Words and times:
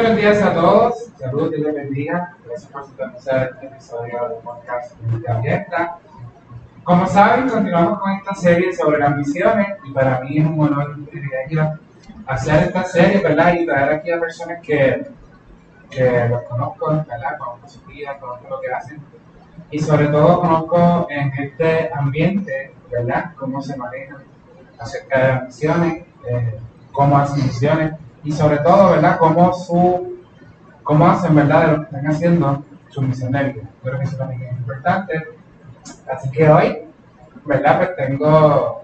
buenos 0.00 0.16
días 0.16 0.42
a 0.42 0.54
todos. 0.54 0.94
Saludos, 1.18 1.50
Dios 1.50 1.60
les 1.60 1.74
bendiga. 1.74 2.34
Gracias 2.46 2.72
por 2.72 2.86
sintonizar 2.86 3.50
este 3.52 3.66
episodio 3.66 4.28
del 4.30 4.38
podcast 4.38 4.98
de 4.98 5.30
Abierta. 5.30 5.98
Como 6.84 7.06
saben, 7.06 7.50
continuamos 7.50 8.00
con 8.00 8.12
esta 8.12 8.34
serie 8.34 8.74
sobre 8.74 8.98
las 8.98 9.14
misiones 9.14 9.76
y 9.84 9.92
para 9.92 10.20
mí 10.20 10.38
es 10.38 10.46
un 10.46 10.58
honor 10.58 10.94
y 10.96 11.00
un 11.00 11.06
privilegio 11.06 11.78
hacer 12.26 12.68
esta 12.68 12.84
serie, 12.84 13.20
¿verdad? 13.20 13.52
Y 13.52 13.66
traer 13.66 13.92
aquí 13.92 14.10
a 14.10 14.18
personas 14.18 14.62
que, 14.62 15.06
que 15.90 16.28
los 16.30 16.42
conozco, 16.44 17.04
¿verdad? 17.06 17.36
Conozco 17.38 17.68
su 17.68 17.84
vida, 17.84 18.16
conozco 18.18 18.48
lo 18.48 18.60
que 18.62 18.72
hacen 18.72 19.02
y 19.70 19.80
sobre 19.80 20.06
todo 20.06 20.40
conozco 20.40 21.08
en 21.10 21.30
este 21.38 21.90
ambiente, 21.92 22.72
¿verdad? 22.90 23.32
Cómo 23.36 23.60
se 23.60 23.76
manejan 23.76 24.22
acerca 24.78 25.18
de 25.18 25.28
las 25.28 25.44
misiones, 25.44 26.04
eh, 26.26 26.58
cómo 26.90 27.18
hacen 27.18 27.44
misiones 27.44 27.92
y 28.22 28.32
sobre 28.32 28.58
todo, 28.58 28.90
¿verdad? 28.90 29.18
Cómo, 29.18 29.52
su, 29.52 30.18
cómo 30.82 31.06
hacen, 31.06 31.34
¿verdad? 31.34 31.66
De 31.66 31.72
lo 31.72 31.78
que 31.78 31.84
están 31.84 32.06
haciendo 32.06 32.64
su 32.88 33.02
misionería. 33.02 33.62
Creo 33.82 33.98
que 33.98 34.04
eso 34.04 34.16
también 34.16 34.42
es 34.42 34.58
importante. 34.58 35.28
Así 36.12 36.30
que 36.30 36.48
hoy, 36.48 36.78
¿verdad? 37.44 37.78
Pues 37.78 37.96
tengo 37.96 38.82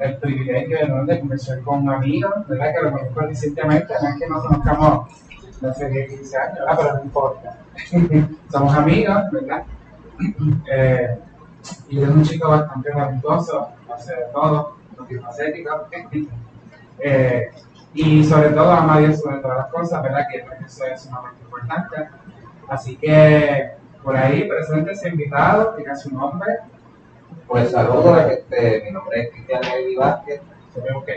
el 0.00 0.16
privilegio 0.16 0.78
de, 0.78 1.12
de 1.12 1.20
conversar 1.20 1.60
con 1.60 1.80
un 1.80 1.90
amigo, 1.90 2.30
¿verdad? 2.48 2.74
Que 2.74 2.82
lo 2.82 2.92
conozco 2.92 3.20
recientemente, 3.20 3.94
no 4.00 4.08
es 4.08 4.18
que 4.18 4.28
nos 4.28 4.46
conozcamos, 4.46 5.28
no 5.60 5.74
sé, 5.74 5.88
10, 5.90 6.10
15 6.10 6.36
años, 6.38 6.58
¿verdad? 6.60 6.76
Pero 6.78 6.94
no 6.94 7.04
importa. 7.04 7.58
Somos 8.50 8.74
amigos, 8.74 9.22
¿verdad? 9.32 9.64
Eh, 10.70 11.18
y 11.88 12.02
es 12.02 12.08
un 12.08 12.22
chico 12.22 12.48
bastante 12.48 12.90
talentoso, 12.90 13.68
hace 13.92 14.14
de 14.14 14.24
todo, 14.32 14.76
multifacético. 14.96 15.88
eh, 17.00 17.50
y 17.94 18.24
sobre 18.24 18.50
todo 18.50 18.70
ama 18.70 18.96
a 18.96 18.98
Dios 19.00 19.20
sobre 19.20 19.38
todas 19.38 19.58
las 19.58 19.66
cosas, 19.68 20.02
¿verdad? 20.02 20.26
Que 20.30 20.44
eso 20.64 20.84
es 20.84 21.02
sumamente 21.02 21.42
importante. 21.42 22.08
Así 22.68 22.96
que 22.96 23.72
por 24.02 24.16
ahí, 24.16 24.48
presente 24.48 24.92
ese 24.92 25.08
invitado, 25.08 25.74
diga 25.76 25.94
su 25.94 26.10
nombre. 26.14 26.58
Pues 27.46 27.70
saludos, 27.70 28.18
este, 28.30 28.82
mi 28.84 28.92
nombre 28.92 29.22
es 29.22 29.30
Cristian 29.30 29.60
Eddy 29.64 29.96
Vázquez, 29.96 30.40
Se 30.72 30.80
ve 30.80 30.92
ok. 30.94 31.08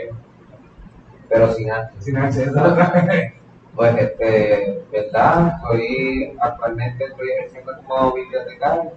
pero 1.28 1.52
sin 1.52 1.70
antes. 1.70 2.04
Sin 2.04 2.16
ansiedad. 2.16 3.32
Pues, 3.74 3.92
este, 3.98 4.84
verdad, 4.92 5.58
soy, 5.62 6.32
actualmente 6.40 7.06
estoy 7.06 7.28
ejerciendo 7.30 7.72
como 7.88 8.12
bibliotecario, 8.12 8.92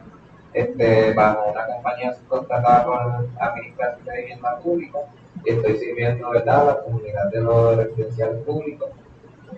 este, 0.53 1.13
bajo 1.13 1.49
una 1.51 1.65
compañía 1.65 2.13
subcontratada 2.13 2.85
por 2.85 2.95
la 2.95 3.25
Administración 3.39 4.05
de 4.05 4.17
Vivienda 4.17 4.59
Pública, 4.59 4.99
estoy 5.45 5.77
sirviendo, 5.77 6.29
verdad, 6.29 6.67
la 6.67 6.83
comunidad 6.83 7.31
de 7.31 7.41
los 7.41 7.77
residenciales 7.77 8.43
públicos. 8.43 8.89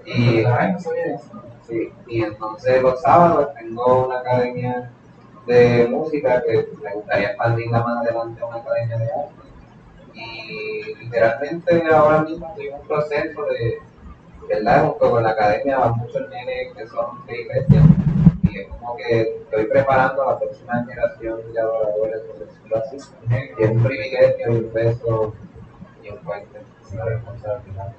Y, 0.06 0.44
sí, 1.68 1.94
y 2.08 2.24
entonces 2.24 2.82
los 2.82 3.02
sábados 3.02 3.54
tengo 3.56 4.08
una 4.08 4.20
academia 4.20 4.92
de 5.46 5.88
música 5.90 6.44
que 6.44 6.68
me 6.82 6.94
gustaría 6.94 7.30
expandirla 7.30 7.84
más 7.84 8.06
adelante 8.06 8.42
a 8.42 8.46
una 8.46 8.58
academia 8.58 8.98
de 8.98 9.06
arte. 9.06 9.34
Y 10.14 10.96
literalmente 10.96 11.84
ahora 11.92 12.22
mismo 12.22 12.48
estoy 12.50 12.68
en 12.68 12.74
un 12.76 12.88
proceso 12.88 13.46
de, 13.46 13.80
¿verdad? 14.48 14.88
Junto 14.88 15.12
con 15.12 15.24
la 15.24 15.30
academia 15.30 15.80
van 15.80 15.98
muchos 15.98 16.30
nenes 16.30 16.76
que 16.76 16.88
son 16.88 17.26
de 17.26 17.42
iglesia 17.42 17.82
y 18.44 18.60
es 18.60 18.68
como 18.68 18.96
que 18.98 19.22
estoy 19.22 19.66
preparando 19.66 20.24
a 20.24 20.34
la 20.34 20.40
próxima 20.40 20.84
generación 20.86 21.54
de 21.54 21.60
adoradores, 21.60 22.22
por 22.22 22.40
decirlo 22.40 22.78
así. 22.78 22.98
Y 23.60 23.64
es 23.64 23.70
un 23.70 23.84
privilegio 23.84 24.52
y 24.52 24.56
un 24.56 24.70
peso 24.72 25.34
un 26.12 26.20
fuerte, 26.20 26.62
una 26.94 27.06
responsabilidad. 27.06 27.94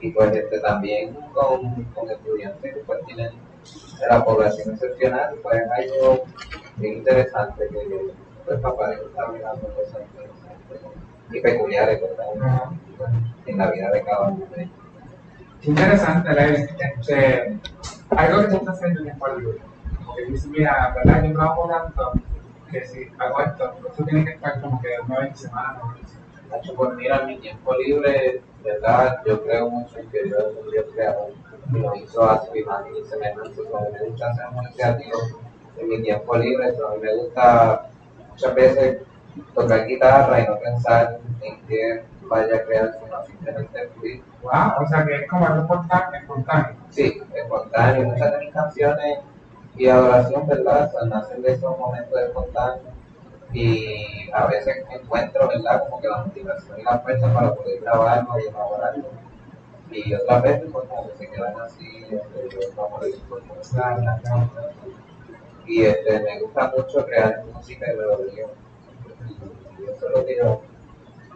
Y 0.00 0.10
pues 0.10 0.34
este, 0.34 0.60
también 0.60 1.14
con, 1.32 1.84
con 1.84 2.10
estudiantes 2.10 2.74
que 2.74 2.80
pues 2.80 3.04
tienen 3.06 3.32
de 4.00 4.06
la 4.08 4.24
población 4.24 4.74
excepcional, 4.74 5.34
pues 5.42 5.62
hay 5.70 5.88
algo 5.88 6.24
bien 6.76 6.98
interesante 6.98 7.66
que 7.68 8.12
pues 8.44 8.60
papá 8.60 8.92
está 8.92 9.28
mirando 9.28 9.66
cosas 9.68 10.02
interesantes 10.02 10.80
y 11.32 11.40
peculiares 11.40 12.00
¿verdad? 12.00 12.70
En 13.46 13.58
la 13.58 13.70
vida 13.70 13.90
de 13.90 14.02
cada 14.02 14.28
uno 14.28 14.46
de 14.54 14.62
ellos. 14.62 14.74
Interesante, 15.62 16.32
Levi. 16.32 16.66
Este, 16.78 17.58
algo 18.10 18.42
que 18.42 18.48
tú 18.48 18.56
estás 18.56 18.76
haciendo 18.76 19.00
en 19.00 19.08
el 19.08 19.38
libre. 19.38 19.58
Porque 20.06 20.24
dices, 20.26 20.46
mira, 20.46 20.94
¿verdad? 20.94 21.24
Yo 21.24 21.32
trabajo 21.32 21.68
tanto 21.68 22.12
que 22.70 22.86
si 22.86 23.10
hago 23.18 23.40
esto, 23.40 23.74
esto 23.88 24.04
tiene 24.04 24.24
que 24.24 24.32
estar 24.32 24.60
como 24.60 24.80
que 24.80 24.88
una 25.06 25.20
vez 25.20 25.30
en 25.30 25.36
semana. 25.36 25.80
Pues 26.76 26.94
mira, 26.94 27.22
mi 27.22 27.38
tiempo 27.38 27.74
libre, 27.74 28.42
¿verdad? 28.62 29.20
Yo 29.26 29.42
creo 29.42 29.68
mucho 29.70 29.98
en 29.98 30.08
que 30.10 30.24
Dios 30.24 30.38
es 30.38 30.64
un 30.64 30.70
Dios 30.70 30.86
creador 30.94 31.32
y 31.72 31.78
lo 31.78 31.94
hizo 31.96 32.22
a 32.22 32.44
su 32.44 32.56
imagen 32.56 32.96
y 32.96 33.04
semejanza. 33.04 33.54
So, 33.54 33.76
a 33.76 33.80
mí 33.82 33.88
me 33.92 34.08
gusta 34.08 34.34
ser 34.34 34.50
muy 34.50 34.66
creativo 34.72 35.18
en 35.78 35.88
mi 35.88 36.02
tiempo 36.02 36.36
libre. 36.36 36.68
a 36.68 36.94
mí 36.94 37.00
me 37.02 37.16
gusta 37.16 37.88
muchas 38.30 38.54
veces 38.54 39.02
tocar 39.54 39.86
guitarra 39.86 40.40
y 40.40 40.46
no 40.46 40.58
pensar 40.58 41.18
en 41.42 41.60
qué 41.66 42.04
vaya 42.22 42.56
a 42.56 42.62
crear, 42.64 42.98
sino 43.02 43.24
simplemente 43.24 43.88
fluir. 43.88 44.22
Wow, 44.42 44.84
o 44.84 44.88
sea 44.88 45.04
que 45.04 45.14
es 45.14 45.28
como 45.28 45.46
algo 45.46 45.62
espontáneo. 45.62 46.20
espontáneo. 46.20 46.76
Sí, 46.90 47.22
espontáneo. 47.34 48.06
Muchas 48.06 48.32
de 48.32 48.38
mis 48.38 48.54
canciones 48.54 49.18
y 49.76 49.88
adoración, 49.88 50.46
¿verdad? 50.46 50.86
O 50.86 50.90
sea, 50.90 51.08
nacen 51.08 51.42
de 51.42 51.52
esos 51.52 51.78
momentos 51.78 52.20
espontáneos. 52.20 52.96
Y 53.52 54.30
a 54.32 54.46
veces 54.46 54.84
encuentro, 54.90 55.48
¿verdad? 55.48 55.82
Como 55.84 56.00
que 56.00 56.08
la 56.08 56.24
motivación 56.24 56.80
y 56.80 56.82
la 56.82 56.98
fuerza 56.98 57.32
para 57.32 57.54
poder 57.54 57.80
grabarlo 57.80 58.38
y 58.38 58.48
elaborarlo. 58.48 59.04
Y 59.90 60.14
otras 60.14 60.42
veces, 60.42 60.70
pues, 60.72 60.88
como 60.88 61.08
que 61.10 61.16
se 61.16 61.30
quedan 61.30 61.54
así, 61.60 62.06
este, 62.10 62.56
de 62.56 62.66
la 64.04 64.20
Y 65.66 65.84
este, 65.84 66.20
me 66.20 66.40
gusta 66.40 66.72
mucho 66.76 67.06
crear 67.06 67.44
música 67.52 67.92
y 67.92 67.96
melodía. 67.96 68.46
Y 69.78 69.84
eso 69.84 70.08
es 70.08 70.14
lo 70.14 70.26
que 70.26 70.36
yo. 70.36 70.62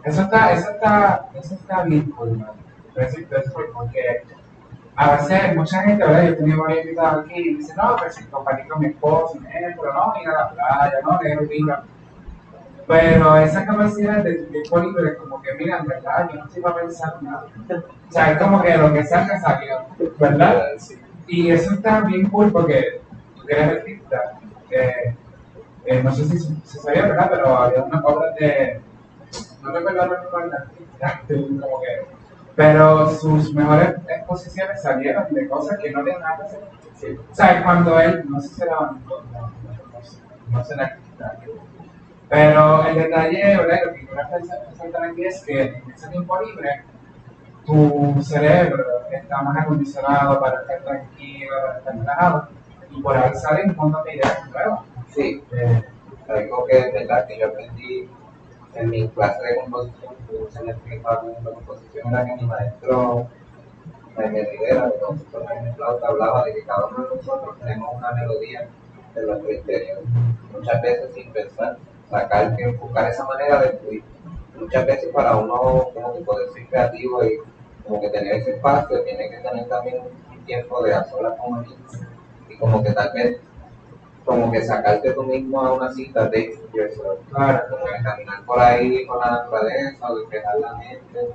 Eso 0.03 0.21
está, 0.21 0.51
eso 0.51 0.71
está, 0.71 1.29
eso 1.33 1.53
está 1.55 1.83
bien 1.83 2.11
cool. 2.11 2.45
Eso, 2.95 3.19
eso, 3.19 3.51
porque 3.73 4.23
a 4.95 5.15
veces 5.15 5.55
mucha 5.55 5.81
gente, 5.83 6.05
¿verdad? 6.05 6.23
Yo 6.23 6.29
he 6.29 6.35
tenido 6.35 6.61
varios 6.61 6.85
invitados 6.85 7.25
aquí 7.25 7.39
y 7.39 7.55
dicen, 7.55 7.75
no, 7.77 7.95
pero 7.97 8.11
si 8.11 8.25
compartí 8.25 8.67
con 8.67 8.79
mi 8.81 8.87
esposo, 8.87 9.37
eh, 9.37 9.75
pero 9.79 9.93
no, 9.93 10.13
ir 10.21 10.27
a 10.27 10.31
la 10.31 10.49
playa, 10.51 10.99
no, 11.03 11.19
leer 11.21 11.39
un 11.39 11.47
libro. 11.47 11.83
Pero 12.91 13.37
esa 13.37 13.65
capacidad 13.65 14.21
de 14.21 14.33
tiempo 14.33 14.79
libre, 14.79 15.15
como 15.15 15.41
que, 15.41 15.53
mira, 15.53 15.77
en 15.77 15.85
verdad, 15.85 16.29
yo 16.29 16.39
no 16.39 16.45
estoy 16.45 16.61
para 16.61 16.75
pensar 16.75 17.23
nada. 17.23 17.45
O 18.09 18.11
sea, 18.11 18.33
es 18.33 18.37
como 18.37 18.61
que 18.61 18.77
lo 18.77 18.91
que 18.91 19.05
salga 19.05 19.39
salió, 19.39 19.85
¿verdad? 20.19 20.63
Sí. 20.77 20.99
Y 21.25 21.51
eso 21.51 21.73
está 21.73 22.01
bien 22.01 22.29
cool 22.29 22.51
porque 22.51 22.99
tú 23.37 23.43
eres 23.47 23.79
artista, 23.79 24.39
eh, 24.71 25.15
eh, 25.85 26.03
no 26.03 26.13
sé 26.13 26.25
si 26.25 26.37
se 26.65 26.79
sabía, 26.79 27.03
¿verdad? 27.03 27.29
Pero 27.31 27.57
había 27.57 27.81
unas 27.81 28.03
obras 28.03 28.35
de, 28.35 28.81
no 29.63 29.71
recuerdo 29.71 30.03
el 30.03 30.53
artista, 30.53 31.21
como 31.61 31.81
que, 31.81 32.05
pero 32.57 33.09
sus 33.11 33.53
mejores 33.53 33.95
exposiciones 34.09 34.81
salieron 34.81 35.33
de 35.33 35.47
cosas 35.47 35.79
que 35.79 35.91
no 35.91 36.03
tienen 36.03 36.21
nada 36.21 36.39
que 36.39 36.43
hacer. 36.43 36.59
Sí. 36.97 37.17
O 37.31 37.33
sea, 37.33 37.63
cuando 37.63 37.97
él, 38.01 38.25
no 38.27 38.41
sé 38.41 38.49
si 38.49 38.61
era 38.63 38.75
no, 38.75 38.81
no, 38.81 39.21
no, 39.31 39.39
no, 39.39 40.57
no 40.57 40.65
sé 40.65 40.73
el 40.73 40.79
artista, 40.81 41.37
pero 42.31 42.85
el 42.85 42.95
detalle, 42.95 43.57
¿verdad? 43.57 43.79
Lo 43.87 43.93
que 43.93 44.07
quiero 44.07 45.03
aquí 45.03 45.25
es 45.25 45.43
que 45.43 45.61
en 45.63 45.91
ese 45.93 46.07
tiempo 46.07 46.39
libre, 46.41 46.85
tu 47.65 48.21
cerebro 48.21 48.85
está 49.11 49.41
más 49.41 49.57
acondicionado 49.57 50.39
para 50.39 50.61
estar 50.61 50.81
tranquilo, 50.81 51.53
para 51.61 51.77
estar 51.79 51.93
relajado, 51.93 52.47
y 52.89 53.01
por 53.01 53.17
ahí 53.17 53.35
salen 53.35 53.71
un 53.71 53.75
montón 53.75 54.05
de 54.05 54.15
ideas 54.15 54.49
nuevas. 54.49 54.79
Sí, 55.09 55.43
Eh, 55.51 55.83
algo 56.29 56.65
que 56.67 56.77
es 56.77 56.93
verdad 56.93 57.27
que 57.27 57.37
yo 57.37 57.47
aprendí 57.47 58.09
en 58.75 58.89
mi 58.89 59.09
clase 59.09 59.43
de 59.43 59.55
composición, 59.57 60.13
yo 60.31 60.45
enseñé 60.45 60.71
a 61.03 61.15
de 61.21 61.53
composición, 61.53 62.13
era 62.13 62.25
que 62.25 62.35
mi 62.37 62.45
maestro 62.45 63.27
Jaime 64.15 64.47
Rivera, 64.49 64.87
de 64.87 64.99
compositor 65.01 65.45
Jaime 65.47 65.73
Flauta, 65.73 66.07
hablaba 66.07 66.45
de 66.45 66.53
que 66.53 66.63
cada 66.63 66.85
uno 66.85 67.03
de 67.03 67.15
nosotros 67.17 67.59
tenemos 67.59 67.93
una 67.93 68.11
melodía 68.13 68.69
en 69.15 69.27
nuestro 69.27 69.51
interior. 69.51 69.99
Muchas 70.53 70.81
veces 70.81 71.13
sin 71.13 71.29
pensar, 71.33 71.77
sacar, 72.11 72.55
que 72.55 72.67
buscar 72.67 73.09
esa 73.09 73.25
manera 73.25 73.61
de 73.61 73.77
fluir. 73.79 74.03
Muchas 74.55 74.85
veces 74.85 75.09
para 75.11 75.37
uno 75.37 75.87
como 75.93 76.13
que 76.13 76.21
poder 76.21 76.49
ser 76.51 76.67
creativo 76.67 77.25
y 77.25 77.39
como 77.83 77.99
que 77.99 78.09
tener 78.09 78.35
ese 78.35 78.51
espacio, 78.51 79.03
tiene 79.03 79.29
que 79.29 79.37
tener 79.37 79.67
también 79.67 80.01
un 80.01 80.45
tiempo 80.45 80.83
de 80.83 80.93
a 80.93 81.03
solas 81.05 81.33
con. 81.39 81.65
Y 82.47 82.57
como 82.57 82.83
que 82.83 82.91
tal 82.91 83.11
vez 83.13 83.39
como 84.25 84.51
que 84.51 84.63
sacarte 84.63 85.11
tú 85.13 85.23
mismo 85.23 85.61
a 85.61 85.73
una 85.73 85.91
cita 85.91 86.27
de 86.29 86.59
yourself, 86.73 87.19
claro, 87.31 87.63
como 87.69 87.85
que 87.85 88.03
caminar 88.03 88.45
por 88.45 88.59
ahí 88.59 89.05
con 89.07 89.19
la 89.19 89.31
naturaleza, 89.31 90.13
despejar 90.13 90.59
la 90.59 90.75
mente 90.75 91.33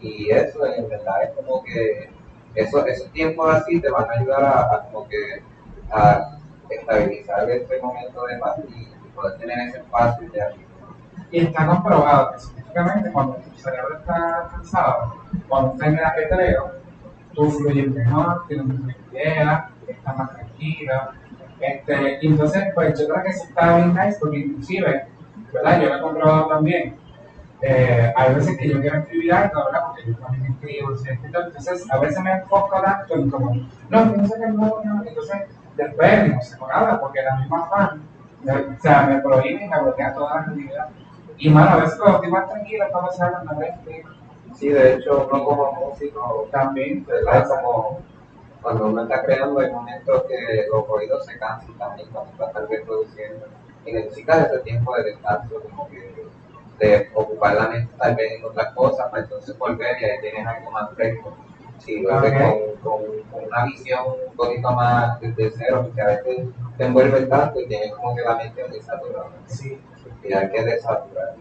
y 0.00 0.30
eso 0.30 0.66
en 0.66 0.88
verdad 0.88 1.24
es 1.24 1.30
como 1.30 1.64
que 1.64 2.10
eso, 2.54 2.86
esos 2.86 3.10
tiempos 3.12 3.54
así 3.54 3.80
te 3.80 3.90
van 3.90 4.08
a 4.10 4.14
ayudar 4.14 4.44
a, 4.44 4.88
como 4.90 5.08
que 5.08 5.42
a 5.90 6.38
estabilizar 6.68 7.50
este 7.50 7.80
momento 7.80 8.24
de 8.26 8.34
y 8.68 8.95
poder 9.16 9.38
tener 9.38 9.58
ese 9.68 9.78
espacio 9.78 10.28
y 11.30 11.40
está 11.40 11.66
comprobado 11.66 12.32
que 12.32 12.38
científicamente 12.38 13.10
cuando 13.10 13.34
tu 13.34 13.58
cerebro 13.58 13.98
está 13.98 14.48
cansado, 14.52 15.16
cuando 15.48 15.72
está 15.72 15.86
en 15.86 15.98
el 15.98 16.04
ajetreo, 16.04 16.72
tú 17.34 17.50
fluyes 17.50 17.90
mejor, 17.90 18.44
tienes 18.46 18.66
una 18.66 18.96
idea, 19.12 19.70
estás 19.88 20.16
más 20.16 20.30
tranquila. 20.30 21.10
Este, 21.60 22.18
y 22.20 22.26
entonces, 22.26 22.64
pues 22.74 22.98
yo 22.98 23.08
creo 23.08 23.22
que 23.22 23.30
eso 23.30 23.44
está 23.44 23.76
bien 23.76 23.94
nice 23.94 24.18
porque 24.20 24.38
inclusive, 24.38 25.06
¿verdad? 25.52 25.80
Yo 25.80 25.88
lo 25.88 25.96
he 25.96 26.00
comprobado 26.00 26.48
también. 26.48 26.96
Eh, 27.62 28.12
hay 28.14 28.34
veces 28.34 28.56
que 28.58 28.68
yo 28.68 28.80
quiero 28.80 28.98
escribir 28.98 29.32
algo, 29.32 29.64
¿verdad? 29.64 29.86
Porque 29.86 30.04
yo 30.06 30.16
también 30.18 30.52
escribo, 30.52 30.90
entonces 31.24 31.90
a 31.90 31.98
veces 31.98 32.22
me 32.22 32.32
enfoco 32.32 32.80
tanto 32.82 33.14
en 33.14 33.30
como, 33.30 33.54
no, 33.88 34.04
no 34.04 34.26
sé 34.26 34.34
qué 34.38 34.46
no, 34.52 34.82
no, 34.84 35.04
entonces 35.04 35.36
después 35.74 36.34
no 36.34 36.42
sé 36.42 36.56
nada, 36.68 37.00
porque 37.00 37.22
la 37.22 37.36
misma 37.36 37.66
fan, 37.68 38.02
o 38.44 38.80
sea, 38.80 39.02
me 39.02 39.20
prohíbe 39.20 39.64
y 39.64 39.68
me 39.68 39.82
bloquea 39.82 40.14
toda 40.14 40.34
la 40.34 40.40
actividad. 40.42 40.88
Y 41.38 41.50
malo, 41.50 41.70
a 41.70 41.76
veces 41.76 41.98
cuando 41.98 42.16
estoy 42.16 42.30
más 42.30 42.48
tranquilo, 42.48 42.84
cuando 42.90 43.12
se 43.12 43.22
habla, 43.22 43.42
no 43.44 44.54
Sí, 44.54 44.68
de 44.68 44.94
hecho, 44.94 45.28
uno 45.30 45.44
como 45.44 45.72
músico 45.72 46.48
también, 46.50 47.04
¿verdad? 47.04 47.46
Como 47.46 48.00
cuando 48.62 48.86
uno 48.86 49.02
está 49.02 49.22
creando, 49.22 49.60
hay 49.60 49.70
momentos 49.70 50.24
que 50.24 50.66
los 50.72 50.88
oídos 50.88 51.26
se 51.26 51.38
cansan 51.38 51.76
también 51.78 52.08
cuando 52.10 52.32
está 52.32 52.50
tal 52.52 52.66
vez. 52.66 52.82
Y 53.84 53.92
necesitas 53.92 54.46
ese 54.46 54.58
tiempo 54.60 54.96
de 54.96 55.04
descanso, 55.04 55.60
como 55.70 55.88
que 55.88 56.26
de 56.78 57.10
ocupar 57.14 57.54
la 57.54 57.68
mente 57.68 57.92
tal 57.98 58.14
vez 58.16 58.32
en 58.32 58.44
otras 58.44 58.72
cosas, 58.74 59.08
para 59.10 59.22
entonces 59.22 59.56
volver 59.58 60.00
y 60.00 60.04
ahí 60.04 60.20
tienes 60.20 60.46
algo 60.46 60.70
más 60.70 60.90
fresco. 60.94 61.36
Si 61.78 62.02
vuelves 62.02 62.32
con, 62.82 63.00
con, 63.30 63.44
una 63.46 63.64
visión 63.66 64.00
un 64.28 64.36
poquito 64.36 64.70
más 64.72 65.20
desde 65.20 65.50
cero, 65.56 65.82
porque 65.84 66.02
a 66.02 66.06
veces 66.06 66.48
te 66.76 66.84
envuelves 66.84 67.28
tanto 67.28 67.60
y 67.60 67.68
tienes 67.68 67.92
como 67.94 68.14
que 68.14 68.22
la 68.22 68.36
mente 68.36 68.64
muy 68.68 68.80
saturada. 68.80 69.30
Sí. 69.46 69.80
Y 70.22 70.32
hay 70.32 70.50
que 70.50 70.64
desaturar. 70.64 71.34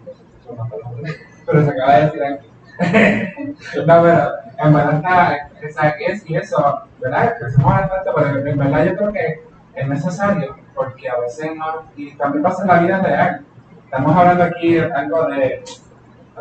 Pero 1.45 1.63
se 1.63 1.71
acaba 1.71 1.95
de 1.95 2.05
decir 2.05 2.23
aquí. 2.23 2.47
no, 3.85 4.01
pero 4.01 4.31
en 4.57 4.73
verdad 4.73 5.37
está, 5.61 5.89
es, 5.89 6.29
y 6.29 6.35
eso, 6.35 6.81
¿verdad? 6.99 7.35
Mueve 7.57 7.88
tanto, 7.88 8.13
pero 8.15 8.47
en 8.47 8.57
verdad 8.57 8.85
yo 8.85 8.95
creo 8.97 9.13
que 9.13 9.41
es 9.75 9.88
necesario, 9.88 10.55
porque 10.75 11.09
a 11.09 11.19
veces 11.19 11.55
no, 11.55 11.83
y 11.95 12.11
también 12.15 12.43
pasa 12.43 12.63
en 12.63 12.67
la 12.67 12.79
vida 12.79 13.01
real 13.01 13.45
Estamos 13.85 14.17
hablando 14.17 14.43
aquí 14.43 14.73
de 14.73 14.91
algo 14.91 15.25
de 15.27 15.63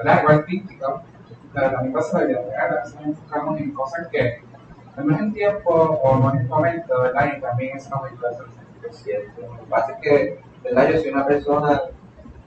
algo 0.05 0.29
artístico, 0.29 1.03
pasa 1.93 2.21
la 2.21 2.27
vida 2.27 2.43
real. 2.43 2.79
A 2.79 2.81
veces 2.81 2.95
nos 2.97 3.07
enfocamos 3.07 3.61
en 3.61 3.73
cosas 3.73 4.09
que 4.09 4.43
no 4.97 5.15
es 5.15 5.21
el 5.21 5.33
tiempo 5.33 5.71
o 5.71 6.17
no 6.19 6.35
es 6.35 6.41
el 6.41 6.49
momento, 6.49 7.01
¿verdad? 7.01 7.37
Y 7.37 7.41
también 7.41 7.77
es 7.77 7.87
una 7.87 7.97
muy 7.97 8.11
es 8.89 8.97
cierto. 8.97 9.41
Lo 9.41 9.57
que 9.59 9.71
pasa 9.71 9.93
es 9.93 9.99
que, 10.01 10.41
¿verdad? 10.63 10.89
Yo 10.91 10.99
soy 10.99 11.11
una 11.11 11.27
persona 11.27 11.83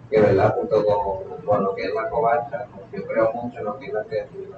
que, 0.09 0.21
¿verdad? 0.21 0.55
Junto 0.55 0.85
con, 0.85 1.41
con 1.45 1.63
lo 1.63 1.75
que 1.75 1.83
es 1.83 1.93
la 1.93 2.09
covacha, 2.09 2.67
yo 2.91 3.05
creo 3.05 3.33
mucho 3.33 3.59
en 3.59 3.65
lo 3.65 3.77
que 3.77 3.87
es 3.87 3.93
la 3.93 4.03
creativa. 4.03 4.57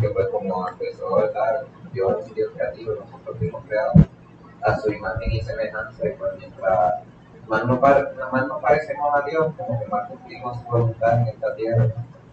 Que 0.00 0.08
pues 0.10 0.28
como 0.28 0.68
empezó, 0.68 1.16
¿verdad? 1.16 1.62
Yo 1.92 2.18
el 2.18 2.24
sitio 2.24 2.52
creativo, 2.52 2.94
nosotros 2.94 3.36
fuimos 3.38 3.64
creados 3.66 3.96
a 4.62 4.76
su 4.76 4.92
imagen 4.92 5.32
y 5.32 5.40
semejanza, 5.40 6.06
y 6.06 6.12
pues 6.12 6.32
mientras 6.38 6.94
más 7.48 7.64
no, 7.64 7.80
más 7.80 8.46
no 8.46 8.60
parecemos 8.60 9.14
a 9.14 9.22
Dios, 9.22 9.52
como 9.56 9.80
que 9.80 9.86
más 9.86 10.08
cumplimos 10.08 10.58
su 10.60 10.64
voluntad 10.66 11.20
en 11.20 11.28
esta 11.28 11.54
tierra, 11.56 11.86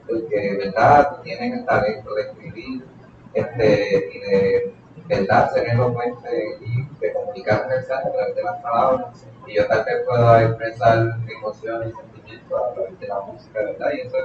porque 0.08 0.58
verdad 0.58 1.22
tienen 1.24 1.54
el 1.54 1.66
talento 1.66 2.14
de 2.16 2.22
escribir 2.24 2.86
este, 3.34 4.10
y 4.14 4.20
de 4.20 4.74
verdad 5.08 5.52
ser 5.54 5.70
elocuente 5.70 6.58
y 6.62 6.84
de 7.00 7.14
comunicar 7.14 7.68
mensajes 7.68 8.08
a 8.08 8.12
través 8.12 8.36
de 8.36 8.44
las 8.44 8.62
palabras. 8.62 9.28
Y 9.48 9.56
yo 9.56 9.68
tal 9.68 9.86
vez 9.86 10.04
pueda 10.06 10.44
expresar 10.44 10.98
emociones 11.38 11.94
y 11.94 11.96
sentimientos 11.96 12.62
a 12.62 12.74
través 12.74 13.00
de 13.00 13.08
la 13.08 13.22
música, 13.22 13.60
¿verdad? 13.64 13.90
Y 13.94 14.02
eso, 14.02 14.18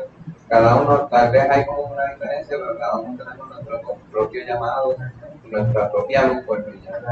cada 0.49 0.77
uno, 0.77 1.07
tal 1.09 1.31
vez 1.31 1.49
hay 1.51 1.65
como 1.67 1.83
una 1.83 2.07
diferencia, 2.07 2.57
pero 2.59 2.79
cada 2.79 2.99
uno 2.99 3.25
tenemos 3.25 3.49
nuestro 3.49 3.99
propio 4.11 4.45
llamado 4.45 4.97
nuestra 5.53 5.91
propia 5.91 6.27
luz 6.27 6.45
por 6.45 6.65
brillar. 6.65 7.03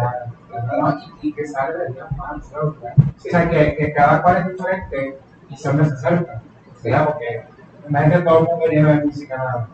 y, 1.23 1.33
que 1.33 1.47
sale 1.47 1.79
de 1.79 1.93
Dios 1.93 2.11
más, 2.13 2.53
O 2.55 2.75
sea, 3.19 3.49
que, 3.49 3.77
que, 3.77 3.93
cada 3.93 4.23
cual 4.23 4.37
es 4.39 4.49
diferente 4.49 5.19
y 5.49 5.57
son 5.57 5.77
necesarios. 5.77 6.27
¿sí? 6.83 6.91
Porque 7.05 7.45
imagínate 7.89 8.23
todo 8.23 8.39
el 8.39 8.45
mundo 8.47 8.67
lleno 8.67 8.89
de 8.89 9.05
música, 9.05 9.69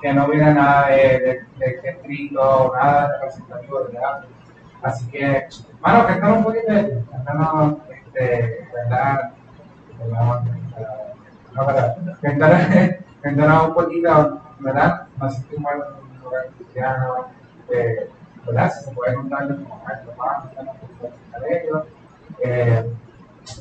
que 0.00 0.12
no 0.12 0.28
viene 0.28 0.54
nada 0.54 0.88
de, 0.88 0.96
de, 0.96 1.44
de, 1.58 1.80
de 1.82 1.88
escrito, 1.90 2.72
nada 2.74 3.12
representativo 3.14 3.80
de 3.80 3.92
teatro. 3.92 4.28
Así 4.82 5.10
que, 5.10 5.46
bueno, 5.80 6.06
que 6.06 6.12
estamos 6.12 6.38
un 6.38 6.44
poquito, 6.44 6.72
estamos, 6.72 7.76
este, 7.88 8.68
¿verdad? 8.74 9.32
No, 11.54 11.66
verdad, 11.66 11.96
que 13.22 13.28
un 13.28 13.74
poquito, 13.74 14.42
¿verdad? 14.58 15.06
Nos 15.16 15.34
sentimos 15.34 15.72
en 15.72 15.80
un 15.80 16.24
lugar 16.24 16.46
cristiano, 16.56 17.26
eh, 17.70 18.10
¿verdad? 18.46 18.72
Si 18.72 18.84
se 18.84 18.90
puede 18.90 19.14
contar 19.14 19.46
como 19.48 19.82
maestro 19.84 20.12
más, 20.16 20.44
eh, 22.40 22.92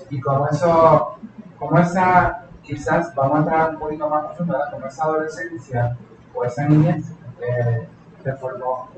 y 0.09 0.19
como 0.19 0.47
eso, 0.47 1.17
como 1.59 1.79
esa, 1.79 2.45
quizás 2.63 3.13
vamos 3.15 3.35
a 3.35 3.39
entrar 3.39 3.69
un 3.71 3.79
poquito 3.79 4.09
más 4.09 4.25
profundo, 4.25 4.57
como 4.71 4.87
esa 4.87 5.03
adolescencia 5.03 5.97
o 6.33 6.45
esa 6.45 6.67
niñez 6.67 7.05
eh, 7.41 7.87
te 8.23 8.33
formó. 8.33 8.89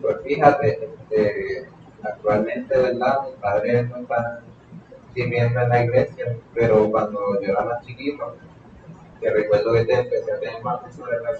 Pues 0.00 0.16
fíjate, 0.22 0.84
este, 0.84 1.68
actualmente, 2.02 2.76
¿verdad? 2.76 3.26
Mis 3.26 3.36
padres 3.36 3.90
no 3.90 3.96
están 3.98 4.40
sirviendo 5.14 5.60
en 5.60 5.68
la 5.68 5.84
iglesia, 5.84 6.36
pero 6.54 6.90
cuando 6.90 7.40
yo 7.40 7.52
era 7.52 7.64
más 7.64 7.84
chiquito, 7.84 8.36
que 9.20 9.30
recuerdo 9.30 9.72
que 9.72 9.84
te 9.84 10.00
empecé 10.00 10.32
a 10.32 10.40
tener 10.40 10.62
más 10.62 10.80
sobre 10.94 11.20
la 11.20 11.30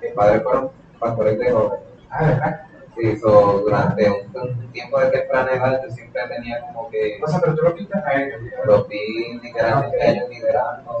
mis 0.00 0.12
padres 0.12 0.42
fueron 0.42 0.70
pastores 0.98 1.38
de 1.38 1.50
jóvenes. 1.50 1.86
Ah, 2.10 2.26
¿verdad? 2.26 2.66
Sí, 2.96 3.16
so, 3.16 3.60
durante 3.60 4.10
un, 4.10 4.70
tiempo 4.72 5.00
de 5.00 5.06
temprana 5.06 5.52
edad 5.52 5.82
yo 5.82 5.90
siempre 5.90 6.22
tenía 6.28 6.60
como 6.60 6.90
que... 6.90 7.18
O 7.22 7.26
sea, 7.26 7.40
pero 7.40 7.54
tú 7.54 7.62
lo 7.62 7.74
pintas 7.74 8.04
a 8.04 8.22
ellos. 8.22 8.40
Los 8.64 8.88
vi 8.88 9.38
literalmente 9.42 10.02
a 10.02 10.10
ellos 10.10 10.28
liderando 10.28 10.98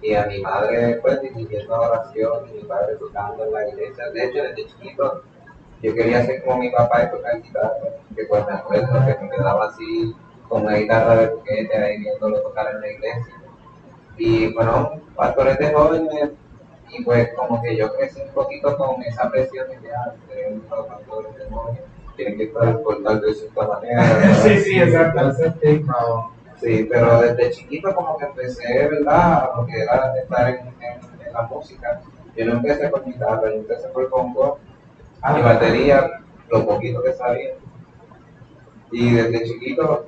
y 0.00 0.14
a 0.14 0.26
mi 0.26 0.40
madre 0.40 0.86
después 0.86 1.20
dirigiendo 1.22 1.74
oración 1.74 2.48
y 2.50 2.58
mi 2.58 2.64
padre 2.64 2.96
tocando 2.96 3.44
en 3.44 3.52
la 3.52 3.68
iglesia. 3.68 4.10
De 4.10 4.24
hecho, 4.24 4.42
desde 4.42 4.66
chiquito 4.66 5.22
yo 5.82 5.94
quería 5.94 6.24
ser 6.24 6.44
como 6.44 6.58
mi 6.58 6.70
papá 6.70 7.04
y 7.04 7.10
tocar 7.10 7.42
guitarra, 7.42 7.76
que 8.16 8.24
pues 8.24 8.46
me 8.46 8.52
acuerdo 8.52 9.06
que 9.06 9.24
me 9.24 9.30
quedaba 9.30 9.66
así 9.66 10.14
con 10.48 10.62
una 10.62 10.76
guitarra 10.76 11.16
de 11.16 11.26
juguete 11.28 11.76
ahí 11.76 11.98
viéndolo 11.98 12.40
tocar 12.42 12.74
en 12.74 12.80
la 12.80 12.88
iglesia. 12.88 13.34
Y 14.16 14.54
bueno, 14.54 15.02
pastores 15.16 15.58
de 15.58 15.72
jóvenes 15.72 16.30
y 16.90 17.02
pues 17.02 17.32
como 17.34 17.60
que 17.62 17.76
yo 17.76 17.94
crecí 17.96 18.20
un 18.20 18.32
poquito 18.32 18.76
con 18.76 19.02
esa 19.02 19.30
presión 19.30 19.68
de 19.68 19.78
que 19.78 19.92
ah, 19.92 20.14
los 20.70 20.88
factores 20.88 21.34
de 21.34 21.44
demonio, 21.44 21.82
tienen 22.16 22.36
que 22.36 22.44
estar 22.44 22.80
tal 23.04 23.20
de 23.20 23.34
cierta 23.34 23.66
manera. 23.66 24.34
sí, 24.42 24.58
sí, 24.58 24.80
exacto. 24.80 25.32
Sí, 26.60 26.86
pero 26.88 27.20
desde 27.20 27.50
chiquito 27.50 27.94
como 27.94 28.16
que 28.16 28.26
empecé, 28.26 28.88
¿verdad? 28.88 29.50
Lo 29.56 29.66
que 29.66 29.82
era 29.82 30.14
estar 30.16 30.48
en, 30.48 30.66
en, 30.66 31.32
la 31.32 31.42
música. 31.42 32.00
Yo 32.36 32.46
no 32.46 32.52
empecé 32.54 32.90
con 32.90 33.04
guitarra, 33.04 33.50
yo 33.50 33.56
empecé 33.56 33.88
por 33.88 34.08
congo, 34.08 34.58
mi 35.34 35.42
batería, 35.42 36.20
lo 36.48 36.64
poquito 36.64 37.02
que 37.02 37.12
sabía. 37.12 37.54
Y 38.92 39.14
desde 39.14 39.44
chiquito 39.44 40.06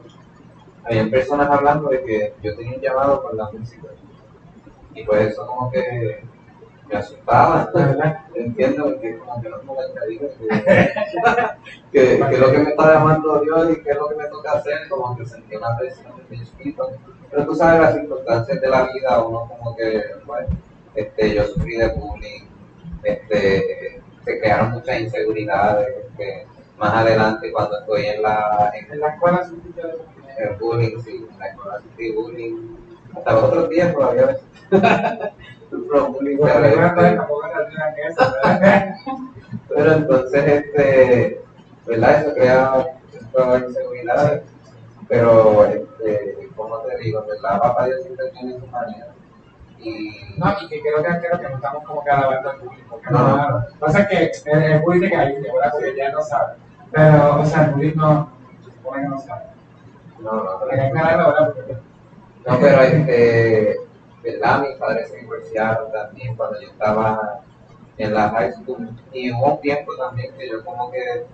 había 0.85 1.11
personas 1.11 1.51
hablando 1.51 1.89
de 1.89 2.05
que 2.05 2.35
yo 2.43 2.57
tenía 2.57 2.77
un 2.77 2.81
llamado 2.81 3.23
por 3.23 3.35
la 3.35 3.51
música. 3.51 3.89
Y 4.95 5.05
pues 5.05 5.33
eso 5.33 5.47
como 5.47 5.71
que 5.71 6.23
me 6.89 6.97
asustaba, 6.97 7.71
entiendo 8.35 9.01
que 9.01 9.19
como 9.19 9.43
que 9.43 9.49
no 9.49 9.59
como 9.61 9.77
que, 9.77 10.21
que, 11.93 12.27
que 12.31 12.39
lo 12.39 12.53
que 12.53 12.59
me 12.59 12.71
está 12.71 12.95
llamando 12.95 13.41
Dios 13.41 13.71
y 13.71 13.83
que 13.83 13.91
es 13.91 13.97
lo 13.97 14.09
que 14.09 14.15
me 14.15 14.27
toca 14.29 14.53
hacer, 14.53 14.89
como 14.89 15.17
que 15.17 15.27
sentí 15.27 15.57
una 15.57 15.77
presión 15.77 16.17
de 16.17 16.37
mi 16.37 16.43
espíritu. 16.43 16.83
Pero 17.31 17.47
tú 17.47 17.55
sabes 17.55 17.81
las 17.81 17.95
circunstancias 17.95 18.61
de 18.61 18.69
la 18.69 18.89
vida, 18.93 19.23
uno 19.23 19.49
como 19.49 19.77
que, 19.77 20.03
bueno, 20.27 20.49
este, 20.95 21.35
yo 21.35 21.45
sufrí 21.45 21.77
de 21.77 21.89
bullying, 21.89 22.45
este, 23.03 24.01
se 24.25 24.41
crearon 24.41 24.73
muchas 24.73 25.01
inseguridades, 25.01 25.89
que 26.17 26.47
más 26.79 26.95
adelante 26.95 27.51
cuando 27.53 27.79
estoy 27.81 28.07
en 28.07 28.23
la, 28.23 28.73
en, 28.75 29.01
la 29.01 29.09
escuela 29.09 29.45
sufrí 29.45 29.75
bullying, 30.61 31.01
sí, 31.01 31.27
en 31.31 31.39
la 31.39 31.49
escuela 31.49 31.81
sufrí 31.81 32.13
bullying, 32.13 32.77
hasta 33.17 33.37
otros 33.37 33.69
días 33.71 33.93
todavía. 33.93 34.37
Pero 39.69 39.93
entonces, 39.93 40.47
este, 40.47 41.43
¿verdad? 41.87 42.21
Eso 42.21 42.35
crea 42.35 42.87
cierta 43.11 43.59
inseguridad, 43.59 44.43
pero, 45.09 45.65
este, 45.65 46.49
como 46.57 46.79
te 46.79 46.97
digo, 46.99 47.25
¿verdad? 47.27 47.61
Papá 47.61 47.87
Dios 47.87 48.03
siempre 48.03 48.31
tiene 48.31 48.59
su 48.59 48.67
manera. 48.67 49.09
Y... 49.79 50.11
No, 50.39 50.55
y 50.61 50.69
que 50.69 50.81
creo 50.81 51.03
que, 51.03 51.27
creo 51.27 51.41
que 51.41 51.49
no 51.49 51.57
estamos 51.57 51.85
como 51.85 52.03
que 52.03 52.11
alabando 52.11 52.51
al 52.51 52.57
público. 52.59 53.01
No, 53.11 53.19
no, 53.19 53.51
no. 53.51 53.67
Pasa 53.79 54.09
que 54.09 54.33
el 54.47 54.83
público 54.83 55.09
que 55.09 55.17
hay, 55.17 55.35
¿verdad? 55.35 55.73
Porque 55.73 55.97
ya 55.97 56.11
no 56.11 56.23
sabe. 56.23 56.55
Pero, 56.91 57.41
o 57.41 57.45
sea, 57.45 57.65
el 57.65 57.71
público 57.73 58.01
no, 58.01 58.31
supone 58.65 59.03
que 59.03 59.09
no 59.09 59.21
sabe. 59.21 59.45
No, 60.21 60.33
no, 60.33 60.61
pero... 60.61 61.87
No, 62.47 62.59
pero 62.61 62.81
este 62.83 63.77
¿verdad? 64.23 64.61
Mis 64.63 64.77
padres 64.79 65.09
se 65.09 65.19
divorciaron 65.19 65.93
también 65.93 66.35
cuando 66.37 66.61
yo 66.61 66.69
estaba 66.69 67.41
en 67.99 68.13
la 68.15 68.29
high 68.31 68.53
school. 68.53 68.91
Y 69.13 69.33
hubo 69.33 69.55
un 69.55 69.61
tiempo 69.61 69.97
también 69.97 70.35
que 70.37 70.49
yo 70.49 70.65
como 70.65 70.91
que 70.91 71.25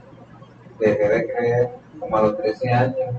dejé 0.78 1.09
de 1.09 1.33
creer, 1.33 1.71
como 1.99 2.16
a 2.16 2.23
los 2.23 2.37
13 2.38 2.71
años. 2.71 3.14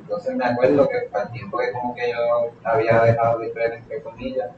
Entonces 0.00 0.34
me 0.36 0.44
acuerdo 0.44 0.88
que 0.88 1.08
al 1.16 1.30
tiempo 1.32 1.58
que 1.58 1.72
como 1.72 1.94
que 1.94 2.10
yo 2.10 2.50
había 2.64 3.02
dejado 3.02 3.38
de 3.38 3.52
creer, 3.52 3.72
entre 3.74 4.02
comillas, 4.02 4.50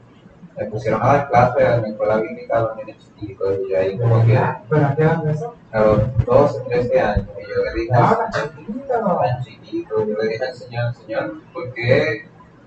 me 0.57 0.65
pusieron 0.65 1.01
a 1.03 1.07
dar 1.07 1.29
clases 1.29 1.61
en 1.69 1.81
la 1.81 1.87
escuela 1.89 2.17
bíblica 2.17 2.57
a 2.57 2.61
los 2.61 2.75
niños 2.77 2.97
chiquitos 2.99 3.57
y 3.65 3.71
yo 3.71 3.77
ahí 3.79 3.97
como 3.97 4.25
que 4.25 4.39
¿Pero 4.69 4.85
a 4.85 4.95
qué 4.95 5.01
edad 5.03 5.15
empezó? 5.25 5.55
a 5.73 5.79
los 5.81 6.25
12, 6.25 6.61
13 6.69 6.99
años 7.01 7.27
y 7.37 7.41
yo 7.49 7.63
le 7.63 7.73
dije 7.81 7.93
al 7.93 8.03
Ah, 8.03 8.29
chiquito. 8.31 9.17
tan 9.19 9.43
chiquito, 9.43 10.05
yo 10.07 10.17
le 10.17 10.27
dije 10.29 10.45
al 10.45 10.53
Señor, 10.55 10.93
Señor, 10.95 11.33
¿por 11.53 11.73
qué 11.73 12.25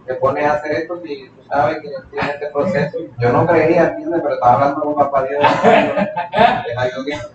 te 0.09 0.15
pones 0.15 0.45
a 0.47 0.55
hacer 0.55 0.73
esto 0.73 1.01
si 1.03 1.29
tú 1.29 1.43
sabes 1.49 1.79
que 1.81 1.89
en 1.89 2.29
este 2.29 2.47
proceso? 2.49 2.99
Yo 3.19 3.33
no 3.33 3.47
creía, 3.47 3.91
¿entiendes? 3.91 4.21
Pero 4.23 4.35
estaba 4.35 4.55
hablando 4.55 4.81
con 4.81 4.95
papá 4.95 5.25
Dios. 5.25 5.45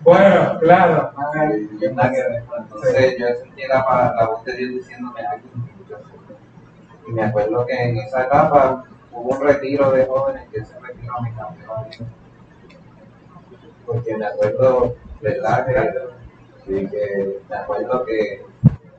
Bueno, 0.01 0.59
claro. 0.59 1.11
Ay. 1.33 1.69
Entonces 1.81 3.17
yo 3.19 3.27
sentí 3.41 3.61
la, 3.67 4.13
la 4.19 4.27
voz 4.27 4.43
de 4.45 4.53
Dios 4.53 4.71
diciéndome. 4.71 5.21
Y 7.07 7.11
me 7.11 7.23
acuerdo 7.23 7.65
que 7.65 7.73
en 7.73 7.97
esa 7.97 8.23
etapa 8.23 8.85
hubo 9.11 9.35
un 9.35 9.41
retiro 9.41 9.91
de 9.91 10.05
jóvenes 10.05 10.47
que 10.51 10.59
ese 10.59 10.79
retiro 10.79 11.13
me 11.21 11.33
cambió. 11.35 12.07
Porque 13.85 14.15
me 14.15 14.25
acuerdo, 14.25 14.95
¿verdad? 15.21 15.65
Que, 15.65 15.93
sí, 16.65 16.87
que 16.87 17.39
me 17.49 17.55
acuerdo 17.55 18.05
que, 18.05 18.45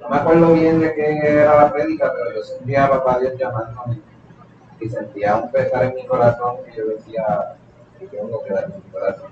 no 0.05 0.11
me 0.11 0.17
acuerdo 0.17 0.53
bien 0.53 0.81
de 0.81 0.95
qué 0.95 1.17
era 1.19 1.57
la 1.57 1.73
prédica, 1.73 2.13
pero 2.13 2.37
yo 2.37 2.43
sentía 2.43 2.85
a 2.85 2.91
papá 2.91 3.19
Dios 3.21 3.35
llamándome 3.39 4.01
y 4.81 4.89
sentía 4.89 5.37
un 5.37 5.51
pesar 5.51 5.85
en 5.85 5.95
mi 5.95 6.07
corazón 6.07 6.57
que 6.65 6.77
yo 6.77 6.87
decía 6.87 7.57
que 7.99 8.07
tengo 8.09 8.43
que 8.45 8.53
dar 8.53 8.69
mi 8.69 8.81
corazón. 8.91 9.31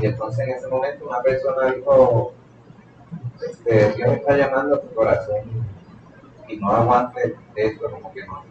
Y 0.00 0.06
entonces 0.06 0.46
en 0.46 0.54
ese 0.54 0.68
momento 0.68 1.06
una 1.08 1.22
persona 1.22 1.72
dijo, 1.72 2.32
este, 3.48 3.92
Dios 3.94 4.12
está 4.12 4.36
llamando 4.36 4.76
a 4.76 4.80
tu 4.80 4.94
corazón 4.94 5.38
y 6.48 6.56
no 6.58 6.70
aguantes 6.70 7.34
eso, 7.54 7.90
como 7.90 8.12
que 8.12 8.26
no, 8.26 8.44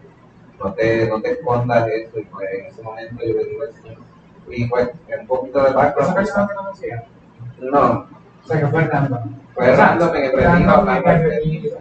no 0.59 0.73
te, 0.73 1.07
no 1.07 1.21
te 1.21 1.31
escondas 1.33 1.85
de 1.85 2.03
eso. 2.03 2.19
Y 2.19 2.25
pues 2.25 2.49
en 2.51 2.65
ese 2.65 2.81
momento 2.81 3.23
yo 3.23 3.33
le 3.33 3.43
digo 3.45 3.63
y 4.49 4.65
pues 4.69 4.89
un 5.19 5.27
poquito 5.27 5.61
de 5.61 5.69
¿Esa 5.69 5.77
background. 5.77 6.15
persona? 6.15 6.49
No, 7.59 8.07
O 8.47 8.49
sea, 8.49 8.61
que 8.61 8.67
fue 8.67 8.83
Fernando. 8.85 9.23
fue 9.53 9.75
random 9.75 10.15
en 10.15 11.21
el 11.21 11.47
y 11.47 11.73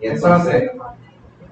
Y 0.00 0.06
entonces, 0.06 0.70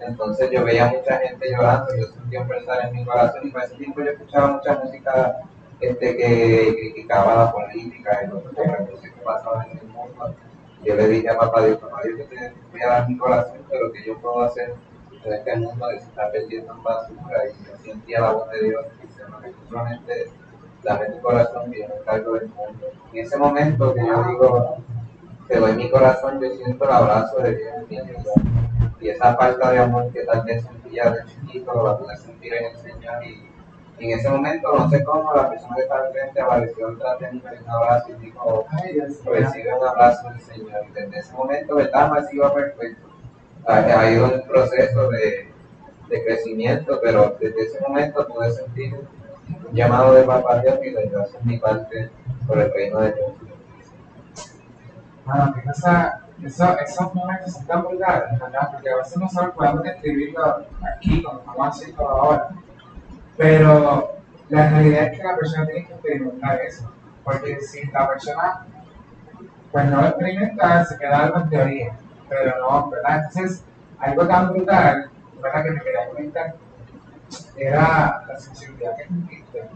entonces 0.00 0.50
yo 0.50 0.64
veía 0.64 0.86
mucha 0.86 1.18
gente 1.18 1.50
llorando, 1.50 1.94
yo 1.94 2.06
sentía 2.06 2.40
un 2.40 2.48
pesar 2.48 2.86
en 2.86 2.96
mi 2.96 3.04
corazón 3.04 3.46
y 3.46 3.50
para 3.50 3.66
ese 3.66 3.74
tiempo 3.74 4.00
yo 4.00 4.10
escuchaba 4.10 4.52
mucha 4.52 4.78
música 4.78 5.36
este, 5.80 6.16
que 6.16 6.76
criticaba 6.80 7.34
la 7.34 7.52
política 7.52 8.20
y 8.24 8.28
los 8.28 8.42
cosas 8.42 9.02
que 9.02 9.10
pasaban 9.22 9.70
en 9.70 9.78
el 9.80 9.86
mundo. 9.88 10.34
Yo 10.82 10.94
le 10.94 11.08
dije 11.08 11.28
a 11.28 11.36
papá 11.36 11.66
Dios, 11.66 11.76
papá 11.76 12.00
Dios, 12.04 12.20
yo 12.20 12.24
te 12.24 12.52
voy 12.72 12.80
a 12.80 12.88
dar 12.88 13.06
mi 13.06 13.18
corazón, 13.18 13.58
pero 13.68 13.92
que 13.92 14.02
yo 14.02 14.18
puedo 14.18 14.44
hacer 14.44 14.74
en 15.24 15.32
este 15.34 15.56
mundo 15.56 15.88
que 15.90 16.00
se 16.00 16.06
está 16.06 16.32
perdiendo 16.32 16.72
en 16.72 16.82
basura 16.82 17.38
y 17.48 17.66
yo 17.66 17.76
sentía 17.84 18.20
la 18.20 18.30
voz 18.30 18.50
de 18.52 18.64
Dios 18.64 18.86
que 18.98 19.06
tú 19.50 19.68
solamente 19.68 20.30
dame 20.82 21.06
tu 21.06 21.20
corazón 21.20 21.72
y 21.72 21.80
yo 21.80 21.88
me 21.88 22.00
cargo 22.04 22.34
del 22.34 22.48
mundo. 22.48 22.86
En 23.12 23.24
ese 23.24 23.36
momento 23.36 23.94
que 23.94 24.06
yo 24.06 24.24
digo, 24.24 24.76
te 25.48 25.58
doy 25.58 25.72
mi 25.74 25.90
corazón, 25.90 26.40
yo 26.40 26.50
siento 26.54 26.84
el 26.84 26.90
abrazo 26.90 27.38
de 27.38 27.56
Dios 27.56 27.72
en 27.90 28.06
mi. 28.06 28.12
Y 29.00 29.10
esa 29.10 29.36
falta 29.36 29.70
de 29.70 29.78
amor 29.78 30.12
que 30.12 30.24
tal 30.24 30.44
vez 30.44 30.64
sentía 30.64 31.10
de 31.10 31.24
chiquito, 31.26 31.82
la 31.84 31.96
pude 31.96 32.16
sentir 32.16 32.52
en 32.54 32.64
el 32.66 32.76
Señor. 32.76 33.24
Y, 33.24 33.48
en 34.00 34.16
ese 34.16 34.28
momento, 34.28 34.72
no 34.72 34.88
sé 34.88 35.02
cómo, 35.02 35.34
la 35.34 35.50
persona 35.50 35.74
que 35.74 35.82
estaba 35.82 36.06
enfrente 36.06 36.40
apareció 36.40 36.88
detrás 36.88 37.18
de 37.18 37.32
mí, 37.32 37.42
un 37.64 37.70
abrazo 37.70 38.10
y 38.10 38.26
dijo, 38.26 38.64
recibe 39.24 39.74
un 39.74 39.88
abrazo 39.88 40.28
del 40.30 40.40
Señor. 40.40 40.84
Y 40.88 40.92
desde 40.92 41.18
ese 41.18 41.32
momento, 41.32 41.74
¿verdad? 41.74 42.12
Me 42.12 42.22
sido 42.28 42.54
perfecto. 42.54 43.08
Ha, 43.66 44.10
ido 44.10 44.32
un 44.32 44.42
proceso 44.42 45.08
de, 45.10 45.52
de 46.08 46.24
crecimiento, 46.24 47.00
pero 47.02 47.36
desde 47.40 47.60
ese 47.60 47.80
momento 47.80 48.26
pude 48.28 48.52
sentir 48.52 48.94
llamado 49.72 50.14
de 50.14 50.24
papá 50.24 50.60
Dios 50.60 50.78
y 50.82 50.96
hacer 50.96 51.44
mi 51.44 51.58
parte 51.58 52.10
por 52.46 52.58
el 52.58 52.72
reino 52.72 53.00
de 53.00 53.12
Dios. 53.12 53.32
Bueno, 55.24 55.54
que 55.54 55.70
esa, 55.70 56.20
eso, 56.42 56.78
esos 56.78 57.14
momentos 57.14 57.52
son 57.52 57.66
tan 57.66 57.84
vulgares, 57.84 58.38
¿verdad? 58.38 58.70
Porque 58.72 58.90
a 58.90 58.96
veces 58.96 59.16
nosotros 59.18 59.54
podemos 59.54 59.82
describirlo 59.82 60.64
aquí, 60.94 61.22
como 61.22 61.40
estamos 61.40 61.68
haciendo 61.68 62.08
ahora, 62.08 62.48
pero 63.36 64.16
la 64.48 64.70
realidad 64.70 65.04
es 65.04 65.18
que 65.18 65.24
la 65.24 65.36
persona 65.36 65.66
tiene 65.66 65.86
que 65.86 65.92
experimentar 65.92 66.60
eso, 66.62 66.90
porque 67.24 67.60
si 67.60 67.86
la 67.88 68.08
persona 68.08 68.66
pues 69.70 69.84
no 69.90 70.00
lo 70.00 70.08
experimenta, 70.08 70.84
se 70.84 70.96
queda 70.96 71.24
algo 71.24 71.40
en 71.40 71.50
teoría, 71.50 71.92
pero 72.28 72.58
no, 72.58 72.90
¿verdad? 72.90 73.24
Entonces, 73.26 73.64
algo 73.98 74.26
tan 74.26 74.52
brutal, 74.52 75.10
¿verdad? 75.42 75.64
Que 75.64 75.70
me 75.70 75.80
quería 75.80 76.08
comentar, 76.08 76.54
era 77.56 78.24
la 78.26 78.36
sensibilidad 78.38 78.96
que 78.96 79.04
tuviste. 79.04 79.68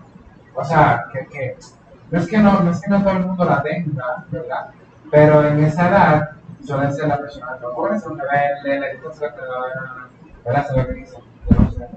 O 0.54 0.64
sea, 0.64 1.06
que, 1.12 1.26
que 1.26 1.56
no 2.10 2.18
es 2.18 2.28
que 2.28 2.38
no, 2.38 2.60
no 2.60 2.70
es 2.70 2.80
que 2.80 2.90
no 2.90 3.02
todo 3.02 3.12
el 3.12 3.26
mundo 3.26 3.44
la 3.44 3.62
tenga, 3.62 4.24
¿verdad? 4.30 4.70
Pero 5.10 5.46
en 5.46 5.64
esa 5.64 5.88
edad 5.88 6.30
suele 6.64 6.92
ser 6.92 7.08
la 7.08 7.18
persona 7.18 7.56
que 7.58 7.66
ocurre, 7.66 7.96
es 7.96 8.06
una 8.06 8.24
rebelde, 8.24 8.80
le 8.80 8.96
gusta 8.96 9.18
ser 9.18 9.32
¿verdad? 10.44 10.64
Eso 10.64 10.72
es 10.72 10.76
lo 10.76 10.86
que 10.86 10.94
dicen. 10.94 11.20
Yo 11.50 11.56
no 11.58 11.70
sé. 11.70 11.88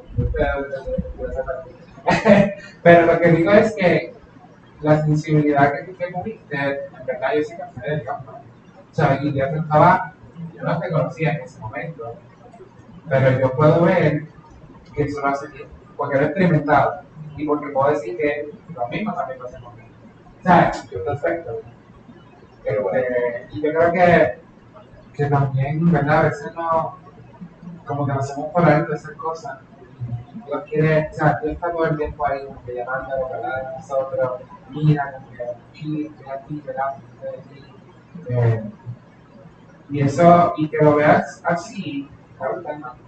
Pero 2.84 3.06
lo 3.06 3.20
que 3.20 3.32
digo 3.32 3.52
es 3.52 3.74
que 3.76 4.14
la 4.82 5.04
sensibilidad 5.04 5.74
que, 5.74 5.96
que 5.96 6.12
tuviste, 6.12 6.56
en 6.56 7.06
verdad 7.06 7.30
yo 7.36 7.44
sí 7.44 7.56
que 7.56 7.80
fue 7.80 7.90
del 7.90 8.04
campo. 8.04 8.32
O 8.32 8.96
sea, 8.96 9.20
y 9.22 9.34
yo 9.34 9.46
estaba, 9.46 10.14
yo 10.56 10.64
no 10.64 10.80
te 10.80 10.92
conocía 10.92 11.34
en 11.34 11.42
ese 11.42 11.60
momento, 11.60 12.16
pero 13.10 13.40
yo 13.40 13.52
puedo 13.52 13.82
ver 13.84 14.26
que 14.96 15.04
eso 15.04 15.22
lo 15.22 15.28
hace 15.28 15.48
bien, 15.50 15.68
porque 15.98 16.16
lo 16.16 16.22
he 16.22 16.26
experimentado 16.26 17.02
y 17.38 17.46
porque 17.46 17.68
puedo 17.68 17.92
decir 17.92 18.18
que 18.18 18.50
lo 18.74 18.88
mismo 18.88 19.14
también 19.14 19.40
pasa 19.40 19.60
conmigo. 19.60 19.88
O 20.40 20.44
sea, 20.44 20.72
yo 20.92 21.04
perfecto. 21.04 21.62
Este, 22.64 23.48
y 23.52 23.62
yo 23.62 23.74
creo 23.74 23.92
que, 23.92 24.40
que 25.14 25.26
también, 25.26 25.92
¿verdad? 25.92 26.20
A 26.20 26.24
veces 26.24 26.54
no, 26.56 26.98
como 27.86 28.06
que 28.06 28.14
nos 28.14 28.30
hacemos 28.30 28.52
por 28.52 28.66
alto 28.66 28.94
esas 28.94 29.12
cosas. 29.14 29.60
Dios 30.46 30.64
quiere, 30.70 31.10
o 31.12 31.14
sea, 31.14 31.40
está 31.44 31.72
todo 31.72 31.86
el 31.86 31.98
tiempo 31.98 32.26
ahí, 32.26 32.46
como 32.46 32.64
que 32.64 32.76
llamando, 32.76 33.16
¿verdad? 33.32 33.76
Nosotros, 33.78 34.42
mira, 34.70 35.14
como 35.14 35.32
que 35.32 35.44
aquí, 35.44 36.06
estoy 36.06 36.28
aquí. 36.30 36.64
Eh, 38.30 38.64
y 39.90 40.02
eso, 40.02 40.54
y 40.58 40.68
que 40.70 40.78
lo 40.78 40.96
veas 40.96 41.42
así, 41.46 42.10
claro, 42.38 42.62
no. 42.80 43.05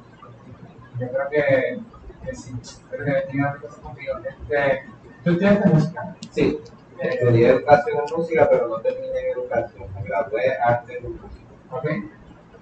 Yo 1.00 1.08
creo 1.10 1.30
que, 1.30 1.80
que 2.26 2.36
sí, 2.36 2.54
creo 2.90 3.06
que 3.06 3.22
tiene 3.32 3.48
una 3.48 3.58
cosa 3.58 3.82
contigo. 3.82 4.14
Este, 4.28 4.84
¿Tú 5.24 5.32
estudiaste 5.32 5.70
música? 5.70 6.16
Sí, 6.32 6.60
estudié 7.00 7.50
educación 7.50 7.98
en 8.08 8.16
música, 8.18 8.48
pero 8.50 8.68
no 8.68 8.80
terminé 8.80 9.20
en 9.20 9.32
educación. 9.38 9.88
Me 9.96 10.04
gradué 10.04 10.46
en 10.48 10.62
arte 10.64 10.98
en 10.98 11.04
música. 11.04 11.46
¿Ok? 11.72 11.86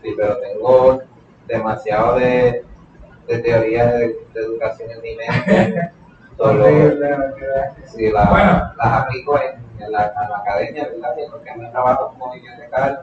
Sí, 0.02 0.14
pero 0.18 0.38
tengo 0.40 1.02
demasiado 1.48 2.18
de, 2.20 2.64
de 3.28 3.38
teoría 3.40 3.86
de, 3.88 4.08
de 4.34 4.40
educación 4.42 4.92
en 4.92 5.02
mi 5.02 5.16
mente. 5.16 5.92
Solo, 6.38 6.66
si 7.86 8.12
la, 8.12 8.26
Bueno. 8.30 8.74
las 8.78 9.04
aplico 9.04 9.40
en, 9.40 9.82
en, 9.82 9.92
la, 9.92 10.08
en 10.22 10.30
la 10.30 10.38
academia, 10.40 10.90
¿verdad? 10.90 11.16
Porque 11.32 11.56
mi 11.56 11.72
trabajo 11.72 12.10
como 12.10 12.34
bibliotecario, 12.34 13.00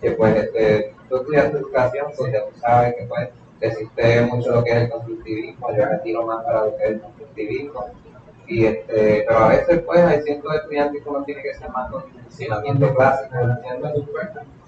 que 0.00 0.10
pues 0.12 0.34
este, 0.36 0.94
tú 1.10 1.16
estudias 1.18 1.52
educación, 1.52 2.06
pues 2.16 2.32
ya 2.32 2.40
tú 2.46 2.58
sabes 2.58 2.94
que 2.96 3.04
pues 3.04 3.28
existe 3.60 4.22
mucho 4.22 4.50
lo 4.52 4.64
que 4.64 4.70
es 4.70 4.76
el 4.76 4.90
constructivismo, 4.90 5.68
yo 5.76 5.86
me 5.90 5.98
tiro 5.98 6.26
más 6.26 6.44
para 6.44 6.64
lo 6.66 6.76
que 6.76 6.84
es 6.84 6.90
el 6.90 7.00
constructivismo. 7.00 7.86
Y 8.46 8.66
este, 8.66 9.24
pero 9.26 9.38
a 9.38 9.48
veces 9.48 9.80
pues 9.86 10.00
hay 10.00 10.22
ciertos 10.22 10.54
estudiantes 10.54 11.02
que 11.02 11.08
uno 11.08 11.24
tiene 11.24 11.42
que 11.42 11.54
ser 11.54 11.70
más 11.70 11.90
con 11.90 12.02
funcionamiento 12.02 12.94
clásico. 12.94 13.34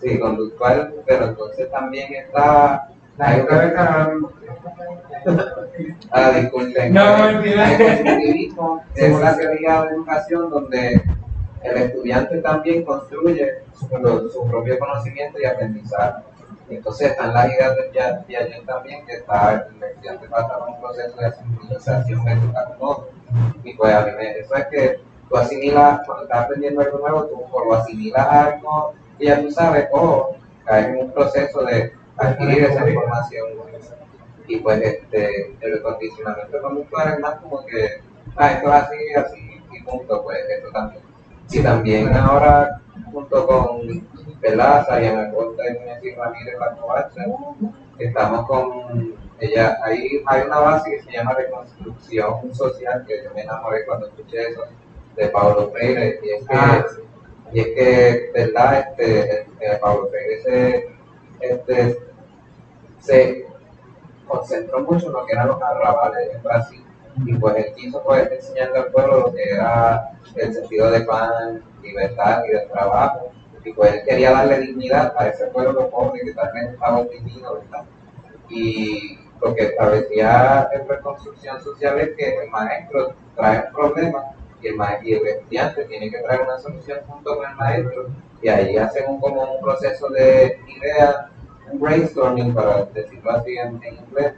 Sí, 0.01 0.19
conductual, 0.19 0.95
pero 1.07 1.27
entonces 1.27 1.71
también 1.71 2.15
está 2.15 2.89
ahora 3.19 4.09
mismo. 4.15 4.31
Ah, 6.11 6.31
disculpen. 6.31 6.95
No, 6.95 7.03
constructivismo 7.79 8.83
es 8.95 9.13
una 9.13 9.37
teoría 9.37 9.83
de 9.83 9.89
educación 9.89 10.51
donde 10.51 11.03
el 11.63 11.77
estudiante 11.77 12.39
también 12.39 12.85
construye 12.85 13.63
su, 13.75 13.87
su 14.31 14.47
propio 14.49 14.79
conocimiento 14.79 15.39
y 15.41 15.45
aprendizaje. 15.45 16.23
Entonces 16.69 17.11
están 17.13 17.33
las 17.33 17.47
ideas 17.47 17.77
de 17.77 17.83
Piaget 18.27 18.67
también, 18.67 19.07
que 19.07 19.15
está, 19.15 19.67
el 19.71 19.83
estudiante 19.83 20.29
pasa 20.29 20.59
por 20.59 20.69
un 20.69 20.81
proceso 20.81 21.17
de 21.17 21.33
sincronización 21.33 22.25
de 22.25 22.37
todo. 22.79 23.09
Y 23.63 23.75
pues 23.75 23.95
a 23.95 24.07
mí 24.07 24.13
me, 24.17 24.39
eso 24.39 24.55
es 24.55 24.67
que 24.67 25.01
tú 25.29 25.37
asimilas, 25.37 26.01
cuando 26.07 26.25
estás 26.25 26.45
aprendiendo 26.45 26.81
algo 26.81 26.99
nuevo, 26.99 27.25
tú 27.27 27.45
o 27.53 27.65
lo 27.65 27.75
asimilas 27.75 28.27
a 28.27 28.45
algo 28.47 28.95
y 29.19 29.27
ya 29.27 29.41
tú 29.41 29.51
sabes, 29.51 29.89
o 29.93 30.37
caes 30.65 30.89
en 30.89 30.99
un 30.99 31.13
proceso 31.13 31.63
de 31.65 31.93
adquirir 32.17 32.65
esa 32.65 32.89
información. 32.89 33.47
Y 34.49 34.59
pues 34.59 34.81
este, 34.81 35.57
el 35.61 35.83
condicionamiento 35.83 36.63
conductual 36.63 37.15
es 37.15 37.21
más 37.21 37.41
como 37.41 37.65
que, 37.67 38.01
ah, 38.37 38.53
esto 38.53 38.69
es 38.69 38.75
así, 38.75 38.97
así, 39.17 39.63
y 39.73 39.83
punto, 39.83 40.23
pues 40.23 40.39
eso 40.49 40.71
también. 40.73 41.06
Y 41.51 41.63
también 41.63 42.13
ahora, 42.15 42.81
junto 43.13 43.47
con 43.47 44.07
Pelaza 44.41 45.03
y 45.03 45.07
Ana 45.07 45.33
Costa 45.33 45.63
y 45.69 45.79
Messi 45.85 46.15
Ramírez 46.15 46.59
La 46.59 46.77
Covacha, 46.77 47.25
estamos 47.99 48.47
con 48.47 49.15
ella, 49.39 49.79
ahí 49.83 50.23
hay 50.27 50.43
una 50.43 50.59
base 50.59 50.91
que 50.91 51.03
se 51.03 51.13
llama 51.13 51.35
reconstrucción 51.35 52.55
social, 52.55 53.05
que 53.07 53.25
yo 53.25 53.31
me 53.35 53.43
enamoré 53.43 53.85
cuando 53.85 54.07
escuché 54.07 54.49
eso, 54.51 54.63
de 55.15 55.29
Pablo 55.29 55.71
Freire, 55.73 56.21
y 56.23 56.31
es 56.31 56.47
que, 56.47 56.55
Ah, 56.55 56.87
y 57.53 57.61
es 57.61 57.67
que 57.67 58.31
verdad, 58.35 58.79
este, 58.81 59.43
eh, 59.61 59.79
Pablo 59.81 60.09
Freire 60.09 60.43
se, 60.43 60.89
este, 61.41 61.99
se 62.99 63.47
concentró 64.27 64.81
mucho 64.81 65.07
en 65.07 65.13
lo 65.13 65.27
que 65.27 65.33
eran 65.33 65.49
los 65.49 65.63
arrabales 65.63 66.35
en 66.35 66.43
Brasil, 66.43 66.86
y 67.25 67.35
pues 67.35 67.57
él 67.57 67.73
quiso 67.75 68.03
pues 68.03 68.31
enseñarle 68.31 68.79
al 68.79 68.93
pueblo 68.93 69.21
lo 69.21 69.35
que 69.35 69.43
era 69.51 70.11
el 70.35 70.53
sentido 70.53 70.91
de 70.91 71.01
pan, 71.03 71.63
libertad 71.83 72.43
y 72.49 72.53
de 72.53 72.61
trabajo, 72.67 73.31
y 73.65 73.73
pues 73.73 73.95
él 73.95 74.03
quería 74.07 74.33
darle 74.33 74.61
dignidad 74.61 75.13
a 75.17 75.29
ese 75.29 75.47
pueblo 75.47 75.89
pobre 75.91 76.21
que 76.21 76.33
vez 76.33 76.73
estaba 76.73 76.99
oprimido, 76.99 77.55
¿verdad? 77.55 77.85
y 78.49 79.19
lo 79.43 79.55
que 79.55 79.65
establecía 79.65 80.69
en 80.73 80.89
reconstrucción 80.89 81.61
social 81.63 82.01
es 82.01 82.17
que 82.17 82.37
el 82.43 82.51
maestro 82.51 83.15
trae 83.35 83.65
un 83.67 83.73
problema 83.73 84.37
y 85.03 85.13
el, 85.13 85.27
estudiante 85.27 85.85
tiene 85.85 86.11
que 86.11 86.19
traer 86.19 86.41
una 86.41 86.59
solución 86.59 86.99
junto 87.07 87.37
con 87.37 87.49
el 87.49 87.57
maestro 87.57 88.09
y 88.43 88.49
ahí 88.49 88.77
hacen 88.77 89.05
un, 89.09 89.21
como 89.21 89.55
un 89.55 89.61
proceso 89.61 90.09
de 90.09 90.59
idea, 90.67 91.31
un 91.71 91.81
brainstorming 91.81 92.55
para 92.55 92.85
decirlo 92.87 93.31
así 93.31 93.57
en 93.57 93.75
inglés 93.75 94.35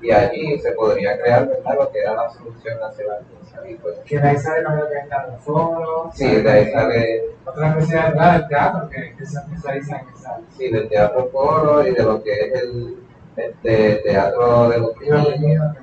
y 0.00 0.10
allí 0.10 0.58
se 0.60 0.72
podría 0.72 1.20
crear 1.20 1.48
¿verdad? 1.48 1.74
lo 1.74 1.90
que 1.90 1.98
era 2.00 2.14
la 2.14 2.30
solución 2.30 2.78
hacia 2.82 3.06
la 3.06 3.18
cosa 3.18 3.68
y 3.68 3.74
pues 3.74 3.98
que 4.04 4.18
de 4.18 4.28
ahí 4.28 4.38
sale 4.38 4.62
lo 4.62 4.88
que 4.88 4.98
está 4.98 5.26
en 5.28 5.38
foro. 5.40 6.10
sí, 6.14 6.36
de 6.36 6.50
ahí 6.50 6.70
sale 6.70 7.24
Otra 7.44 7.74
¿verdad? 7.74 8.32
del 8.38 8.48
teatro 8.48 8.88
que, 8.88 9.16
que 9.16 9.26
se 9.26 9.38
especializa 9.38 9.96
en 9.98 10.08
esa. 10.14 10.40
sí, 10.56 10.70
del 10.70 10.88
teatro 10.88 11.28
foro 11.32 11.86
y 11.86 11.92
de 11.92 12.02
lo 12.02 12.22
que 12.22 12.32
es 12.32 12.62
el 12.62 12.96
este, 13.36 13.96
teatro 14.04 14.68
de 14.68 14.78
los 14.78 15.00
niños 15.00 15.76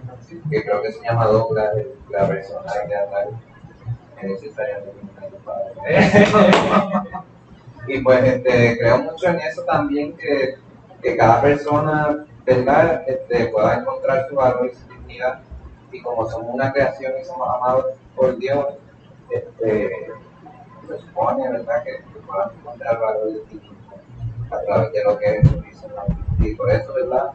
que 0.49 0.63
creo 0.63 0.81
que 0.81 0.91
se 0.91 1.03
llama 1.03 1.27
Douglas, 1.27 1.75
la 2.09 2.27
persona 2.27 2.71
teatral, 2.87 3.29
que 4.19 4.27
necesariamente 4.27 5.05
Y 7.87 7.99
pues 8.01 8.23
este, 8.23 8.77
creo 8.79 8.97
mucho 9.03 9.27
en 9.27 9.39
eso 9.41 9.63
también, 9.63 10.17
que, 10.17 10.55
que 11.01 11.15
cada 11.15 11.41
persona 11.41 12.25
¿verdad? 12.45 13.03
Este, 13.07 13.47
pueda 13.47 13.75
encontrar 13.75 14.27
su 14.29 14.35
valor 14.35 14.69
y 14.71 14.75
su 14.75 14.87
dignidad. 14.87 15.41
Y 15.91 16.01
como 16.01 16.29
somos 16.29 16.53
una 16.53 16.71
creación 16.71 17.13
y 17.19 17.25
somos 17.25 17.47
amados 17.55 17.85
por 18.15 18.37
Dios, 18.37 18.65
este, 19.29 20.11
se 20.87 20.99
supone 20.99 21.49
¿verdad? 21.49 21.83
que, 21.83 21.97
que 21.97 22.19
puedan 22.27 22.51
encontrar 22.59 22.99
valor 22.99 23.27
ti 23.49 23.55
mismo 23.55 23.75
a 24.51 24.61
través 24.61 24.91
de 24.93 25.03
lo 25.03 25.17
que 25.17 25.41
nos 25.41 26.47
Y 26.47 26.55
por 26.55 26.71
eso, 26.71 26.93
¿verdad? 26.93 27.31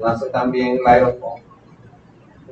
nace 0.00 0.30
también 0.30 0.78
Lyrophone, 0.78 1.42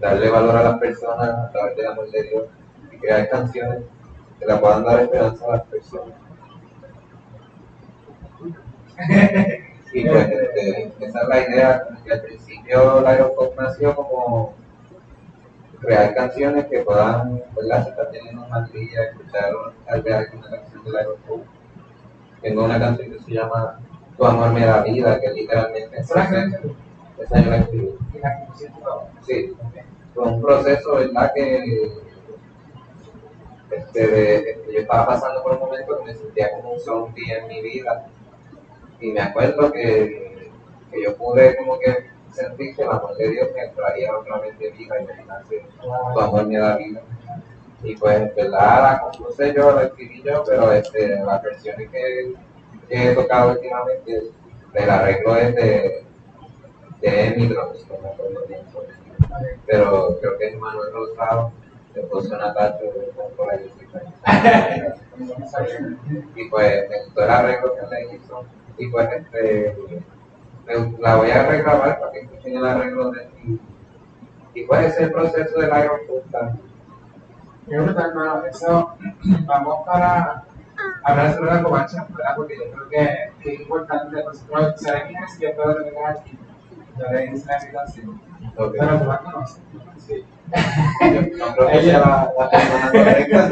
darle 0.01 0.31
valor 0.31 0.57
a 0.57 0.63
las 0.65 0.79
personas 0.79 1.29
a 1.29 1.51
través 1.53 1.77
del 1.77 1.87
amor 1.87 2.11
de 2.11 2.23
Dios 2.25 2.45
y 2.93 2.97
crear 2.99 3.29
canciones 3.29 3.85
que 4.39 4.47
le 4.47 4.57
puedan 4.57 4.85
dar 4.85 5.01
esperanza 5.01 5.45
a 5.45 5.57
las 5.57 5.63
personas. 5.63 6.15
Y 9.93 10.05
pues 10.09 10.29
este, 10.29 10.93
esa 11.01 11.23
es 11.23 11.29
la 11.29 11.41
idea, 11.49 11.89
que 12.05 12.13
al 12.13 12.21
principio 12.23 13.01
Lyrophone 13.01 13.51
nació 13.59 13.95
como 13.97 14.55
crear 15.81 16.15
canciones 16.15 16.67
que 16.67 16.81
puedan, 16.81 17.43
¿verdad? 17.55 17.85
Si 17.85 17.91
estás 17.91 18.11
teniendo 18.11 18.43
un 18.43 18.51
mal 18.51 18.71
día, 18.73 19.03
escuchar 19.05 19.53
tal 19.87 20.03
vez 20.03 20.15
alguna 20.15 20.51
canción 20.51 20.85
de 20.85 20.91
Lyrophone. 20.91 21.43
Tengo 22.43 22.65
una 22.65 22.79
canción 22.79 23.11
que 23.13 23.19
se 23.21 23.31
llama 23.33 23.81
Tu 24.17 24.25
amor 24.25 24.53
me 24.53 24.65
da 24.67 24.83
vida, 24.83 25.21
que 25.21 25.31
literalmente 25.33 25.97
es 25.99 26.11
Esa 26.11 26.31
la 27.31 27.43
yo 27.43 27.51
la 27.51 27.57
escribí. 27.59 27.95
la. 28.23 28.47
Sí, 29.23 29.55
fue 30.15 30.25
un 30.25 30.41
proceso, 30.43 30.95
¿verdad? 30.97 31.33
Que 31.35 31.93
este, 33.71 34.07
de- 34.07 34.51
este, 34.51 34.73
yo 34.73 34.81
estaba 34.81 35.07
pasando 35.07 35.43
por 35.43 35.55
un 35.55 35.61
momento 35.61 35.99
que 35.99 36.05
me 36.05 36.15
sentía 36.15 36.53
como 36.53 36.73
un 36.75 36.81
zombie 36.81 37.33
en 37.33 37.49
mi 37.49 37.63
vida. 37.63 38.07
Y 39.01 39.13
me 39.13 39.21
acuerdo 39.21 39.73
que, 39.73 40.51
que 40.91 41.03
yo 41.03 41.17
pude 41.17 41.57
como 41.57 41.79
que 41.79 42.11
sentir 42.33 42.75
que 42.77 42.83
el 42.83 42.91
amor 42.91 43.17
de 43.17 43.31
Dios 43.31 43.49
me 43.55 43.69
traía 43.69 44.17
otra 44.17 44.39
vez 44.39 44.59
de 44.59 44.71
vida 44.71 45.01
y 45.01 45.07
me 45.07 45.25
nace, 45.25 45.65
tu 45.81 46.21
amor 46.21 46.47
me 46.47 46.59
da 46.59 46.77
vida. 46.77 47.03
Y 47.83 47.97
pues, 47.97 48.35
¿verdad? 48.35 48.83
La 48.83 49.01
compuse 49.01 49.55
yo, 49.55 49.73
la 49.73 49.85
escribí 49.85 50.23
yo, 50.23 50.43
pero 50.47 50.73
este, 50.73 51.21
las 51.21 51.43
versiones 51.43 51.91
que, 51.91 52.35
he 52.89 53.15
tocado 53.15 53.53
últimamente, 53.53 54.31
el 54.75 54.91
arreglo 54.91 55.37
es 55.37 55.55
de, 55.55 56.05
de 57.01 57.37
no 57.37 57.99
me 58.03 58.09
acuerdo 58.09 58.47
pero 59.67 60.19
creo 60.21 60.39
que 60.39 60.47
es 60.47 60.59
Manuel 60.59 60.93
Rosado, 60.93 61.53
le 61.95 62.03
puso 62.03 62.35
una 62.35 62.55
tacha 62.55 62.79
por 63.37 63.53
ahí. 63.53 63.71
Y 66.35 66.51
pues 66.51 66.91
me 66.91 67.05
gustó 67.05 67.25
el 67.25 67.31
arreglo 67.31 67.75
que 67.75 67.87
le 67.87 68.15
hizo. 68.15 68.45
Y 68.79 68.89
pues 68.89 69.09
este, 69.13 69.77
la 70.99 71.17
voy 71.17 71.31
a 71.31 71.47
regrabar 71.47 71.99
para 71.99 72.13
que 72.13 72.21
escuchen 72.21 72.57
el 72.57 72.67
arreglo 72.67 73.11
de 73.11 73.29
y, 73.45 73.61
y 74.55 74.65
pues 74.65 74.87
ese 74.87 74.97
es 74.97 75.01
el 75.03 75.13
proceso 75.13 75.59
del 75.59 75.69
Iron 75.69 76.01
creo 77.67 77.95
que 77.95 78.01
hermano, 78.01 78.45
eso 78.47 78.97
vamos 79.47 79.87
para 79.87 80.45
hablar 81.03 81.35
sobre 81.35 81.55
la 81.55 81.63
covacha, 81.63 82.07
¿verdad? 82.11 82.37
Porque 82.37 82.57
yo 82.57 82.71
creo 82.71 82.89
que, 82.89 83.33
que 83.43 83.55
es 83.55 83.61
importante, 83.61 84.23
nosotros 84.25 84.81
sabemos 84.81 85.37
que 85.39 85.47
yo 85.47 85.57
puedo 85.57 85.77
tener 85.77 86.07
aquí, 86.07 86.39
yo 86.99 87.13
le 87.13 87.27
invitación, 87.27 88.21
pero 88.57 88.99
tú 88.99 89.05
la 89.05 89.19
conoces. 89.19 89.63
Sí. 89.99 90.25
No 90.53 91.51
la, 91.99 92.51
persona 92.51 92.91
correcta 92.93 93.49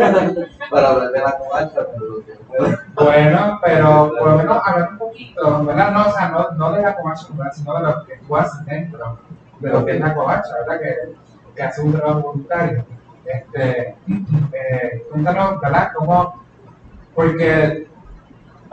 para 0.70 0.88
hablar 0.88 1.10
de 1.10 1.20
la 1.20 1.38
covacha, 1.38 1.80
pero. 1.92 2.74
Bueno, 2.94 3.60
pero 3.64 4.12
por 4.16 4.30
lo 4.30 4.36
menos 4.36 4.62
hablar 4.64 4.90
un 4.92 4.98
poquito, 4.98 5.64
¿verdad? 5.64 5.90
No, 5.90 6.06
o 6.06 6.12
sea, 6.12 6.28
no, 6.28 6.50
no 6.52 6.72
de 6.72 6.82
la 6.82 6.96
covacha, 6.96 7.26
sino 7.52 7.74
de 7.74 7.82
lo 7.82 8.04
que 8.04 8.16
tú 8.18 8.36
haces 8.36 8.64
dentro 8.66 9.18
de 9.60 9.70
lo 9.70 9.84
que 9.84 9.92
es 9.92 10.00
la 10.00 10.14
covacha, 10.14 10.54
¿verdad? 10.60 10.80
Que, 10.80 11.14
que 11.56 11.62
hace 11.62 11.82
un 11.82 11.92
trabajo 11.92 12.20
voluntario. 12.22 12.84
Este, 13.24 13.96
eh, 14.52 15.06
cuéntanos, 15.10 15.60
¿verdad? 15.60 15.90
¿Cómo? 15.96 16.44
Porque 17.14 17.88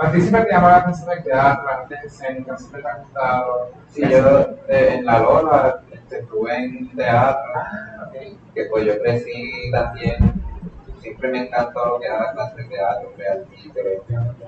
a 0.02 0.12
ti 0.12 0.22
siempre 0.22 0.46
te 0.46 0.52
llama 0.52 0.70
la 0.70 0.78
atención 0.78 1.12
el 1.12 1.24
teatro, 1.24 1.66
la 1.66 1.74
arte 1.78 1.96
escénica, 2.06 2.58
siempre 2.58 2.82
te 2.82 2.88
ha 2.90 2.96
gustado. 2.98 3.72
Sí, 3.90 4.02
yo 4.10 4.40
eh, 4.68 4.96
en 4.96 5.06
la 5.06 5.20
Lola 5.20 5.82
este, 5.92 6.20
estuve 6.20 6.56
en 6.56 6.96
teatro, 6.96 7.52
Ah, 7.56 8.10
que 8.54 8.66
pues 8.66 8.86
yo 8.86 9.00
crecí 9.02 9.72
también, 9.72 10.34
siempre 11.00 11.30
me 11.30 11.40
encantó 11.48 11.86
lo 11.86 12.00
que 12.00 12.08
era 12.08 12.20
la 12.20 12.34
clase 12.34 12.62
de 12.64 12.70
teatro, 12.70 13.12
crear 13.16 13.40
títeres, 13.44 14.02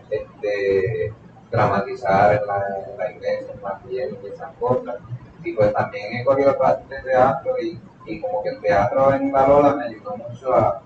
este, 0.09 1.13
dramatizar 1.51 2.33
en 2.33 2.47
la, 2.47 2.63
en 2.91 2.97
la 2.97 3.11
iglesia, 3.11 3.53
en 3.53 3.61
la 3.61 3.79
piel 3.79 4.17
y 4.23 4.27
esas 4.27 4.51
cosas. 4.59 4.95
Y 5.43 5.53
pues 5.53 5.73
también 5.73 6.17
he 6.17 6.23
cogido 6.23 6.57
clases 6.57 6.87
de 6.89 7.01
teatro 7.01 7.53
y, 7.61 7.79
y 8.05 8.21
como 8.21 8.41
que 8.43 8.49
el 8.49 8.61
teatro 8.61 9.13
en 9.13 9.31
la 9.31 9.47
Lola 9.47 9.75
me 9.75 9.85
ayudó 9.85 10.17
mucho 10.17 10.53
a, 10.53 10.81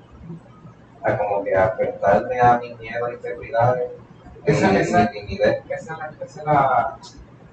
a 1.03 1.17
como 1.17 1.43
que 1.43 1.55
a 1.55 1.67
enfrentarme 1.69 2.39
a 2.39 2.57
mis 2.57 2.77
miedos 2.79 3.09
e 3.09 3.13
inseguridades. 3.13 3.91
y 3.91 4.16
Esa- 4.47 4.79
esa- 4.79 5.03
es 5.03 5.37
la, 5.39 5.51
esa 5.69 6.13
es 6.25 6.35
la, 6.45 6.97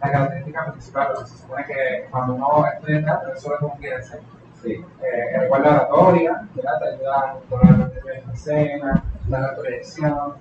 la 0.01 0.13
característica 0.13 0.73
principal, 0.73 1.09
porque 1.15 1.31
se 1.31 1.39
supone 1.39 1.65
que 1.67 2.07
cuando 2.11 2.35
uno 2.35 2.67
estudia 2.67 3.05
teatro, 3.05 3.35
eso 3.35 3.55
es 3.55 3.61
uno 3.61 3.75
quiere 3.79 3.97
hacer. 3.97 4.21
Sí. 4.63 4.73
Eh, 5.03 5.35
el 5.43 5.49
cual 5.49 5.63
la 5.63 5.71
oratoria, 5.71 6.49
te 6.55 6.61
ayuda 6.89 7.19
a 7.21 7.33
controlar 7.35 7.79
la 7.79 7.87
de 7.89 8.33
escena, 8.33 9.05
la 9.29 9.55
proyección, 9.57 10.35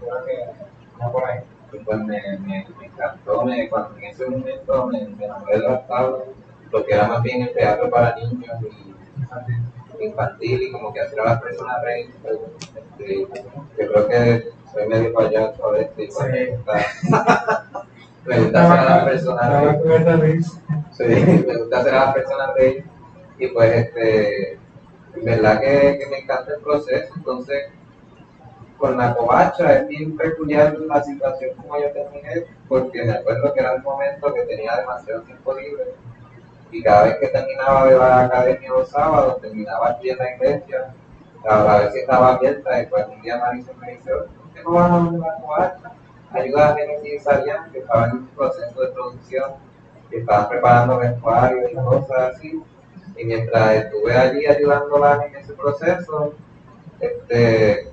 creo 0.00 0.24
que 0.24 1.00
va 1.02 1.12
por 1.12 1.24
ahí. 1.24 1.40
Pues 1.84 1.98
me, 1.98 2.20
me, 2.40 2.66
me 2.78 2.86
encantó, 2.86 3.44
me, 3.44 3.68
cuando 3.68 3.96
en 3.98 4.04
ese 4.04 4.26
momento 4.28 4.86
me, 4.88 5.06
me 5.06 5.24
enamoré 5.24 5.58
de 5.60 5.68
las 5.68 5.86
tablas, 5.86 6.22
lo 6.72 6.84
que 6.84 6.92
era 6.94 7.06
más 7.06 7.22
bien 7.22 7.42
el 7.42 7.52
teatro 7.52 7.88
para 7.88 8.16
niños 8.16 8.56
y 8.62 8.92
infantil 10.04 10.62
y 10.62 10.72
como 10.72 10.92
que 10.92 11.00
hacer 11.00 11.20
a 11.20 11.24
las 11.24 11.42
personas 11.42 11.82
reír. 11.82 12.10
pues, 12.22 12.38
este, 12.76 13.26
yo 13.78 13.92
creo 13.92 14.08
que 14.08 14.48
soy 14.72 14.86
medio 14.88 15.12
payaso 15.12 15.66
a 15.66 15.72
veces, 15.72 15.92
y 15.98 16.06
pues, 16.06 16.16
Sí. 16.16 16.32
me 16.32 16.46
gusta, 16.56 17.66
me 18.24 18.40
gusta 18.40 18.62
hacer 18.62 18.78
a 18.78 18.96
las 18.96 19.04
personas 19.04 20.20
reír. 20.20 20.42
Sí, 20.92 21.04
me 21.46 21.56
gusta 21.58 21.78
hacer 21.80 21.94
a 21.94 22.04
las 22.06 22.14
personas 22.14 22.54
reír 22.54 22.84
y 23.38 23.46
pues 23.48 23.74
este, 23.74 24.52
en 24.52 25.24
verdad 25.24 25.60
que, 25.60 25.98
que 25.98 26.06
me 26.10 26.18
encanta 26.18 26.54
el 26.54 26.60
proceso, 26.60 27.12
entonces 27.16 27.70
con 28.76 28.96
la 28.96 29.14
covacha 29.14 29.76
es 29.78 29.88
bien 29.88 30.16
peculiar 30.16 30.78
la 30.78 31.02
situación 31.02 31.50
como 31.56 31.78
yo 31.80 31.90
terminé, 31.92 32.44
porque 32.68 33.02
me 33.04 33.12
acuerdo 33.12 33.52
que 33.52 33.60
era 33.60 33.74
un 33.74 33.82
momento 33.82 34.32
que 34.32 34.42
tenía 34.42 34.76
demasiado 34.76 35.22
tiempo 35.22 35.52
libre 35.54 35.84
y 36.70 36.82
cada 36.82 37.04
vez 37.04 37.16
que 37.18 37.28
terminaba 37.28 37.86
de 37.86 37.98
la 37.98 38.20
academia 38.24 38.70
los 38.70 38.88
sábados, 38.88 39.40
terminaba 39.40 39.90
aquí 39.90 40.10
en 40.10 40.18
la 40.18 40.34
iglesia 40.34 40.94
a, 41.48 41.78
ver 41.78 41.92
si 41.92 41.98
estaba 42.00 42.34
abierta. 42.34 42.76
Después 42.76 43.06
un 43.08 43.22
día 43.22 43.38
Marisol 43.38 43.76
me 43.78 43.92
dice, 43.92 44.10
¿por 44.12 44.54
qué 44.54 44.62
no 44.62 44.72
vas 44.72 44.90
a 44.90 44.96
una 44.96 45.34
covacha? 45.40 45.92
Ayuda 46.32 46.68
a 46.68 46.76
Genesis 46.76 47.24
Sarian, 47.24 47.72
que 47.72 47.78
estaba 47.80 48.06
en 48.06 48.12
un 48.12 48.26
proceso 48.28 48.80
de 48.80 48.88
producción, 48.88 49.52
que 50.10 50.18
estaban 50.18 50.48
preparando 50.48 50.98
vestuarios 50.98 51.70
y 51.72 51.74
cosas 51.74 52.36
así. 52.36 52.62
Y 53.16 53.24
mientras 53.24 53.74
estuve 53.74 54.16
allí 54.16 54.46
ayudándola 54.46 55.26
en 55.26 55.36
ese 55.36 55.52
proceso, 55.54 56.34
este, 57.00 57.90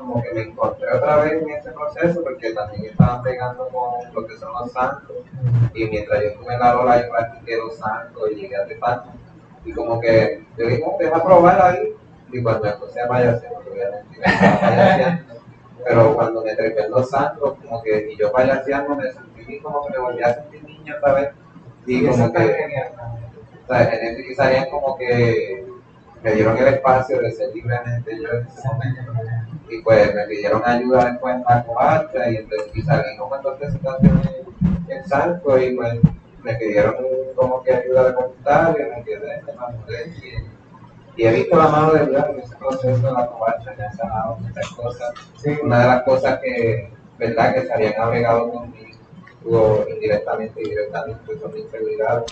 como 0.00 0.22
que 0.22 0.32
me 0.32 0.42
encontré 0.42 0.92
otra 0.92 1.16
vez 1.16 1.42
en 1.42 1.50
ese 1.50 1.70
proceso 1.72 2.22
porque 2.24 2.52
también 2.52 2.86
estaban 2.86 3.22
pegando 3.22 3.68
con 3.68 4.12
lo 4.14 4.26
que 4.26 4.36
son 4.36 4.52
los 4.58 4.72
santos. 4.72 5.16
Y 5.74 5.84
mientras 5.86 6.22
yo 6.22 6.28
estuve 6.28 6.54
en 6.54 6.60
la 6.60 6.74
lola 6.74 7.02
yo 7.02 7.10
practiqué 7.10 7.56
los 7.58 7.76
santos 7.76 8.30
y 8.32 8.34
llegué 8.34 8.56
a 8.56 8.66
Tepano 8.66 9.12
y 9.64 9.72
como 9.72 10.00
que 10.00 10.42
yo 10.56 10.66
dije, 10.66 10.84
deja 10.98 11.22
probar 11.22 11.60
ahí 11.60 11.94
y 12.32 12.42
cuando 12.42 12.68
a 12.68 13.08
payasear, 13.08 13.52
obviamente 13.70 15.24
pero 15.84 16.14
cuando 16.14 16.44
me 16.44 16.54
trepé 16.54 16.84
en 16.84 16.90
los 16.90 17.10
santos 17.10 17.56
como 17.62 17.82
que 17.82 18.10
y 18.10 18.16
yo 18.16 18.32
payaseando 18.32 18.96
me 18.96 19.10
sentí 19.12 19.60
como 19.60 19.84
que 19.86 19.92
me 19.92 19.98
volví 19.98 20.22
a 20.22 20.34
sentir 20.34 20.64
niño 20.64 20.94
otra 20.96 21.14
vez. 21.14 21.30
Y 21.86 22.06
como 22.06 22.32
que 22.32 22.40
o 23.64 23.72
sea, 23.72 23.90
salían 24.36 24.70
como 24.70 24.96
que 24.96 25.66
me 26.22 26.32
dieron 26.34 26.56
el 26.58 26.74
espacio 26.74 27.20
de 27.20 27.32
ser 27.32 27.54
libremente 27.54 28.18
yo 28.20 28.28
en 28.30 28.46
ese 28.46 28.68
momento 28.68 29.00
y 29.68 29.82
pues 29.82 30.14
me 30.14 30.24
pidieron 30.24 30.62
ayuda 30.64 31.06
después 31.06 31.36
en 31.36 31.44
la 31.48 31.64
covacha 31.64 32.30
y 32.30 32.36
entonces 32.36 32.70
y 32.74 32.82
salí 32.82 33.16
como 33.16 33.36
entonces 33.36 33.74
en 34.88 35.04
Santo 35.08 35.58
y 35.58 35.76
pues 35.76 36.00
me 36.42 36.54
pidieron 36.54 36.94
como 37.34 37.62
que 37.62 37.74
ayuda 37.74 38.08
de 38.08 38.12
voluntario, 38.12 38.86
me 38.96 39.04
quedé, 39.04 39.42
me 39.42 39.52
maduré 39.54 40.12
y, 40.22 41.22
y, 41.22 41.26
he 41.26 41.32
visto 41.32 41.56
la 41.56 41.68
mano 41.68 41.92
de 41.92 42.06
Dios 42.06 42.24
en 42.30 42.40
ese 42.40 42.56
proceso 42.56 43.06
de 43.06 43.12
la 43.12 43.26
covacha, 43.26 43.74
me 43.76 43.84
ha 43.84 43.92
sanado 43.92 44.36
muchas 44.36 44.68
cosas. 44.70 45.12
Una 45.62 45.80
de 45.80 45.86
las 45.86 46.02
cosas 46.02 46.40
que, 46.40 46.90
verdad, 47.18 47.54
que 47.54 47.62
se 47.62 47.72
habían 47.72 48.00
agregado 48.00 48.50
conmigo 48.50 49.86
indirectamente 49.88 50.60
y 50.62 50.70
directamente 50.70 51.38
son 51.38 51.52
mi 51.52 51.60
inseguridad, 51.60 52.24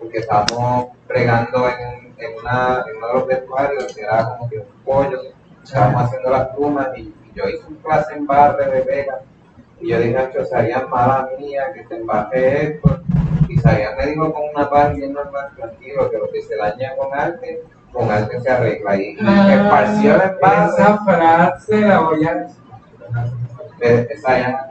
porque 0.00 0.18
estábamos 0.18 0.86
pregando 1.06 1.68
en, 1.68 2.14
en, 2.18 2.38
una, 2.40 2.84
en 2.88 2.96
uno 2.96 3.06
de 3.06 3.14
los 3.14 3.26
vestuarios, 3.26 3.94
que 3.94 4.00
era 4.00 4.24
como 4.30 4.48
que 4.48 4.58
un 4.58 4.66
pollo, 4.84 5.20
estábamos 5.62 6.04
haciendo 6.04 6.30
las 6.30 6.48
plumas 6.48 6.88
y, 6.96 7.14
yo 7.32 7.48
hice 7.48 7.64
un 7.68 7.76
clase 7.76 8.14
en 8.16 8.26
barre 8.26 8.68
de 8.72 8.80
Vega 8.80 9.20
y 9.80 9.90
yo 9.90 10.00
dije, 10.00 10.30
que 10.32 10.44
sería 10.44 10.84
mala 10.88 11.28
mía 11.38 11.72
que 11.72 11.84
te 11.84 11.96
embarque 11.96 12.62
esto. 12.64 13.00
Y 13.48 13.56
Sarían 13.58 13.96
me 13.96 14.06
dijo 14.06 14.32
con 14.32 14.42
una 14.52 14.68
paz 14.68 14.96
bien 14.96 15.12
normal, 15.12 15.48
tranquilo, 15.56 16.10
que 16.10 16.18
lo 16.18 16.28
que 16.32 16.42
se 16.42 16.56
daña 16.56 16.96
con 16.96 17.14
arte, 17.14 17.62
con 17.92 18.10
arte 18.10 18.40
se 18.40 18.50
arregla. 18.50 18.96
Y, 18.96 19.16
ah, 19.24 19.54
esparció 19.54 20.16
la 20.16 20.36
barre. 20.42 20.72
Esa 20.72 21.04
frase 21.04 21.80
la 21.80 22.00
voy 22.00 22.24
a... 22.24 22.48
Esa 23.80 24.38
ya 24.38 24.66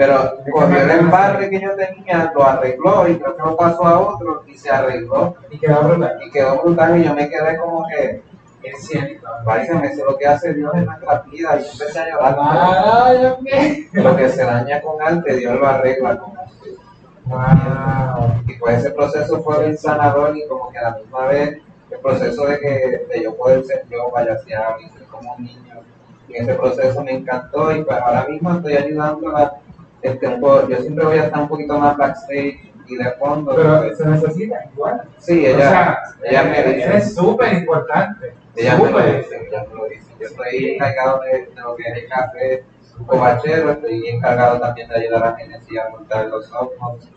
Pero 0.00 0.38
cogió 0.50 0.80
el 0.80 0.90
embarre 0.92 1.50
que 1.50 1.60
yo 1.60 1.76
tenía, 1.76 2.32
lo 2.34 2.42
arregló 2.42 3.06
y 3.06 3.18
creo 3.18 3.36
que 3.36 3.42
lo 3.42 3.54
pasó 3.54 3.84
a 3.84 4.00
otro 4.00 4.44
y 4.46 4.56
se 4.56 4.70
arregló. 4.70 5.36
Y 5.50 5.58
quedó 5.58 5.82
brutal. 5.82 6.18
Y 6.24 6.30
quedó 6.30 6.62
brutal 6.62 6.98
y 6.98 7.04
yo 7.04 7.14
me 7.14 7.28
quedé 7.28 7.58
como 7.58 7.86
que. 7.86 8.22
Es 8.62 8.86
cierto. 8.86 9.28
Eso 9.58 9.78
es 9.84 9.98
lo 9.98 10.16
que 10.16 10.26
hace 10.26 10.54
Dios 10.54 10.72
en 10.74 10.86
nuestra 10.86 11.22
vida 11.30 11.58
y 11.58 11.64
yo 11.64 11.72
empecé 11.72 11.98
a 12.00 12.08
llorar. 12.08 12.36
Ah, 12.38 13.36
lo 13.92 14.16
que 14.16 14.28
se 14.30 14.42
daña 14.42 14.80
con 14.80 15.02
arte, 15.02 15.36
Dios 15.36 15.60
lo 15.60 15.66
arregla 15.66 16.16
con 16.16 16.32
arte. 16.38 16.70
Wow. 17.26 18.42
Y 18.46 18.54
pues 18.54 18.78
ese 18.78 18.92
proceso 18.92 19.42
fue 19.42 19.64
bien 19.64 19.76
sanador 19.76 20.34
y 20.34 20.48
como 20.48 20.70
que 20.70 20.78
a 20.78 20.82
la 20.82 20.96
misma 20.96 21.26
vez 21.26 21.58
el 21.90 21.98
proceso 21.98 22.46
de 22.46 22.58
que 22.58 23.06
de 23.06 23.22
yo 23.22 23.36
poder 23.36 23.66
ser 23.66 23.84
yo 23.90 24.10
vayasear 24.10 24.76
y 24.80 24.88
ser 24.88 25.02
como 25.08 25.34
un 25.34 25.44
niño. 25.44 25.74
Y 26.26 26.36
ese 26.36 26.54
proceso 26.54 27.04
me 27.04 27.12
encantó 27.12 27.70
y 27.76 27.84
pues 27.84 27.98
ahora 27.98 28.24
mismo 28.26 28.54
estoy 28.54 28.76
ayudando 28.76 29.36
a 29.36 29.60
este, 30.02 30.40
yo 30.40 30.76
siempre 30.76 31.04
voy 31.04 31.18
a 31.18 31.24
estar 31.24 31.42
un 31.42 31.48
poquito 31.48 31.78
más 31.78 31.96
backstage 31.96 32.72
y 32.86 32.96
de 32.96 33.10
fondo. 33.12 33.54
Pero 33.54 33.94
se 33.94 34.06
necesita 34.06 34.64
igual. 34.72 35.02
Sí, 35.18 35.46
ella, 35.46 35.98
ella 36.22 36.42
me 36.44 36.62
dice. 36.62 36.96
Es 36.96 37.14
súper 37.14 37.52
importante. 37.54 38.34
Ella 38.56 38.76
me 38.76 38.90
lo 38.90 38.98
dice, 38.98 39.46
ella 39.48 39.66
me 39.68 39.74
lo 39.74 39.84
dice. 39.86 40.06
Yo 40.18 40.26
estoy 40.26 40.70
encargado 40.70 41.20
de, 41.20 41.46
de 41.46 41.60
lo 41.60 41.76
que 41.76 41.82
es 41.84 41.96
el 41.96 42.08
café 42.08 42.64
cobachero, 43.06 43.70
estoy 43.70 44.08
encargado 44.08 44.60
también 44.60 44.88
de 44.88 44.96
ayudar 44.96 45.24
a 45.24 45.36
Genesis 45.36 45.78
a 45.78 45.90
montar 45.90 46.26
los 46.26 46.46
softbox. 46.46 47.08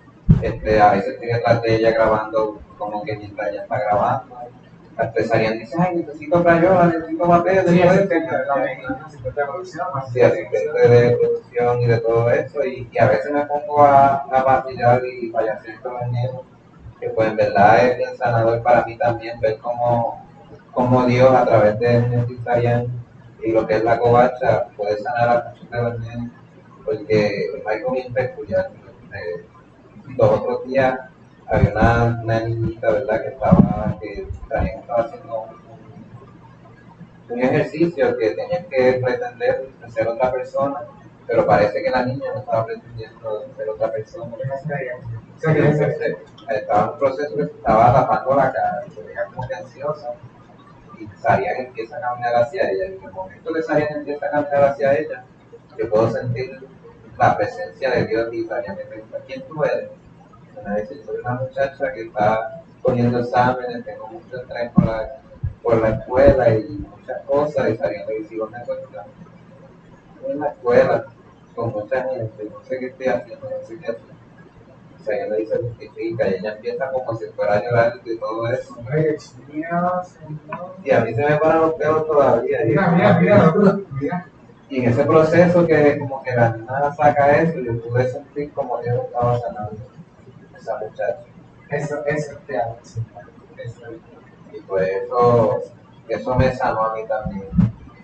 Este, 0.42 0.82
a 0.82 0.92
veces 0.92 1.14
estoy 1.14 1.28
detrás 1.28 1.62
de 1.62 1.76
ella 1.76 1.92
grabando 1.92 2.60
como 2.78 3.04
que 3.04 3.18
mientras 3.18 3.50
ella 3.50 3.64
está 3.64 3.80
grabando 3.80 4.36
empezarían 4.98 5.60
dice, 5.60 5.76
ay, 5.80 5.96
necesito 5.96 6.44
crayola, 6.44 6.88
necesito 6.88 7.28
papel, 7.28 7.66
sí, 7.68 7.82
asistente 7.82 8.26
de 8.26 9.46
producción, 9.46 9.88
sí, 10.12 10.22
asistente 10.22 10.88
de 10.90 11.18
producción 11.18 11.82
y 11.82 11.88
de 11.88 11.98
todo 12.00 12.30
eso, 12.32 12.64
y, 12.64 12.88
y 12.92 12.98
a 13.00 13.08
veces 13.08 13.32
me 13.32 13.46
pongo 13.46 13.84
a, 13.84 14.24
a 14.24 14.44
vacilar 14.44 15.02
y 15.06 15.30
payasear 15.30 15.82
con 15.82 16.12
niños, 16.12 16.42
que 17.00 17.10
pues 17.10 17.30
en 17.30 17.36
verdad 17.38 17.86
es 17.86 17.98
bien 17.98 18.18
sanador 18.18 18.62
para 18.62 18.86
mí 18.86 18.98
también 18.98 19.40
ver 19.40 19.58
cómo, 19.58 20.26
cómo 20.72 21.06
Dios 21.06 21.32
a 21.32 21.46
través 21.46 21.80
de 21.80 22.00
Necesitarían 22.02 22.88
y 23.44 23.52
lo 23.52 23.68
que 23.68 23.76
es 23.76 23.84
la 23.84 24.00
covacha 24.00 24.68
puede 24.78 24.98
sanar 25.00 25.30
a 25.30 25.50
muchos 25.50 25.70
de 25.70 25.82
los 25.82 26.00
niños, 26.00 26.32
porque 26.86 27.28
es 27.58 27.68
algo 27.68 27.92
bien 27.92 28.14
peculiar. 28.14 28.70
Los 30.18 30.30
otros 30.30 30.66
días 30.66 31.00
había 31.54 31.72
una, 31.72 32.20
una, 32.24 32.40
niñita, 32.42 32.92
¿verdad?, 32.92 33.22
que 33.22 33.28
estaba, 33.30 33.98
que 34.02 34.28
también 34.50 34.80
estaba 34.80 35.04
haciendo 35.04 35.42
un, 35.42 37.34
un 37.34 37.40
ejercicio 37.42 38.18
que 38.18 38.32
tenía 38.32 38.66
que 38.68 39.00
pretender 39.04 39.70
ser 39.90 40.08
otra 40.08 40.32
persona, 40.32 40.82
pero 41.28 41.46
parece 41.46 41.84
que 41.84 41.90
la 41.90 42.06
niña 42.06 42.32
no 42.34 42.40
estaba 42.40 42.66
pretendiendo 42.66 43.46
ser 43.56 43.70
otra 43.70 43.92
persona. 43.92 44.36
estaba 46.50 46.84
en 46.84 46.90
un 46.90 47.00
proceso 47.00 47.36
que 47.36 47.46
se 47.46 47.52
estaba 47.52 47.94
tapando 47.94 48.36
la 48.36 48.52
cara, 48.52 48.84
se 48.94 49.02
veía 49.04 49.26
como 49.26 49.48
que 49.48 49.56
ansiosa, 49.56 50.14
y 51.00 51.08
Sarian 51.22 51.58
empieza 51.58 51.98
a 51.98 52.02
caminar 52.02 52.36
hacia 52.36 52.70
ella. 52.70 52.86
Y 52.86 52.98
en 52.98 53.04
el 53.04 53.12
momento 53.12 53.54
que 53.54 53.64
Sarian 53.64 53.98
empieza 53.98 54.26
a 54.26 54.32
caminar 54.32 54.64
hacia 54.64 54.94
ella, 54.96 55.24
yo 55.78 55.90
puedo 55.90 56.12
sentir 56.12 56.60
la 57.18 57.38
presencia 57.38 57.92
de 57.92 58.06
Dios 58.06 58.34
y 58.34 58.46
Sarian 58.46 58.76
me 58.76 58.86
pregunta, 58.86 59.20
¿quién 59.28 59.44
tú 59.48 59.64
eres? 59.64 59.90
Soy 61.06 61.18
una 61.20 61.34
muchacha 61.36 61.94
que 61.94 62.02
está 62.02 62.62
poniendo 62.82 63.20
exámenes, 63.20 63.86
tengo 63.86 64.08
mucho 64.08 64.42
estrés 64.42 64.72
por 64.72 64.86
la, 64.86 65.22
por 65.62 65.82
la 65.82 65.90
escuela 65.90 66.50
y 66.50 66.64
muchas 66.64 67.22
cosas, 67.26 67.70
y 67.70 67.78
saliendo 67.78 68.12
y 68.14 68.26
sigo 68.26 68.48
me 68.48 68.58
encuentro 68.60 69.04
en 70.28 70.40
la 70.40 70.48
escuela 70.50 71.06
con 71.56 71.72
mucha 71.72 72.04
gente, 72.04 72.50
no 72.52 72.64
sé 72.64 72.80
qué 72.80 72.86
estoy 72.88 73.08
haciendo, 73.08 73.50
no 73.50 73.68
sé 73.68 73.78
qué 73.78 73.88
hacer. 73.88 74.14
O 75.00 75.06
sea, 75.06 75.18
ella 75.18 75.28
le 75.28 75.38
dice 75.42 75.58
justifica 75.58 76.28
y 76.30 76.34
ella 76.36 76.54
empieza 76.54 76.90
como 76.92 77.18
si 77.18 77.26
fuera 77.28 77.56
a 77.56 77.64
llorar 77.64 78.00
y 78.06 78.18
todo 78.18 78.48
eso. 78.48 78.78
Y 80.84 80.92
a 80.92 81.00
mí 81.02 81.14
se 81.14 81.30
me 81.30 81.38
paran 81.38 81.62
los 81.62 81.74
pelos 81.74 82.08
todavía. 82.08 82.60
Mira, 82.66 82.92
mira, 82.92 83.20
mira, 83.20 83.54
mira. 84.00 84.28
Y 84.70 84.80
en 84.80 84.90
ese 84.90 85.04
proceso 85.04 85.68
que 85.68 86.00
como 86.00 86.24
que 86.24 86.32
la 86.32 86.56
niña 86.56 86.94
saca 86.96 87.42
eso, 87.42 87.60
yo 87.60 87.82
pude 87.82 88.10
sentir 88.10 88.52
como 88.54 88.82
Dios 88.82 89.06
estaba 89.06 89.40
sanando 89.40 89.93
esa 90.64 90.80
muchacha. 90.80 91.26
Eso, 91.70 92.06
eso 92.06 92.38
te 92.48 92.58
hace. 92.58 93.02
Y 94.54 94.60
pues 94.62 94.88
eso, 94.88 95.62
eso 96.08 96.36
me 96.36 96.54
sanó 96.54 96.86
a 96.86 96.96
mí 96.96 97.06
también 97.08 97.48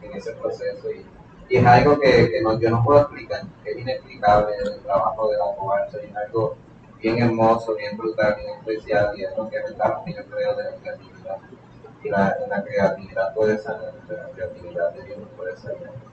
en 0.02 0.14
ese 0.14 0.34
proceso. 0.34 0.90
Y, 0.92 1.06
y 1.50 1.58
es 1.58 1.66
algo 1.66 2.00
que, 2.00 2.32
que 2.32 2.42
no, 2.42 2.60
yo 2.60 2.70
no 2.70 2.84
puedo 2.84 3.02
explicar, 3.02 3.42
es 3.66 3.78
inexplicable 3.78 4.56
el 4.64 4.82
trabajo 4.82 5.30
de 5.30 5.38
la 5.38 5.56
cobarde, 5.58 6.06
es 6.06 6.16
algo 6.16 6.56
bien 7.00 7.18
hermoso, 7.20 7.76
bien 7.76 7.98
brutal, 7.98 8.36
bien 8.36 8.50
especial, 8.60 9.18
y 9.18 9.24
es 9.24 9.36
lo 9.38 9.50
que 9.50 9.58
verdad 9.58 10.04
yo 10.06 10.26
creo 10.26 10.56
de 10.56 10.64
la 10.64 10.76
creatividad. 10.78 11.38
Y 12.04 12.10
la, 12.10 12.38
la 12.48 12.64
creatividad 12.64 13.34
puede 13.34 13.58
sanar, 13.58 13.94
la 14.08 14.30
creatividad 14.30 14.94
de 14.94 15.04
Dios 15.04 15.20
puede 15.36 15.58
sanar. 15.58 16.09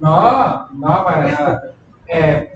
No, 0.00 0.68
no, 0.72 1.04
para 1.04 1.30
nada. 1.30 1.74
Eh, 2.06 2.52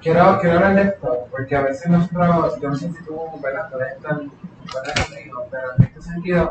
quiero, 0.00 0.38
quiero 0.40 0.56
hablar 0.56 0.74
de 0.74 0.82
esto, 0.82 1.26
porque 1.30 1.56
a 1.56 1.62
veces 1.62 1.90
nosotros, 1.90 2.60
yo 2.60 2.70
no 2.70 2.76
sé 2.76 2.92
si 2.92 3.04
tú, 3.04 3.20
¿verdad? 3.42 3.70
Puedes 3.70 3.96
estar 3.96 4.16
conmigo, 4.16 5.46
pero 5.50 5.68
en 5.78 5.84
este 5.84 6.02
sentido, 6.02 6.50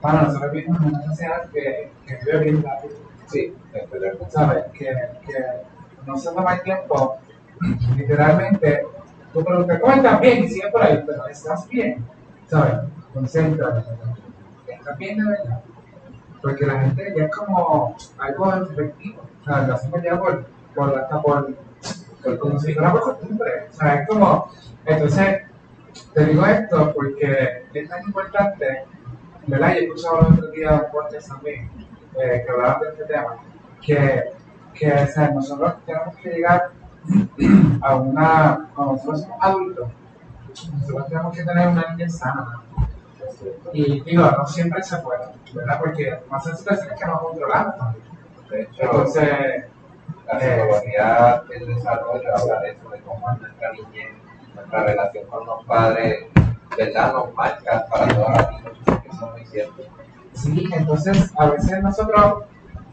para 0.00 0.22
nosotros 0.22 0.52
vivimos 0.52 0.80
en 0.80 0.88
una 0.88 1.02
sociedad 1.02 1.48
que, 1.52 1.92
que 2.06 2.18
vive 2.24 2.38
bien 2.38 2.62
rápido. 2.62 2.94
Sí, 3.26 3.54
¿sabes? 4.28 4.64
Que, 4.72 4.84
que 5.26 5.44
no 6.06 6.16
se 6.18 6.30
toma 6.32 6.54
el 6.54 6.62
tiempo, 6.62 7.18
literalmente, 7.96 8.86
tú 9.32 9.44
preguntas, 9.44 9.80
¿cómo 9.80 9.92
estás 9.92 10.20
bien? 10.20 10.44
Y 10.44 10.48
sigue 10.48 10.70
por 10.70 10.82
ahí, 10.82 11.02
pero 11.06 11.26
estás 11.26 11.68
bien, 11.68 12.04
¿sabes? 12.46 12.74
Concéntrate, 13.12 13.84
¿estás 14.68 14.98
bien 14.98 15.18
de 15.18 15.24
verdad? 15.24 15.60
Porque 16.44 16.66
la 16.66 16.78
gente 16.78 17.14
ya 17.16 17.24
es 17.24 17.34
como 17.34 17.96
algo 18.18 18.54
efectivo, 18.54 19.22
o 19.40 19.44
sea, 19.44 19.66
lo 19.66 19.74
hacemos 19.74 20.02
ya 20.02 20.20
por, 20.20 20.44
por, 20.74 20.98
hasta 20.98 21.22
por, 21.22 21.54
por 22.22 22.38
como 22.38 22.60
si 22.60 22.74
fuera 22.74 22.92
por 22.92 23.00
costumbre, 23.00 23.50
o 23.70 23.72
sea, 23.72 23.94
es 23.94 24.08
como, 24.08 24.50
entonces, 24.84 25.40
te 26.12 26.24
digo 26.26 26.44
esto 26.44 26.92
porque 26.94 27.64
es 27.72 27.88
tan 27.88 28.04
importante, 28.04 28.84
¿verdad? 29.46 29.68
Yo 29.68 29.74
he 29.74 29.84
escuchado 29.84 30.16
los 30.20 30.32
otros 30.32 30.52
días 30.52 30.82
un 30.82 30.90
podcast 30.92 31.28
también 31.28 31.70
eh, 32.22 32.42
que 32.44 32.52
hablaban 32.52 32.80
de 32.82 32.88
este 32.88 33.04
tema, 33.04 33.36
que, 33.80 34.24
que 34.74 34.92
o 34.92 35.06
sea, 35.06 35.30
nosotros 35.30 35.74
tenemos 35.86 36.14
que 36.16 36.28
llegar 36.28 36.70
a 37.80 37.96
una, 37.96 38.68
cuando 38.74 38.92
nosotros 38.92 39.22
somos 39.22 39.38
adultos, 39.40 39.88
nosotros 40.78 41.08
tenemos 41.08 41.34
que 41.34 41.42
tener 41.42 41.68
una 41.68 41.90
niña 41.90 42.08
sana. 42.10 42.62
Y 43.72 44.00
digo, 44.02 44.30
no 44.30 44.46
siempre 44.46 44.82
se 44.82 44.96
puede, 44.98 45.24
¿verdad? 45.52 45.78
Porque 45.78 46.18
más 46.30 46.46
en 46.46 46.56
situaciones 46.56 46.98
que 46.98 47.06
no 47.06 47.20
controlamos 47.20 47.76
también. 47.76 48.04
De 48.50 48.62
hecho, 48.62 48.82
Entonces, 48.82 49.64
la 50.26 50.40
psicología 50.40 51.42
del 51.48 51.74
desarrollo 51.74 52.36
habla 52.36 52.60
de 52.60 52.70
eso, 52.70 52.88
de 52.90 53.00
cómo 53.00 53.30
es 53.32 53.40
nuestra 53.40 53.72
niñez, 53.72 54.12
nuestra 54.54 54.84
relación 54.84 55.26
con 55.26 55.46
los 55.46 55.64
padres, 55.64 56.26
¿verdad? 56.76 57.12
Nos 57.12 57.34
marca 57.34 57.86
para 57.90 58.14
toda 58.14 58.30
la 58.30 58.48
vida, 58.48 58.72
eso 58.86 59.26
es 59.26 59.32
muy 59.32 59.46
cierto. 59.46 59.82
Sí, 60.32 60.68
entonces 60.72 61.32
a 61.38 61.46
veces 61.50 61.82
nosotros 61.82 62.44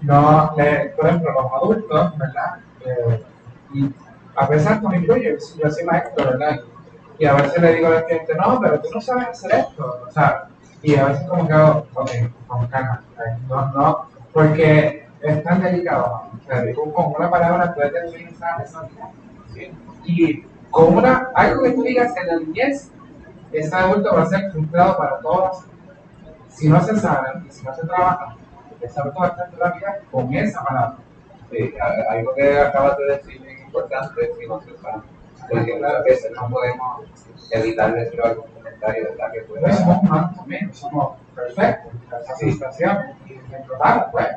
no, 0.01 0.53
le, 0.57 0.93
por 0.97 1.07
ejemplo, 1.07 1.31
los 1.31 1.51
adultos, 1.53 2.17
¿verdad? 2.17 2.57
Eh, 2.85 3.23
y 3.73 3.95
a 4.35 4.47
veces 4.47 4.81
me 4.81 4.97
incluyo, 4.97 5.37
yo 5.57 5.69
soy 5.69 5.83
maestro, 5.85 6.25
¿verdad? 6.25 6.61
Y 7.21 7.25
a 7.27 7.35
veces 7.35 7.61
le 7.61 7.75
digo 7.75 7.87
al 7.87 8.03
cliente, 8.05 8.33
no, 8.33 8.59
pero 8.59 8.81
tú 8.81 8.89
no 8.95 8.99
sabes 8.99 9.27
hacer 9.27 9.51
esto, 9.51 10.05
o 10.07 10.11
sea, 10.11 10.47
y 10.81 10.95
a 10.95 11.05
veces 11.05 11.27
como 11.27 11.45
que 11.45 11.53
hago, 11.53 11.85
con 12.47 12.65
calma, 12.65 13.03
no, 13.47 13.67
no, 13.73 14.05
porque 14.33 15.07
es 15.21 15.43
tan 15.43 15.61
delicado, 15.61 16.31
o 16.33 16.43
sea, 16.47 16.73
tú 16.73 16.91
con 16.91 17.13
una 17.15 17.29
palabra 17.29 17.75
puedes 17.75 17.93
definir 17.93 18.29
esa. 18.29 18.89
Y 20.03 20.41
con 20.71 20.97
una, 20.97 21.29
algo 21.35 21.61
que 21.61 21.71
tú 21.73 21.83
digas 21.83 22.11
en 22.17 22.25
la 22.27 22.37
niñez, 22.37 22.91
ese 23.51 23.75
adulto 23.75 24.15
va 24.15 24.23
a 24.23 24.25
ser 24.25 24.51
frustrado 24.51 24.97
para 24.97 25.19
todos. 25.19 25.63
Si 26.47 26.67
no 26.69 26.81
se 26.81 26.97
sabe 26.97 27.39
si 27.51 27.63
no 27.63 27.75
se 27.75 27.85
trabaja, 27.85 28.35
ese 28.81 28.99
adulto 28.99 29.19
va 29.19 29.27
a 29.27 29.29
estar 29.29 29.73
vida 29.75 29.99
con 30.09 30.33
esa 30.33 30.63
palabra. 30.63 30.97
Sí, 31.51 31.71
algo 32.09 32.33
que 32.33 32.59
acabas 32.59 32.97
de 32.97 33.05
decir 33.05 33.45
es 33.45 33.61
importante 33.61 34.31
si 34.39 34.47
no 34.47 34.59
se 34.59 34.75
sabe, 34.79 35.03
porque 35.49 35.75
muchas 35.75 36.03
veces 36.03 36.31
no 36.33 36.49
podemos 36.49 37.03
evitar 37.51 37.93
decir 37.93 38.21
algún 38.21 38.45
comentario 38.49 39.09
¿verdad? 39.09 39.31
que 39.31 39.41
pueda 39.41 39.73
somos 39.73 40.03
humanos 40.03 40.35
también, 40.35 40.73
somos 40.73 41.17
perfectos, 41.35 41.91
situación 42.37 42.97
y 43.27 43.33
explotar, 43.33 44.11
pues. 44.11 44.27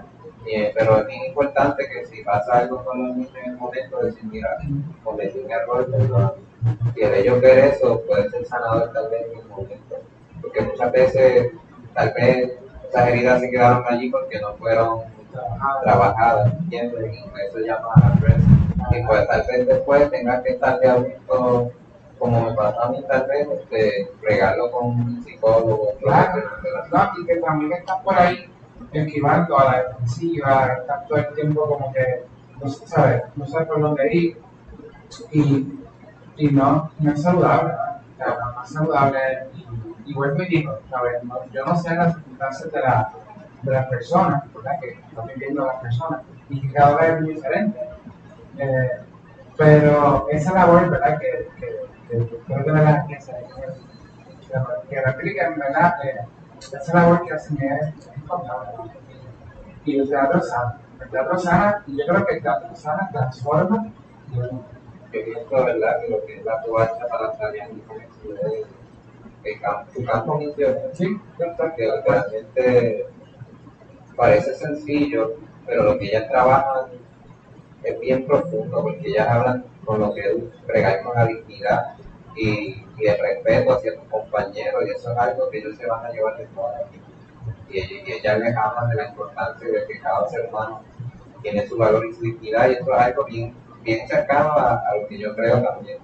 Eh, 0.46 0.72
pero 0.76 0.98
es 1.00 1.06
bien 1.06 1.24
importante 1.24 1.88
que 1.88 2.04
si 2.04 2.22
pasa 2.22 2.58
algo 2.58 2.84
con 2.84 3.02
los 3.02 3.16
niños 3.16 3.32
en 3.42 3.52
el 3.52 3.56
momento, 3.56 3.98
decir, 4.04 4.24
mira, 4.24 4.58
cometí 5.02 5.38
un 5.38 5.50
error, 5.50 5.90
perdón. 5.90 6.32
Y 6.94 7.02
el 7.02 7.14
ellos 7.14 7.40
ver 7.40 7.58
eso 7.58 8.02
puede 8.06 8.28
ser 8.28 8.44
sanador 8.44 8.92
tal 8.92 9.08
vez 9.08 9.26
en 9.32 9.38
el 9.38 9.46
momento. 9.46 9.96
Porque 10.42 10.60
muchas 10.60 10.92
veces, 10.92 11.52
tal 11.94 12.12
vez, 12.12 12.52
esas 12.86 13.08
heridas 13.08 13.40
se 13.40 13.50
quedaron 13.50 13.84
allí 13.88 14.10
porque 14.10 14.38
no 14.38 14.54
fueron 14.54 15.00
trabajadas, 15.82 16.52
¿entiendes? 16.60 17.14
Y 17.14 17.40
eso 17.48 17.58
llama 17.58 17.88
address. 17.96 18.44
Y 18.90 19.02
pues 19.06 19.26
tal 19.28 19.42
vez 19.46 19.66
después 19.66 20.10
tengas 20.10 20.42
que 20.42 20.50
estar 20.50 20.78
de 20.80 20.88
adulto, 20.88 21.70
como 22.18 22.40
me 22.50 22.54
pasó 22.54 22.82
a 22.82 22.88
mí 22.90 23.04
tal 23.08 23.26
vez, 23.26 23.48
este, 23.48 24.10
regarlo 24.22 24.70
con 24.70 24.86
un 24.86 25.24
psicólogo, 25.24 25.88
Claro, 26.00 26.42
¿no? 26.92 27.10
Y 27.20 27.26
que 27.26 27.36
también 27.36 27.72
están 27.72 28.02
por 28.02 28.18
ahí 28.18 28.50
esquivando 28.92 29.58
a 29.58 29.64
la 29.64 29.82
defensiva, 29.84 30.66
están 30.80 31.06
todo 31.08 31.18
el 31.18 31.34
tiempo 31.34 31.68
como 31.68 31.92
que 31.92 32.24
no 32.62 32.68
sabes, 32.68 33.22
no 33.36 33.46
sabes 33.46 33.66
por 33.68 33.80
dónde 33.80 34.14
ir 34.14 34.38
y, 35.32 35.78
y 36.36 36.48
no, 36.50 36.90
no 36.98 37.12
es 37.12 37.22
saludable, 37.22 37.72
¿verdad? 37.72 38.00
o 38.12 38.16
sea, 38.16 38.52
no 38.54 38.62
es 38.62 38.68
saludable 38.70 39.18
y, 40.06 40.14
vuelvo 40.14 40.42
y 40.42 40.46
digo, 40.48 40.78
¿sabes? 40.90 41.22
No- 41.24 41.44
yo 41.52 41.64
no 41.64 41.76
sé 41.76 41.94
las 41.94 42.14
circunstancias 42.14 42.72
de, 42.72 42.80
la, 42.80 43.12
de 43.62 43.72
las 43.72 43.86
personas, 43.86 44.42
¿verdad? 44.54 44.72
Que 44.80 44.90
están 44.90 45.26
viviendo 45.26 45.66
las 45.66 45.76
personas 45.76 46.20
y 46.48 46.68
cada 46.68 46.96
vez 46.96 47.10
es 47.14 47.20
muy 47.22 47.34
diferente. 47.34 47.80
Eh, 48.58 48.90
pero 49.56 50.26
esa 50.30 50.52
labor, 50.52 50.90
¿verdad? 50.90 51.18
Que, 51.18 51.48
que, 51.58 51.66
que, 52.08 52.26
que 52.26 52.36
creo 52.46 52.64
que 52.64 52.70
la 52.72 53.06
que 53.06 53.20
se- 53.20 53.32
que- 53.32 54.88
que 54.88 55.00
replican, 55.02 55.58
¿verdad? 55.58 55.94
Eh, 56.04 56.20
esa 56.60 56.94
labor 56.94 57.24
que 57.26 57.34
hacen 57.34 57.58
es, 57.62 57.88
es. 57.88 57.94
Y 59.84 59.98
el 59.98 60.08
teatro 60.08 60.40
sana. 60.40 60.78
El 61.00 61.10
teatro 61.10 61.38
sana, 61.38 61.82
y 61.86 61.98
yo 61.98 62.06
creo 62.06 62.26
que 62.26 62.34
el 62.36 62.42
teatro 62.42 62.74
sana 62.74 63.08
transforma 63.12 63.92
Yo 64.32 64.42
pienso, 65.24 65.64
¿verdad?, 65.64 66.00
que 66.00 66.08
lo 66.10 66.24
que 66.26 66.38
es 66.38 66.44
la 66.44 66.60
toalla 66.62 67.06
para 67.08 67.36
salir 67.36 67.62
el 69.44 69.60
campo, 69.60 69.90
tu 69.94 70.04
campo 70.04 70.38
misionero. 70.38 70.80
Sí, 70.94 71.20
que 71.76 71.92
realmente 72.06 73.06
parece 74.16 74.54
sencillo, 74.54 75.34
pero 75.66 75.84
lo 75.84 75.98
que 75.98 76.06
ellas 76.06 76.28
trabajan 76.28 76.86
es 77.84 78.00
bien 78.00 78.26
profundo, 78.26 78.82
porque 78.82 79.08
ellas 79.08 79.28
hablan 79.28 79.64
con 79.84 80.00
lo 80.00 80.14
que 80.14 80.22
bregar 80.66 81.02
con 81.02 81.14
la 81.16 81.26
dignidad 81.26 81.94
y, 82.36 82.84
y 82.98 83.06
el 83.06 83.18
respeto 83.18 83.74
hacia 83.74 83.94
tus 83.94 84.08
compañeros, 84.08 84.82
y 84.86 84.90
eso 84.90 85.12
es 85.12 85.18
algo 85.18 85.50
que 85.50 85.58
ellos 85.58 85.76
se 85.76 85.86
van 85.86 86.04
a 86.06 86.10
llevar 86.10 86.36
de 86.38 86.46
toda 86.46 86.72
la 86.72 86.84
vida. 86.90 87.02
Y, 87.68 87.78
ell- 87.80 88.02
y 88.08 88.12
ellas 88.12 88.38
les 88.38 88.56
hablan 88.56 88.90
de 88.90 88.96
la 88.96 89.08
importancia 89.08 89.68
de 89.68 89.86
que 89.86 90.00
cada 90.00 90.28
ser 90.28 90.48
humano 90.48 90.82
tiene 91.42 91.66
su 91.66 91.76
valor 91.76 92.06
y 92.06 92.14
su 92.14 92.22
dignidad, 92.22 92.68
y 92.70 92.72
eso 92.74 92.94
es 92.94 93.00
algo 93.00 93.24
bien, 93.24 93.54
bien 93.82 94.06
cercano 94.08 94.52
a, 94.52 94.74
a 94.88 94.96
lo 94.96 95.06
que 95.06 95.18
yo 95.18 95.34
creo 95.34 95.62
también. 95.62 95.98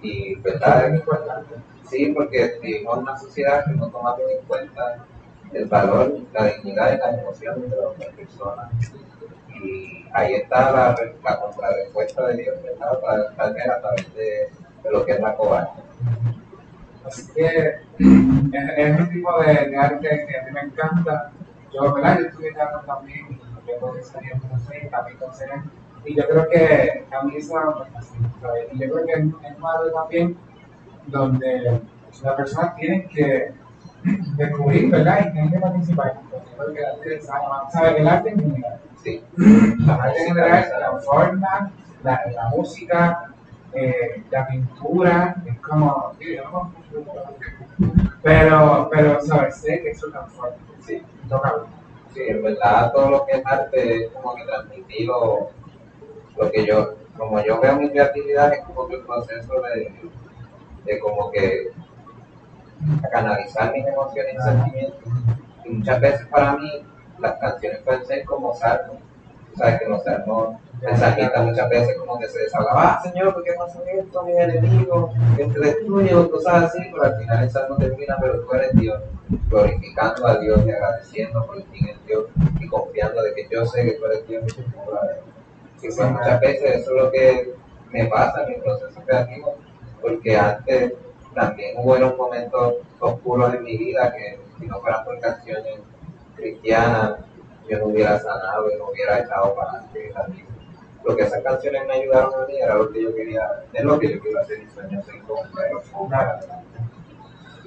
Y, 0.00 0.36
¿verdad? 0.36 0.88
es 0.88 0.94
importante. 1.00 1.54
Sí, 1.90 2.12
porque 2.14 2.58
vivimos 2.62 2.96
en 2.96 3.02
una 3.02 3.18
sociedad 3.18 3.64
que 3.64 3.72
no 3.72 3.88
toma 3.90 4.14
muy 4.16 4.32
en 4.32 4.44
cuenta 4.46 5.04
el 5.52 5.64
valor, 5.66 6.18
la 6.34 6.44
dignidad 6.44 6.92
y 6.94 6.98
las 6.98 7.18
emociones 7.18 7.70
de 7.70 7.76
las 7.76 8.14
personas. 8.14 8.70
Y 9.62 10.06
ahí 10.12 10.34
está 10.34 10.70
la, 10.70 10.96
la 11.24 11.40
contrarrespuesta 11.40 12.26
de 12.28 12.36
Dios, 12.42 12.62
¿verdad? 12.62 13.00
Para, 13.00 13.30
tal 13.34 13.56
a 13.70 13.80
través 13.80 14.14
de, 14.14 14.48
de 14.84 14.90
lo 14.90 15.04
que 15.04 15.12
es 15.12 15.20
la 15.20 15.34
cobardía. 15.34 15.84
Así 17.04 17.32
que 17.32 17.74
es, 17.98 19.00
un 19.00 19.08
tipo 19.10 19.42
de, 19.42 19.76
arte 19.76 20.26
que 20.28 20.38
a 20.38 20.44
mí 20.44 20.52
me 20.52 20.60
encanta. 20.60 21.32
Yo, 21.72 21.94
¿verdad? 21.94 22.18
Yo 22.20 22.26
estudié 22.26 22.52
teatro 22.52 22.80
también, 22.86 23.40
luego 23.66 23.94
de 23.94 24.02
salir 24.02 24.32
en 24.32 24.40
José, 24.40 24.88
también 24.90 25.18
con. 25.18 25.30
Y 26.04 26.14
yo 26.14 26.28
creo 26.28 26.48
que 26.48 27.04
a 27.10 27.22
mí 27.24 27.40
¿sabes? 27.40 27.74
Y 28.72 28.78
yo 28.78 28.92
creo 28.92 29.06
que 29.06 29.12
es 29.12 29.18
es 29.18 29.58
un 29.58 29.66
arte 29.66 29.90
también 29.94 30.36
donde 31.06 31.80
las 32.22 32.34
personas 32.34 32.76
tienen 32.76 33.08
que 33.08 33.52
descubrir, 34.02 34.90
¿verdad? 34.90 35.32
Que 35.32 35.58
participar. 35.58 36.20
Porque 36.56 36.74
que 36.74 36.80
el 36.80 36.86
arte 36.86 37.14
es 37.16 37.30
algo, 37.30 37.70
¿sabes? 37.72 37.96
El 37.96 38.08
arte 38.08 38.30
en 38.30 38.40
general. 38.40 38.80
Sí, 39.02 39.24
La 39.86 39.94
arte 39.94 40.20
en 40.20 40.26
general, 40.28 40.66
la 40.80 40.98
forma, 41.00 41.72
la, 42.02 42.22
la 42.34 42.48
música, 42.48 43.34
eh, 43.74 44.22
la 44.30 44.46
pintura, 44.46 45.36
es 45.46 45.58
como, 45.60 46.12
pero, 48.22 48.88
pero, 48.90 49.20
¿sabes? 49.22 49.56
Sé 49.56 49.80
que 49.82 49.90
eso 49.90 50.10
transforma, 50.10 50.56
sí. 50.80 51.02
toca 51.28 51.54
Sí, 52.14 52.22
en 52.26 52.42
verdad 52.42 52.90
todo 52.92 53.10
lo 53.10 53.26
que 53.26 53.36
es 53.36 53.46
arte 53.46 54.04
es 54.04 54.10
como 54.12 54.34
que 54.34 54.44
transmitir 54.44 55.06
lo, 55.06 55.50
lo 56.36 56.50
que 56.50 56.64
yo, 56.64 56.94
como 57.16 57.40
yo 57.44 57.60
veo 57.60 57.76
mi 57.76 57.90
creatividad 57.90 58.52
es 58.54 58.64
como 58.64 58.88
que 58.88 58.96
un 58.96 59.06
proceso 59.06 59.60
de, 59.60 59.92
de 60.84 60.98
como 61.00 61.30
que 61.30 61.70
canalizar 63.10 63.72
mis 63.72 63.86
emociones 63.86 64.34
y 64.34 64.42
sentimientos. 64.42 65.12
Y 65.64 65.68
muchas 65.70 66.00
veces 66.00 66.26
para 66.28 66.56
mí 66.56 66.86
las 67.18 67.38
canciones 67.38 67.80
pueden 67.80 68.06
ser 68.06 68.24
como 68.24 68.54
salmos. 68.54 68.98
Sabes 69.56 69.80
que 69.80 69.98
salmos, 70.04 70.56
el 70.82 70.96
salmista 70.96 71.42
muchas 71.42 71.68
veces 71.68 71.96
como 71.96 72.18
que 72.18 72.28
se 72.28 72.38
desahogaba, 72.38 72.92
ah 72.92 73.00
Señor, 73.02 73.34
¿por 73.34 73.42
qué 73.42 73.50
hacen 73.50 73.82
esto, 73.98 74.22
mis 74.22 74.36
enemigos? 74.36 75.10
Que 75.36 75.46
te 75.46 75.58
destruyen, 75.58 76.28
cosas 76.28 76.64
así, 76.64 76.78
pero 76.92 77.02
al 77.04 77.18
final 77.18 77.42
el 77.42 77.50
salmo 77.50 77.76
termina, 77.76 78.16
pero 78.20 78.40
tú 78.40 78.54
eres 78.54 78.72
Dios, 78.74 79.02
glorificando 79.48 80.26
a 80.26 80.36
Dios 80.36 80.64
y 80.64 80.70
agradeciendo 80.70 81.44
por 81.46 81.62
quién 81.64 81.88
es 81.88 82.06
Dios 82.06 82.26
y 82.60 82.68
confiando 82.68 83.22
de 83.22 83.34
que 83.34 83.48
yo 83.50 83.66
sé 83.66 83.84
que 83.84 83.92
tú 83.92 84.06
eres 84.06 84.28
Dios 84.28 84.44
y 84.46 84.62
tú. 84.62 84.62
Y 85.82 85.94
pues 85.94 86.10
muchas 86.10 86.40
veces 86.40 86.76
eso 86.76 86.90
es 86.90 87.02
lo 87.02 87.10
que 87.10 87.54
me 87.90 88.06
pasa 88.06 88.44
en 88.44 88.50
mi 88.50 88.54
proceso 88.60 89.00
creativo, 89.04 89.56
porque 90.00 90.36
antes 90.36 90.92
también 91.34 91.76
hubo 91.78 91.94
unos 91.94 92.16
momentos 92.16 92.74
oscuros 93.00 93.54
en 93.54 93.64
mi 93.64 93.76
vida 93.76 94.12
que 94.12 94.40
si 94.58 94.66
no 94.66 94.80
fueran 94.80 95.04
por 95.04 95.18
canciones 95.20 95.80
cristianas, 96.36 97.16
yo 97.68 97.78
no 97.78 97.86
hubiera 97.86 98.18
sanado 98.18 98.70
y 98.72 98.78
no 98.78 98.88
hubiera 98.90 99.18
echado 99.20 99.54
para 99.54 99.70
adelante 99.70 100.12
también. 100.14 100.46
Lo 101.04 101.16
que 101.16 101.22
esas 101.22 101.42
canciones 101.42 101.86
me 101.86 101.94
ayudaron 101.94 102.42
a 102.42 102.46
mí 102.46 102.56
era 102.58 102.74
lo 102.74 102.90
que 102.90 103.02
yo 103.02 103.14
quería, 103.14 103.62
es 103.72 103.84
lo 103.84 103.98
que 103.98 104.14
yo 104.14 104.20
quiero 104.20 104.40
hacer 104.40 104.60
y 104.60 104.68
sueño 104.74 105.02
ser 105.02 105.20
como. 105.22 105.42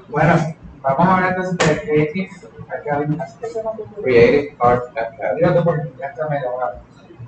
Bueno, 0.10 0.56
vamos 0.82 1.08
a 1.08 1.16
hablar 1.16 1.36
entonces 1.38 1.58
de 1.58 1.82
Creative 1.82 2.30
Academy. 2.70 3.18
Creative 4.04 4.56
Arts 4.60 4.88
Academy. 4.98 5.64
Porque 5.64 5.92
ya 5.98 6.08
está 6.08 6.28
medio. 6.28 6.52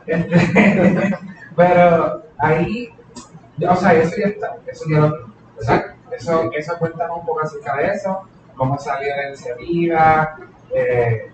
Este, 0.05 1.17
pero 1.55 2.23
ahí, 2.37 2.93
o 3.67 3.75
sea, 3.75 3.93
eso 3.93 4.15
ya 4.17 4.27
está, 4.27 4.57
eso 4.67 4.85
ya. 4.89 5.92
Eso, 6.15 6.51
eso 6.53 6.77
cuéntanos 6.77 7.19
un 7.19 7.25
poco 7.25 7.41
acerca 7.41 7.75
de 7.77 7.87
eso, 7.87 8.23
cómo 8.55 8.77
salió 8.77 9.15
la 9.15 9.27
iniciativa, 9.29 10.37
eh, 10.73 11.31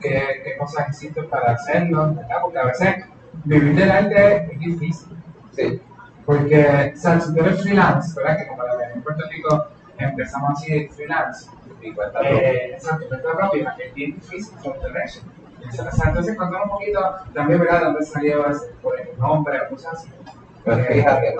qué, 0.00 0.42
qué 0.44 0.56
cosas 0.56 0.88
existen 0.88 1.28
para 1.28 1.52
hacerlo, 1.52 2.14
¿verdad? 2.14 2.36
Porque 2.42 2.58
a 2.58 2.64
veces 2.64 3.04
vivir 3.44 3.74
del 3.74 3.90
arte 3.90 4.48
es 4.52 4.58
difícil. 4.58 5.16
Sí, 5.52 5.80
Porque, 6.24 6.92
o 6.94 6.98
sea, 6.98 7.20
si 7.20 7.34
tú 7.34 7.40
eres 7.40 7.62
freelance, 7.62 8.14
¿verdad? 8.16 8.38
Que 8.38 8.46
como 8.48 8.62
la 8.62 8.92
en 8.92 9.02
Puerto 9.02 9.24
Rico 9.30 9.66
empezamos 9.98 10.50
así 10.50 10.88
freelance, 10.88 11.48
y 11.80 11.92
cuenta 11.92 12.20
eh, 12.22 12.72
exacto, 12.74 13.06
cuenta 13.08 13.32
propia, 13.32 13.76
es 13.78 13.94
bien 13.94 14.14
difícil 14.14 14.54
sostenerse. 14.62 15.20
O 15.68 15.72
sea, 15.72 16.08
entonces 16.08 16.36
contar 16.36 16.62
un 16.62 16.70
poquito 16.70 17.00
también, 17.34 17.60
¿verdad? 17.60 17.82
¿Dónde 17.84 18.04
salió 18.04 18.48
ese, 18.48 18.66
por 18.82 18.98
el 19.00 19.18
nombre 19.18 19.58
cosas 19.68 19.94
así? 19.94 20.10
Pues 20.64 20.86
fíjate, 20.86 21.34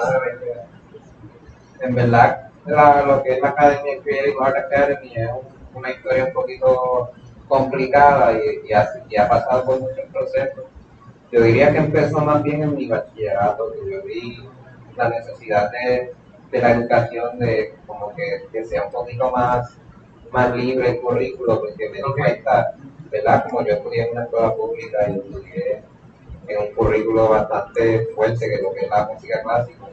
en 1.81 1.95
verdad 1.95 2.46
la- 2.67 3.03
lo 3.03 3.23
que 3.23 3.35
es 3.35 3.41
la 3.41 3.49
Academia 3.51 3.99
Creative 4.03 4.37
Art 4.41 4.57
Academy 4.57 5.13
es 5.15 5.29
un- 5.31 5.79
una 5.79 5.91
historia 5.91 6.25
un 6.27 6.33
poquito 6.33 7.11
complicada 7.49 8.33
y, 8.33 8.69
y 8.69 8.73
ha, 8.73 8.89
y 9.09 9.17
ha 9.17 9.29
pasado 9.29 9.65
por 9.67 9.81
muchos 9.81 10.05
procesos. 10.13 10.65
Yo 11.31 11.43
diría 11.43 11.73
que 11.73 11.79
empezó 11.79 12.19
más 12.21 12.43
bien 12.43 12.63
en 12.63 12.75
mi 12.77 12.87
bachillerato, 12.89 13.73
que 13.73 13.91
yo 13.91 14.03
vi 14.03 14.49
la 14.97 15.09
necesidad 15.11 15.71
de, 15.71 16.13
de 16.51 16.59
la 16.61 16.71
educación 16.73 17.39
de 17.39 17.75
como 17.87 18.15
que, 18.15 18.47
que 18.53 18.65
sea 18.65 18.85
un 18.85 18.93
poquito 18.93 19.31
más, 19.31 19.77
más 20.31 20.55
libre 20.57 20.91
el 20.91 21.01
currículo, 21.01 21.61
porque 21.61 21.89
me 21.91 21.99
di 21.99 22.03
cuenta, 22.17 22.75
¿verdad? 23.11 23.45
Como 23.49 23.65
yo 23.67 23.75
estudié 23.75 24.05
en 24.05 24.13
una 24.13 24.25
escuela 24.25 24.55
pública 24.55 24.99
y 25.09 25.17
estudié 25.19 25.83
en 26.49 26.59
un 26.59 26.75
currículo 26.75 27.29
bastante 27.29 28.09
fuerte 28.15 28.49
que 28.49 28.63
lo 28.63 28.73
que 28.73 28.81
es 28.81 28.91
la 28.91 29.07
música 29.07 29.43
clásica, 29.43 29.87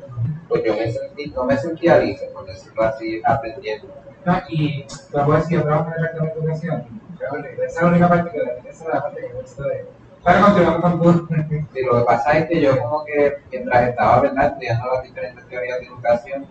pues 0.47 0.63
yo 0.63 0.73
me 0.75 0.91
sentí, 0.91 1.27
no 1.27 1.45
me 1.45 1.57
sentía 1.57 1.97
listo, 1.99 2.25
por 2.33 2.45
decirlo 2.45 2.83
así, 2.83 3.21
aprendiendo. 3.25 3.87
No, 4.25 4.41
y 4.49 4.85
te 5.11 5.21
voy 5.21 5.35
a 5.35 5.39
decir, 5.39 5.59
el 5.59 5.65
rector 5.65 6.25
de 6.25 6.31
educación. 6.31 7.03
Esa 7.23 7.65
es 7.65 7.81
la 7.81 7.87
única 7.87 8.09
parte 8.09 8.31
que 8.31 8.69
esa 8.69 8.83
es 8.83 8.93
la 8.93 9.01
parte 9.01 9.21
que 9.21 9.27
me 9.27 9.41
gusta 9.41 9.63
de. 9.63 9.85
Para 10.23 10.41
continuar 10.41 10.81
con 10.81 11.01
tu. 11.01 11.27
Sí, 11.73 11.81
lo 11.83 11.99
que 11.99 12.05
pasa 12.05 12.37
es 12.37 12.47
que 12.47 12.61
yo 12.61 12.79
como 12.79 13.03
que 13.05 13.37
mientras 13.51 13.89
estaba 13.89 14.21
¿verdad? 14.21 14.47
estudiando 14.47 14.93
las 14.93 15.03
diferentes 15.03 15.47
teorías 15.47 15.79
de 15.79 15.85
educación, 15.87 16.47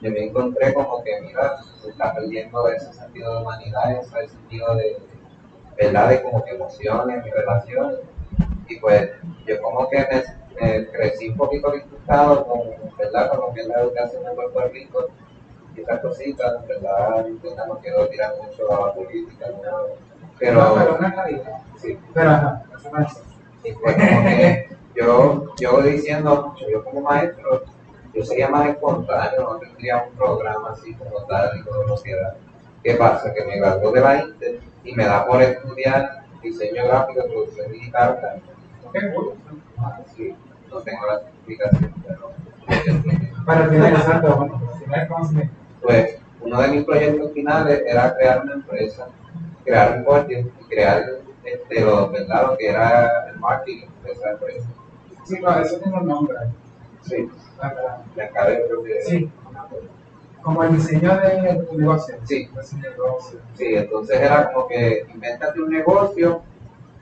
yo 0.00 0.10
me 0.10 0.24
encontré 0.26 0.72
como 0.72 1.02
que, 1.02 1.20
mira, 1.22 1.58
se 1.82 1.90
está 1.90 2.14
perdiendo 2.14 2.68
ese 2.68 2.92
sentido 2.92 3.34
de 3.34 3.42
humanidad, 3.42 3.92
ese 3.92 4.28
sentido 4.28 4.74
de, 4.76 4.96
¿verdad? 5.76 6.08
De 6.08 6.22
como 6.22 6.44
que 6.44 6.52
emociones 6.52 7.26
y 7.26 7.30
relaciones. 7.30 7.98
Y 8.70 8.78
pues 8.78 9.10
yo 9.46 9.60
como 9.60 9.88
que 9.88 9.98
me, 9.98 10.60
me 10.60 10.86
crecí 10.86 11.28
un 11.28 11.36
poquito 11.36 11.72
disgustado 11.72 12.46
con, 12.46 12.60
¿verdad? 12.96 13.30
con 13.30 13.40
lo 13.40 13.52
que 13.52 13.60
es 13.62 13.66
la 13.66 13.80
educación 13.80 14.22
en 14.26 14.34
Puerto 14.36 14.60
Rico 14.72 15.08
y 15.76 15.80
esas 15.80 16.00
cositas, 16.00 16.66
¿verdad? 16.66 17.26
Yo 17.42 17.66
no 17.66 17.78
quiero 17.78 18.08
tirar 18.08 18.34
mucho 18.36 18.72
a 18.72 18.86
la 18.86 18.94
política, 18.94 19.46
¿no? 19.50 19.70
No, 19.70 19.86
pero 20.38 20.74
pero 20.74 20.96
una 20.96 21.14
calidad. 21.14 21.62
sí, 21.76 21.98
Pero 22.14 22.30
ajá, 22.30 22.62
eso 22.78 22.90
no 22.90 23.04
es 23.04 23.22
y 23.62 23.72
pues 23.72 23.94
como 23.94 24.22
que 24.22 24.68
yo, 24.94 25.54
yo 25.58 25.82
diciendo 25.82 26.54
yo 26.70 26.84
como 26.84 27.02
maestro, 27.02 27.64
yo 28.14 28.24
sería 28.24 28.48
más 28.48 28.68
espontáneo, 28.68 29.42
no 29.42 29.58
tendría 29.58 30.04
un 30.04 30.16
programa 30.16 30.70
así 30.70 30.94
como 30.94 31.24
tal 31.26 31.58
y 31.58 32.02
que 32.02 32.14
da. 32.16 32.36
¿Qué 32.82 32.94
pasa? 32.94 33.34
Que 33.34 33.44
me 33.44 33.58
graduó 33.58 33.92
de 33.92 34.00
la 34.00 34.22
Inter 34.22 34.60
y 34.82 34.94
me 34.94 35.04
da 35.04 35.26
por 35.26 35.42
estudiar 35.42 36.24
diseño 36.42 36.86
gráfico, 36.86 37.24
producción 37.26 37.72
digital. 37.72 38.40
No 40.70 40.78
tengo 40.82 41.06
la 41.06 41.18
certificación, 41.20 41.94
pero 42.06 42.30
Pero 43.46 43.68
tiene 43.70 43.88
exacto, 43.88 44.36
bueno, 44.36 44.60
si 44.78 44.86
no 44.86 44.94
es 44.96 45.08
como 45.08 45.28
si 45.28 45.34
me. 45.34 45.50
pues 45.82 46.16
uno 46.40 46.60
de 46.62 46.68
mis 46.68 46.84
proyectos 46.84 47.32
finales 47.32 47.82
era 47.86 48.14
crear 48.14 48.42
una 48.42 48.54
empresa, 48.54 49.08
crear 49.64 49.98
un 49.98 50.04
budget 50.04 50.46
y 50.60 50.64
crear 50.64 51.04
este, 51.44 51.80
lo, 51.80 52.10
¿verdad? 52.10 52.46
lo 52.48 52.56
que 52.56 52.68
era 52.68 53.28
el 53.30 53.38
marketing 53.40 53.86
de 54.04 54.12
esa 54.12 54.30
empresa. 54.32 54.68
Sí, 55.24 55.38
no, 55.40 55.60
eso 55.60 55.76
tiene 55.78 55.98
un 55.98 56.06
nombre. 56.06 56.36
Sí, 57.02 57.28
La 57.60 57.68
verdad. 57.74 57.98
me 58.16 58.22
acabé 58.24 58.62
creo 58.66 58.82
que 58.82 59.02
Sí. 59.02 59.30
Como 60.42 60.64
el 60.64 60.74
diseño 60.76 61.14
de 61.18 61.66
tu 61.70 61.78
negocio. 61.78 62.16
Sí. 62.24 62.48
Sí, 63.54 63.74
entonces 63.74 64.18
era 64.20 64.50
como 64.52 64.68
que 64.68 65.06
invéntate 65.12 65.60
un 65.60 65.70
negocio 65.70 66.42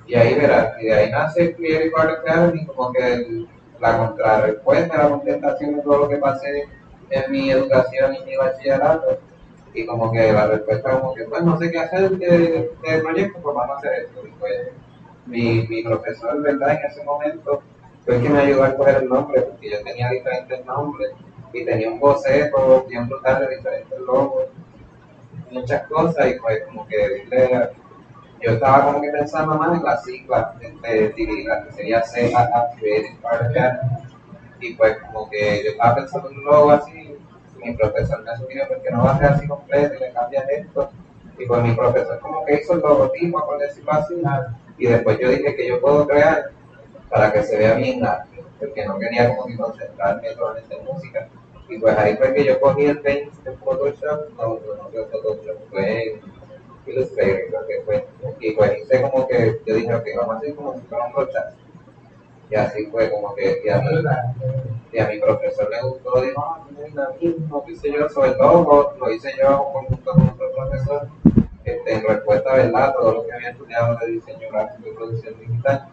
y 0.09 0.15
ahí 0.15 0.35
verás, 0.35 0.75
y 0.81 0.87
de 0.87 0.95
ahí 0.95 1.11
nace 1.11 1.55
Creative 1.55 1.93
Art 1.97 2.21
Academy, 2.21 2.67
como 2.67 2.93
que 2.93 3.47
la 3.79 3.99
contrarrespuesta, 3.99 4.97
la 4.97 5.11
contestación 5.11 5.77
de 5.77 5.83
todo 5.83 5.99
lo 5.99 6.09
que 6.09 6.17
pasé 6.17 6.65
en 7.11 7.31
mi 7.31 7.51
educación 7.51 8.15
y 8.15 8.25
mi 8.25 8.37
bachillerato, 8.37 9.19
y 9.75 9.87
como 9.87 10.11
que 10.11 10.33
la 10.33 10.47
respuesta 10.47 10.99
como 10.99 11.15
que, 11.15 11.25
pues 11.25 11.43
no 11.43 11.59
sé 11.59 11.71
qué 11.71 11.79
hacer 11.79 12.11
de, 12.13 12.71
de 12.83 12.99
proyecto, 13.03 13.39
pues 13.41 13.55
vamos 13.55 13.77
a 13.77 13.79
hacer 13.79 13.93
esto. 14.05 14.27
Y 14.27 14.31
pues 14.41 14.71
mi, 15.27 15.67
mi 15.69 15.85
profesor, 15.85 16.43
¿verdad? 16.43 16.81
En 16.81 16.91
ese 16.91 17.05
momento 17.05 17.63
fue 18.05 18.17
el 18.17 18.23
que 18.23 18.29
me 18.31 18.41
ayudó 18.41 18.65
a 18.65 18.69
escoger 18.69 18.97
el 19.03 19.09
nombre, 19.09 19.43
porque 19.43 19.71
yo 19.71 19.85
tenía 19.85 20.09
diferentes 20.09 20.65
nombres 20.65 21.13
y 21.53 21.65
tenía 21.65 21.91
un 21.91 22.01
boceto 22.01 22.87
bien 22.89 23.07
brutal 23.07 23.47
de 23.47 23.57
diferentes 23.57 23.99
logos 24.01 24.47
muchas 25.51 25.87
cosas 25.87 26.29
y 26.29 26.39
pues 26.39 26.63
como 26.65 26.87
que 26.87 27.09
dile, 27.09 27.71
yo 28.41 28.53
estaba 28.53 28.85
como 28.85 29.01
que 29.01 29.11
pensando 29.11 29.55
más 29.57 29.77
en 29.77 29.85
las 29.85 30.05
siglas 30.05 30.59
de, 30.61 31.45
la 31.47 31.65
que 31.65 31.73
sería 31.73 32.03
CAA 32.03 32.71
Creative 32.79 33.19
Art 33.25 33.43
Academy 33.43 33.91
y 34.61 34.75
pues 34.75 34.99
como 34.99 35.29
que 35.31 35.65
yo 35.65 35.71
estaba 35.71 35.97
pensando 35.97 36.31
en 36.31 36.39
un 36.39 36.45
logo 36.45 36.71
así 36.71 37.17
mi 37.57 37.75
profesor 37.75 38.23
me 38.25 38.37
sugirió 38.37 38.69
porque 38.69 38.91
no 38.91 39.05
va 39.05 39.13
a 39.13 39.19
ser 39.19 39.33
así 39.33 39.47
completo 39.49 39.95
y 39.95 40.01
le 40.01 40.13
cambias 40.13 40.49
esto 40.49 40.91
y 41.39 41.47
pues 41.47 41.63
mi 41.63 41.75
profesor 41.75 42.19
como 42.21 42.45
que 42.45 42.55
hizo 42.55 42.75
el 42.75 42.81
logotipo 42.81 43.45
por 43.45 43.59
decirlo 43.59 43.93
así 43.93 44.23
y 44.79 44.87
después 44.87 45.19
yo 45.19 45.29
dije 45.31 45.57
que 45.57 45.69
yo 45.69 45.81
puedo 45.81 46.07
crear 46.07 46.51
para 47.11 47.33
que 47.33 47.43
se 47.43 47.57
vea 47.57 47.75
bien 47.75 48.01
porque 48.59 48.85
no 48.87 48.99
quería 48.99 49.29
como 49.29 49.47
que 49.47 49.57
concentrarme 49.57 50.35
solamente 50.35 50.77
en 50.77 50.85
música. 50.85 51.29
Y 51.69 51.79
pues 51.79 51.97
ahí 51.99 52.17
fue 52.17 52.33
que 52.35 52.45
yo 52.45 52.61
cogí 52.61 52.87
el 52.87 53.01
paint 53.01 53.33
de 53.45 53.53
Photoshop, 53.53 54.31
no, 54.37 54.49
no, 54.49 54.75
no 54.77 54.89
Photoshop, 54.91 55.57
fue 55.71 56.21
Illustrator, 56.91 57.41
creo 57.49 57.67
que 57.67 57.81
fue. 57.85 58.07
Y 58.41 58.53
pues 58.53 58.79
hice 58.79 59.03
como 59.03 59.27
que, 59.27 59.61
yo 59.67 59.75
dije, 59.75 59.95
ok, 59.95 60.05
vamos 60.17 60.35
a 60.35 60.39
hacer 60.39 60.55
como 60.55 60.75
si 60.75 60.81
fuera 60.83 61.07
un 61.07 61.13
brochazo. 61.13 61.57
Y 62.51 62.55
así 62.55 62.87
fue 62.87 63.11
como 63.11 63.35
que, 63.35 63.61
y 63.65 63.69
a 63.69 63.79
mí, 63.81 63.89
y 64.93 64.99
a 64.99 65.09
mi 65.09 65.19
profesor 65.19 65.69
le 65.71 65.83
gustó, 65.83 66.21
dijo, 66.23 66.41
ah, 66.41 66.65
tiene 66.67 66.89
dinamismo, 66.89 67.65
qué 67.67 67.77
sé 67.77 67.93
yo, 67.93 68.09
sobre 68.09 68.33
todo 68.33 68.97
lo 68.99 69.11
hice 69.13 69.33
yo 69.39 69.59
junto 69.59 69.99
con 70.03 70.29
otro 70.29 70.53
profesor, 70.55 71.09
este, 71.65 71.95
en 71.95 72.07
respuesta, 72.07 72.55
¿verdad?, 72.55 72.95
todo 72.95 73.13
lo 73.13 73.27
que 73.27 73.33
había 73.35 73.51
estudiado 73.51 73.97
de 73.97 74.07
diseño 74.13 74.49
gráfico 74.51 74.89
y 74.89 74.95
producción 74.95 75.39
digital. 75.39 75.89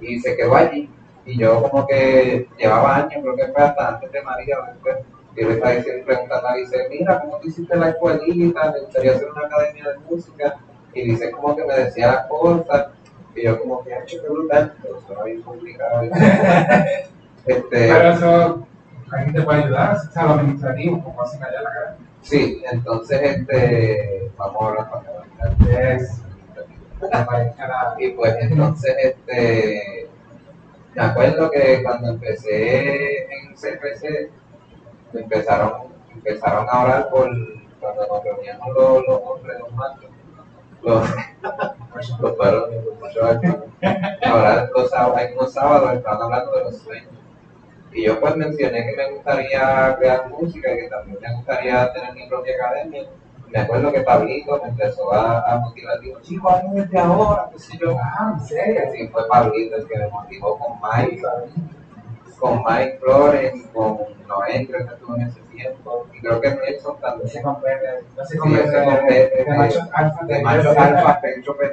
Y 0.00 0.20
se 0.20 0.36
quedó 0.36 0.54
allí. 0.54 0.88
Y 1.26 1.38
yo 1.38 1.62
como 1.62 1.86
que 1.86 2.46
llevaba 2.58 2.96
años, 2.96 3.22
creo 3.22 3.34
que 3.34 3.48
fue 3.48 3.62
hasta 3.62 3.88
antes 3.88 4.12
de 4.12 4.22
María 4.22 4.58
después, 4.72 4.96
y 5.36 5.40
yo 5.40 5.48
le 5.48 5.54
estaba 5.54 5.74
diciendo, 5.74 6.06
preguntando 6.06 6.48
a 6.48 6.54
dice, 6.54 6.86
mira, 6.90 7.20
¿cómo 7.20 7.38
tú 7.38 7.48
hiciste 7.48 7.76
la 7.76 7.90
escuelita? 7.90 8.72
Me 8.72 8.80
gustaría 8.80 9.12
hacer 9.12 9.30
una 9.30 9.46
academia 9.46 9.88
de 9.90 9.98
música. 9.98 10.56
Y 10.92 11.02
dice 11.08 11.30
como 11.32 11.56
que 11.56 11.64
me 11.64 11.74
decía 11.74 12.06
las 12.06 12.26
cosas, 12.26 12.86
y 13.34 13.42
yo 13.42 13.60
como 13.60 13.82
que, 13.82 13.92
hecho 13.92 14.22
qué 14.22 14.28
brutal, 14.28 14.74
pero 14.80 15.00
suena 15.00 15.24
bien 15.24 15.42
complicado. 15.42 16.02
este, 17.46 17.68
Pero 17.68 18.08
eso, 18.10 18.66
alguien 19.10 19.34
te 19.34 19.42
puede 19.42 19.64
ayudar, 19.64 19.96
o 19.96 20.12
sea, 20.12 20.22
lo 20.22 20.30
administrativo, 20.34 21.02
como 21.02 21.22
hacen 21.22 21.42
allá 21.42 21.62
la 21.62 21.70
cara. 21.70 21.96
Sí, 22.22 22.62
entonces 22.70 23.20
este, 23.20 24.30
vamos 24.36 24.62
a 24.62 24.66
hablar 24.66 24.90
para 24.90 25.02
acabar. 25.02 25.90
Es. 25.98 26.22
la 27.10 27.26
pareja, 27.26 27.96
Y 27.98 28.10
pues 28.10 28.34
entonces 28.40 28.94
este, 29.02 30.08
me 30.94 31.02
acuerdo 31.02 31.50
que 31.50 31.82
cuando 31.82 32.10
empecé 32.10 33.24
en 33.24 33.54
CPC, 33.54 34.30
empezaron, 35.20 35.72
empezaron 36.12 36.66
a 36.68 36.84
orar 36.84 37.08
por 37.10 37.30
cuando 37.80 38.06
nos 38.06 38.24
reuníamos 38.24 38.68
los, 38.74 39.06
los 39.06 39.20
hombres, 39.24 39.58
los 39.60 39.72
machos, 39.72 40.10
los, 40.82 42.20
los 42.20 42.36
varones, 42.38 42.84
ahora 44.24 44.70
los 44.74 44.90
sábados, 44.90 45.16
hay 45.18 45.34
unos 45.34 45.52
sábados 45.52 45.92
estaban 45.92 46.22
hablando 46.22 46.52
de 46.52 46.64
los 46.64 46.76
sueños. 46.78 47.10
Y 47.92 48.06
yo 48.06 48.18
pues 48.18 48.36
mencioné 48.36 48.86
que 48.86 48.96
me 48.96 49.12
gustaría 49.12 49.96
crear 49.98 50.28
música 50.28 50.72
y 50.72 50.76
que 50.78 50.88
también 50.88 51.18
me 51.20 51.34
gustaría 51.36 51.92
tener 51.92 52.14
mi 52.14 52.26
propia 52.26 52.54
academia. 52.56 53.06
Me 53.48 53.60
acuerdo 53.60 53.92
que 53.92 54.00
Pablito 54.00 54.60
me 54.62 54.70
empezó 54.70 55.12
a, 55.12 55.40
a 55.42 55.58
motivar, 55.58 56.00
dijo, 56.00 56.20
chicos, 56.22 56.52
hazlo 56.52 56.70
desde 56.72 56.98
ahora, 56.98 57.50
qué 57.52 57.78
yo. 57.78 57.96
Ah, 58.02 58.34
en 58.34 58.40
serio. 58.44 58.80
Así 58.88 59.06
fue 59.08 59.28
Pablito 59.28 59.76
el 59.76 59.86
que 59.86 59.98
me 59.98 60.08
motivó 60.08 60.58
con 60.58 60.72
Mike, 60.82 61.22
con 62.38 62.62
Mike 62.64 62.98
Flores, 63.00 63.52
con 63.72 63.98
creo 64.66 64.86
que 64.86 64.94
estuvo 64.94 65.16
en 65.16 65.22
ese 65.22 65.40
tiempo, 65.52 66.06
y 66.12 66.20
creo 66.20 66.40
que 66.40 66.50
Nelson 66.54 67.00
también. 67.00 67.28
se 67.28 67.42
comprende, 67.42 68.04
no 68.16 68.24
se 68.24 68.38
compete 68.38 69.44
de 69.44 69.56
machos 69.56 69.88
alfa. 69.92 70.24
de 70.26 70.42
machos 70.42 70.76
alfa, 70.76 71.20
pecho. 71.20 71.56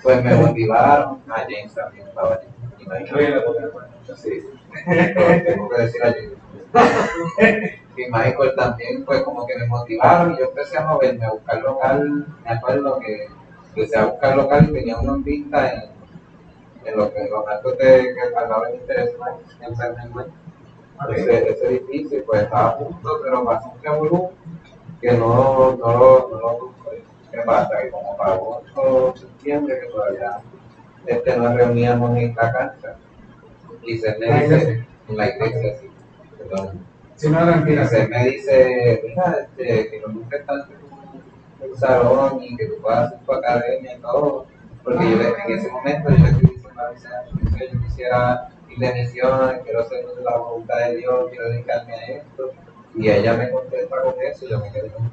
Pues 0.00 0.22
me 0.22 0.32
motivaron, 0.32 1.20
a 1.28 1.40
James 1.40 1.74
también 1.74 2.06
estaba 2.06 2.34
allí. 2.36 2.46
Sí, 4.14 4.42
tengo 5.44 5.68
que 5.68 5.82
decir 5.82 6.04
allí. 6.04 6.28
y 7.96 8.02
Michael 8.10 8.54
también, 8.56 9.04
pues 9.04 9.22
como 9.22 9.44
que 9.44 9.58
me 9.58 9.66
motivaron 9.66 10.34
y 10.34 10.38
yo 10.38 10.44
empecé 10.46 10.78
a 10.78 10.84
moverme, 10.84 11.24
a 11.26 11.32
buscar 11.32 11.60
local, 11.62 12.26
me 12.44 12.50
acuerdo 12.50 13.00
que 13.00 13.28
empecé 13.74 13.98
a 13.98 14.06
buscar 14.06 14.36
local 14.36 14.68
y 14.70 14.72
tenía 14.72 14.98
una 14.98 15.16
vista 15.16 15.72
en, 15.72 15.97
en 16.88 16.96
lo 16.96 17.12
que 17.12 17.28
los 17.28 17.46
actos 17.46 17.78
de 17.78 18.14
que 18.14 18.36
hablaba 18.36 18.68
de 18.68 18.76
interés 18.76 19.10
en 19.60 19.76
San 19.76 19.96
Germán. 19.96 20.26
Ese, 21.14 21.50
ese 21.50 21.66
edificio 21.68 22.24
pues 22.26 22.42
estaba 22.42 22.70
a 22.70 22.78
punto, 22.78 23.20
pero 23.22 23.44
pasó 23.44 23.72
un 23.72 23.82
revolú 23.82 24.30
que 25.00 25.12
no, 25.12 25.76
no 25.76 25.96
lo, 25.96 26.28
no 26.28 26.40
lo 26.40 26.74
¿Qué 27.30 27.38
pasa? 27.44 27.78
Que 27.78 27.90
como 27.90 28.16
para 28.16 28.32
agosto, 28.32 29.14
septiembre, 29.16 29.78
que 29.80 29.86
todavía 29.88 30.40
este, 31.06 31.36
nos 31.36 31.54
reuníamos 31.54 32.10
en 32.16 32.30
esta 32.30 32.52
cancha, 32.52 32.96
y 33.82 33.98
se 33.98 34.18
me 34.18 34.42
dice, 34.42 34.86
en 35.08 35.16
la 35.16 35.28
iglesia, 35.28 35.78
sí, 35.78 35.90
perdón. 36.36 36.86
Si 37.16 37.28
no, 37.28 37.38
tranquila. 37.38 37.86
Se 37.86 38.08
me 38.08 38.24
dice, 38.24 39.02
mira, 39.04 39.38
este, 39.40 39.90
que 39.90 40.00
no 40.00 40.08
nunca 40.08 40.42
tanto 40.44 40.72
un 41.60 41.76
salón 41.76 42.42
y 42.42 42.56
que 42.56 42.66
tú 42.66 42.80
puedas 42.80 43.06
hacer 43.06 43.18
tu 43.26 43.32
academia 43.32 43.96
y 43.96 44.00
todo, 44.00 44.46
porque 44.84 45.10
yo 45.10 45.20
en 45.20 45.58
ese 45.58 45.70
momento 45.70 46.10
yo 46.10 46.48
a 46.78 47.70
yo 47.72 47.80
quisiera 47.80 48.50
ir 48.68 48.78
de 48.78 48.92
misiones, 48.94 49.62
quiero 49.64 49.80
hacer 49.80 50.04
la 50.22 50.36
voluntad 50.36 50.78
de 50.78 50.96
Dios, 50.96 51.26
quiero 51.30 51.48
dedicarme 51.50 51.94
a 51.94 52.06
esto, 52.06 52.50
y 52.94 53.10
ella 53.10 53.34
me 53.34 53.50
contesta 53.50 54.02
con 54.02 54.14
eso 54.22 54.44
y 54.44 54.50
yo 54.50 54.60
me 54.60 54.70
quedé 54.72 54.88
con 54.90 55.10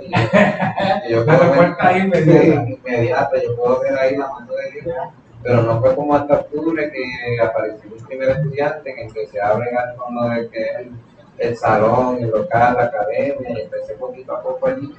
y 0.00 1.12
yo 1.12 1.24
puedo 1.24 1.50
ver, 1.50 1.76
ahí 1.78 2.00
inmediata. 2.00 3.42
Yo 3.42 3.56
puedo 3.56 3.80
ver 3.80 3.98
ahí 3.98 4.16
la 4.16 4.28
mano 4.28 4.52
de 4.54 4.80
Dios, 4.80 4.96
pero 5.42 5.62
no 5.62 5.80
fue 5.80 5.94
como 5.94 6.14
hasta 6.14 6.34
octubre 6.34 6.90
que 6.90 7.42
apareció 7.42 7.90
un 7.92 8.04
primer 8.06 8.30
estudiante 8.30 8.94
que 8.94 9.26
se 9.26 9.40
abre 9.40 9.66
con 9.96 10.14
lo 10.14 10.28
de 10.30 10.48
que 10.48 10.68
el, 10.80 10.92
el 11.38 11.56
salón, 11.56 12.22
el 12.22 12.30
local, 12.30 12.74
la 12.78 12.84
academia, 12.84 13.50
y 13.50 13.60
empecé 13.60 13.94
poquito 13.94 14.34
a 14.34 14.42
poco 14.42 14.66
allí. 14.66 14.94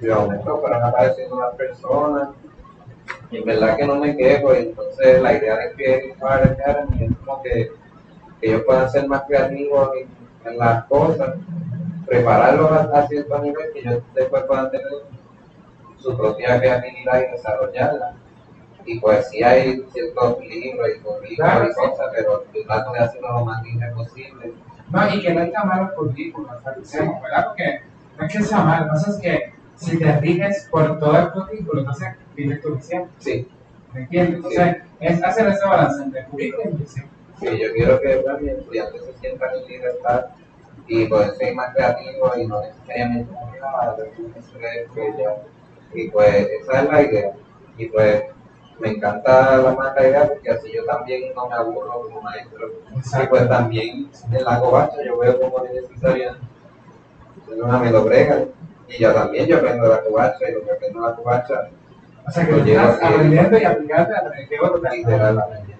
Y 0.00 0.06
de 0.06 0.14
momento 0.14 0.60
fueron 0.60 0.84
apareciendo 0.84 1.40
las 1.40 1.54
personas, 1.56 2.28
y 3.30 3.36
en 3.38 3.44
verdad 3.44 3.76
que 3.76 3.86
no 3.86 3.96
me 3.96 4.16
quejo, 4.16 4.54
y 4.54 4.58
entonces 4.58 5.22
la 5.22 5.34
idea 5.34 5.56
de 5.56 5.72
que 5.76 5.94
es 5.96 6.16
como 7.24 7.42
que, 7.42 7.70
que 8.40 8.48
ellos 8.48 8.62
puedan 8.66 8.90
ser 8.90 9.06
más 9.06 9.22
creativos 9.26 9.90
en, 9.96 10.50
en 10.50 10.58
las 10.58 10.84
cosas 10.86 11.34
prepararlos 12.10 12.72
a, 12.72 13.06
cierto 13.06 13.38
nivel 13.38 13.72
que 13.72 13.78
ellos 13.80 14.02
después 14.14 14.42
puedan 14.42 14.68
tener 14.70 14.88
su 15.98 16.16
propia 16.16 16.58
creatividad 16.58 17.20
y 17.20 17.30
desarrollarla. 17.30 18.14
Y 18.84 18.98
pues 18.98 19.28
sí 19.28 19.42
hay 19.44 19.84
ciertos 19.92 20.40
libros 20.40 20.88
y 20.88 21.00
currículos 21.00 21.68
y 21.70 21.74
cosas, 21.74 22.06
pero 22.12 22.44
yo 22.52 22.66
trato 22.66 22.92
de 22.92 22.98
hacerlo 22.98 23.32
lo 23.32 23.44
más 23.44 23.62
libre 23.62 23.92
posible. 23.92 24.54
No, 24.90 25.14
y 25.14 25.22
que 25.22 25.32
no 25.32 25.42
hay 25.42 25.50
que 25.50 25.56
amar 25.56 25.82
los 25.82 25.92
currículos, 25.92 26.50
¿verdad? 26.64 27.46
Porque 27.46 27.82
no 28.18 28.26
es 28.26 28.32
que 28.32 28.42
sea 28.42 28.58
malo, 28.58 28.86
lo 28.86 28.90
que 28.90 28.90
pasa 28.90 29.10
es 29.10 29.16
que 29.18 29.52
si 29.80 29.98
te 29.98 30.20
riges 30.20 30.68
por 30.70 30.98
todo 30.98 31.18
el 31.18 31.30
currículo, 31.30 31.80
entonces 31.80 32.08
vives 32.36 32.60
tu 32.60 32.74
visión. 32.74 33.08
Sí. 33.18 33.48
¿Me 33.94 34.02
entiendes? 34.02 34.36
Entonces, 34.36 34.76
es 35.00 35.24
hacer 35.24 35.48
ese 35.48 35.66
balance 35.66 36.02
entre 36.02 36.24
currículo 36.26 36.70
y 36.70 36.76
visión. 36.76 37.06
Sí, 37.40 37.46
yo 37.46 37.72
quiero 37.72 38.00
que 38.00 38.22
los 38.22 38.42
estudiantes 38.42 39.04
se 39.04 39.18
sientan 39.18 39.50
en 39.56 39.66
libertad 39.66 40.26
y 40.86 41.06
poder 41.06 41.34
ser 41.36 41.54
más 41.54 41.74
creativo 41.74 42.32
y 42.36 42.46
no 42.46 42.60
necesariamente 42.60 43.32
ah, 43.62 43.96
y 45.92 46.08
pues 46.08 46.48
esa 46.60 46.82
es 46.82 46.88
la 46.90 47.02
idea 47.02 47.32
y 47.78 47.86
pues 47.86 48.24
me 48.78 48.90
encanta 48.90 49.56
la 49.58 49.94
la 49.94 50.08
idea 50.08 50.28
porque 50.28 50.50
así 50.50 50.72
yo 50.72 50.84
también 50.84 51.32
no 51.34 51.48
me 51.48 51.54
aburro 51.54 52.02
como 52.02 52.22
maestro 52.22 52.70
y 53.22 53.26
pues 53.26 53.48
también 53.48 54.10
en 54.32 54.44
la 54.44 54.60
covacha 54.60 54.96
yo 55.04 55.18
veo 55.18 55.40
como 55.40 55.64
es 55.64 55.72
necesaria 55.72 56.36
una 57.56 57.78
me 57.78 57.90
lo 57.90 58.04
y 58.90 58.98
ya 58.98 59.14
también 59.14 59.46
yo 59.46 59.56
aprendo 59.56 59.88
la 59.88 60.02
covacha 60.02 60.48
y 60.48 60.52
lo 60.52 60.64
que 60.64 60.72
aprendo 60.72 61.00
la 61.00 61.14
covacha 61.14 61.68
o 62.26 62.30
sea 62.30 62.46
que 62.46 62.52
lo 62.52 62.64
estás 62.64 63.02
aprendiendo 63.02 63.58
y 63.58 63.64
aplicando 63.64 64.16
a 64.16 64.48
que 64.48 64.60
otro 64.60 64.82
literal 64.90 65.38
aprendiendo 65.38 65.70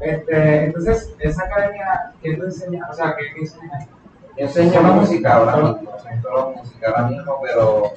este, 0.00 0.64
entonces, 0.64 1.14
esa 1.20 1.44
academia, 1.44 2.12
¿qué 2.22 2.34
tú 2.34 2.44
enseñas? 2.44 2.90
O 2.90 2.92
sea, 2.92 3.16
¿qué, 3.16 3.40
enseñas? 3.40 3.88
Yo 4.36 4.44
enseño 4.44 4.82
música 4.82 5.34
ahora 5.34 5.56
mismo, 5.56 5.96
solo 6.22 6.50
música 6.56 6.88
ahora 6.88 7.08
mismo, 7.08 7.40
pero 7.42 7.92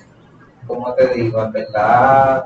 como 0.66 0.94
te 0.94 1.08
digo, 1.08 1.44
en 1.44 1.52
verdad 1.52 2.46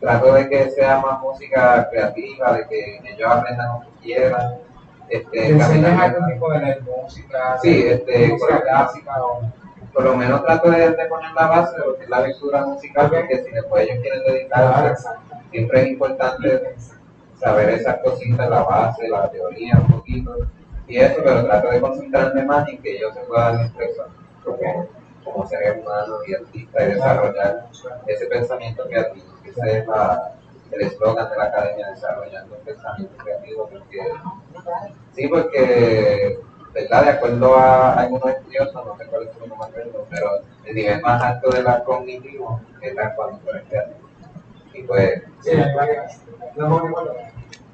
trato 0.00 0.32
de 0.32 0.48
que 0.48 0.70
sea 0.70 1.00
más 1.00 1.20
música 1.20 1.88
creativa, 1.90 2.54
de 2.54 2.66
que 2.66 3.00
ellos 3.04 3.30
aprendan 3.30 3.74
lo 3.74 3.80
que 3.80 3.90
quieran. 4.02 4.58
Este, 5.12 5.50
¿Enseñas 5.50 6.00
algún 6.00 6.32
tipo 6.32 6.50
de 6.52 6.80
música? 6.80 7.58
Sí, 7.60 7.84
este, 7.86 8.28
música 8.28 8.62
clásica 8.62 9.22
o 9.22 9.42
por 9.92 10.04
lo 10.04 10.16
menos 10.16 10.42
trato 10.42 10.70
de, 10.70 10.90
poner 11.06 11.32
la 11.34 11.46
base 11.48 11.78
de 11.78 11.86
lo 11.86 11.98
que 11.98 12.04
es 12.04 12.08
la 12.08 12.20
lectura 12.20 12.64
musical, 12.64 13.10
porque 13.10 13.44
si 13.44 13.50
después 13.50 13.84
ellos 13.84 14.00
quieren 14.00 14.22
dedicarse, 14.24 15.10
siempre 15.50 15.82
es 15.82 15.88
importante 15.88 16.76
saber 17.38 17.68
esas 17.68 17.98
cositas, 17.98 18.48
la 18.48 18.62
base, 18.62 19.06
la 19.06 19.30
teoría 19.30 19.78
un 19.86 19.98
poquito, 19.98 20.34
y 20.88 20.96
eso, 20.96 21.20
pero 21.22 21.44
trato 21.44 21.68
de 21.68 21.80
concentrarme 21.82 22.44
más 22.46 22.66
en 22.70 22.78
que 22.80 22.96
ellos 22.96 23.12
se 23.12 23.20
puedan 23.20 23.66
expresar 23.66 24.06
como, 24.42 24.88
como 25.24 25.46
seres 25.46 25.76
humanos 25.78 26.20
y 26.26 26.34
artistas 26.36 26.82
y 26.84 26.92
desarrollar 26.94 27.66
ese 28.06 28.26
pensamiento 28.28 28.84
creativo, 28.88 29.26
que 29.42 29.50
ese 29.50 29.78
es 29.80 29.86
la, 29.86 30.36
el 30.72 30.80
eslogan 30.82 31.30
de 31.30 31.36
la 31.36 31.44
academia, 31.44 31.90
desarrollando 31.90 32.56
un 32.56 32.64
pensamiento 32.64 33.16
creativo, 33.22 33.68
porque 33.68 33.98
sí, 35.14 35.28
porque 35.28 36.38
¿verdad? 36.72 37.04
De 37.04 37.10
acuerdo 37.10 37.56
a 37.56 37.94
algunos 37.94 38.30
estudiosos, 38.30 38.74
no 38.74 38.96
sé 38.96 39.06
cuál 39.06 39.24
es 39.24 39.34
el 39.34 39.40
número 39.40 39.56
más 39.56 39.70
pero 40.10 40.40
el 40.64 40.74
nivel 40.74 41.00
más 41.02 41.22
alto 41.22 41.50
de 41.50 41.62
la 41.62 41.84
cognitivo 41.84 42.60
es 42.80 42.94
la 42.94 43.14
eres 43.14 43.68
creativo. 43.68 44.08
Y 44.72 44.82
pues, 44.84 45.22
sí, 45.40 45.50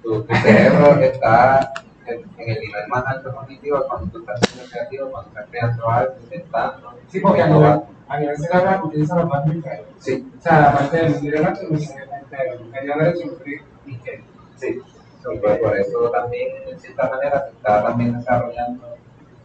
tu, 0.02 0.22
tu 0.24 0.34
cerebro 0.34 1.00
está 1.00 1.72
en, 2.08 2.24
el 2.38 2.60
nivel 2.60 2.88
más 2.88 3.06
alto 3.06 3.34
cognitivo 3.34 3.84
cuando 3.86 4.10
tú 4.10 4.18
estás 4.20 4.40
siendo 4.48 4.70
creativo, 4.70 5.10
cuando 5.10 5.28
estás 5.30 5.46
creando 5.50 5.88
algo, 5.88 6.14
intentando. 6.22 6.94
Sí, 7.08 7.20
porque 7.20 7.42
a 7.42 7.46
nivel, 7.46 7.80
a 8.08 8.18
nivel 8.18 8.36
cerebral 8.36 8.80
utiliza 8.84 9.16
los 9.16 9.28
más 9.28 9.46
hemisferios. 9.46 9.86
Sí. 9.98 10.32
O 10.38 10.42
sea, 10.42 10.60
la 10.60 10.72
parte 10.72 10.96
del 10.96 11.06
hemisferio 11.06 11.42
derecho 11.42 11.62
y 11.62 11.64
el 11.64 12.60
hemisferio 12.60 12.94
derecho 12.96 13.38
y 13.86 13.90
izquierdo. 13.92 14.24
Sí. 14.56 14.82
Pues 15.22 15.58
por 15.58 15.76
eso 15.76 16.10
también, 16.10 16.48
en 16.68 16.80
cierta 16.80 17.10
manera, 17.10 17.44
se 17.44 17.56
está 17.56 17.82
también 17.82 18.16
desarrollando 18.16 18.96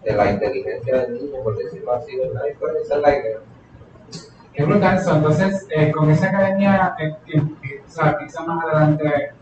de 0.03 0.14
la 0.14 0.32
inteligencia 0.32 1.01
del 1.01 1.14
niño, 1.14 1.43
por 1.43 1.57
decirlo 1.57 1.93
así, 1.93 2.18
¿verdad? 2.18 2.43
Y 2.51 2.55
pues 2.55 2.76
esa 2.84 2.95
es 2.95 3.01
la 3.01 3.18
idea. 3.18 3.38
Qué 4.53 4.64
brutal 4.64 4.97
eso. 4.97 5.16
Entonces, 5.16 5.68
eh, 5.72 5.91
con 5.91 6.09
esa 6.11 6.28
academia, 6.28 6.95
eh, 6.99 7.16
o 7.86 7.89
sea, 7.89 8.18
quizá 8.18 8.43
más 8.43 8.64
adelante, 8.64 9.34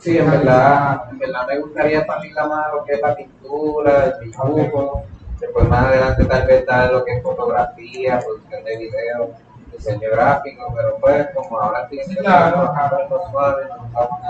Sí, 0.00 0.16
en 0.16 0.30
verdad, 0.30 1.02
en 1.10 1.18
verdad 1.18 1.46
me 1.46 1.58
gustaría 1.58 1.98
expandir 1.98 2.34
más 2.34 2.72
lo 2.72 2.84
que 2.84 2.94
es 2.94 3.02
la 3.02 3.14
pintura, 3.14 4.04
el 4.06 4.30
dibujo, 4.30 5.04
después 5.38 5.68
más 5.68 5.84
adelante 5.84 6.24
tal 6.24 6.46
vez 6.46 6.64
dar 6.64 6.90
lo 6.90 7.04
que 7.04 7.12
es 7.12 7.22
fotografía, 7.22 8.18
producción 8.18 8.64
de 8.64 8.76
video, 8.78 9.30
diseño 9.70 10.10
gráfico, 10.10 10.72
pero 10.74 10.96
pues 11.02 11.28
como 11.34 11.60
ahora 11.60 11.82
estoy 11.82 12.00
sí, 12.04 12.16
claro, 12.16 12.62
a 12.62 13.08
suave, 13.30 13.66
no 13.68 13.90
vamos 13.92 14.20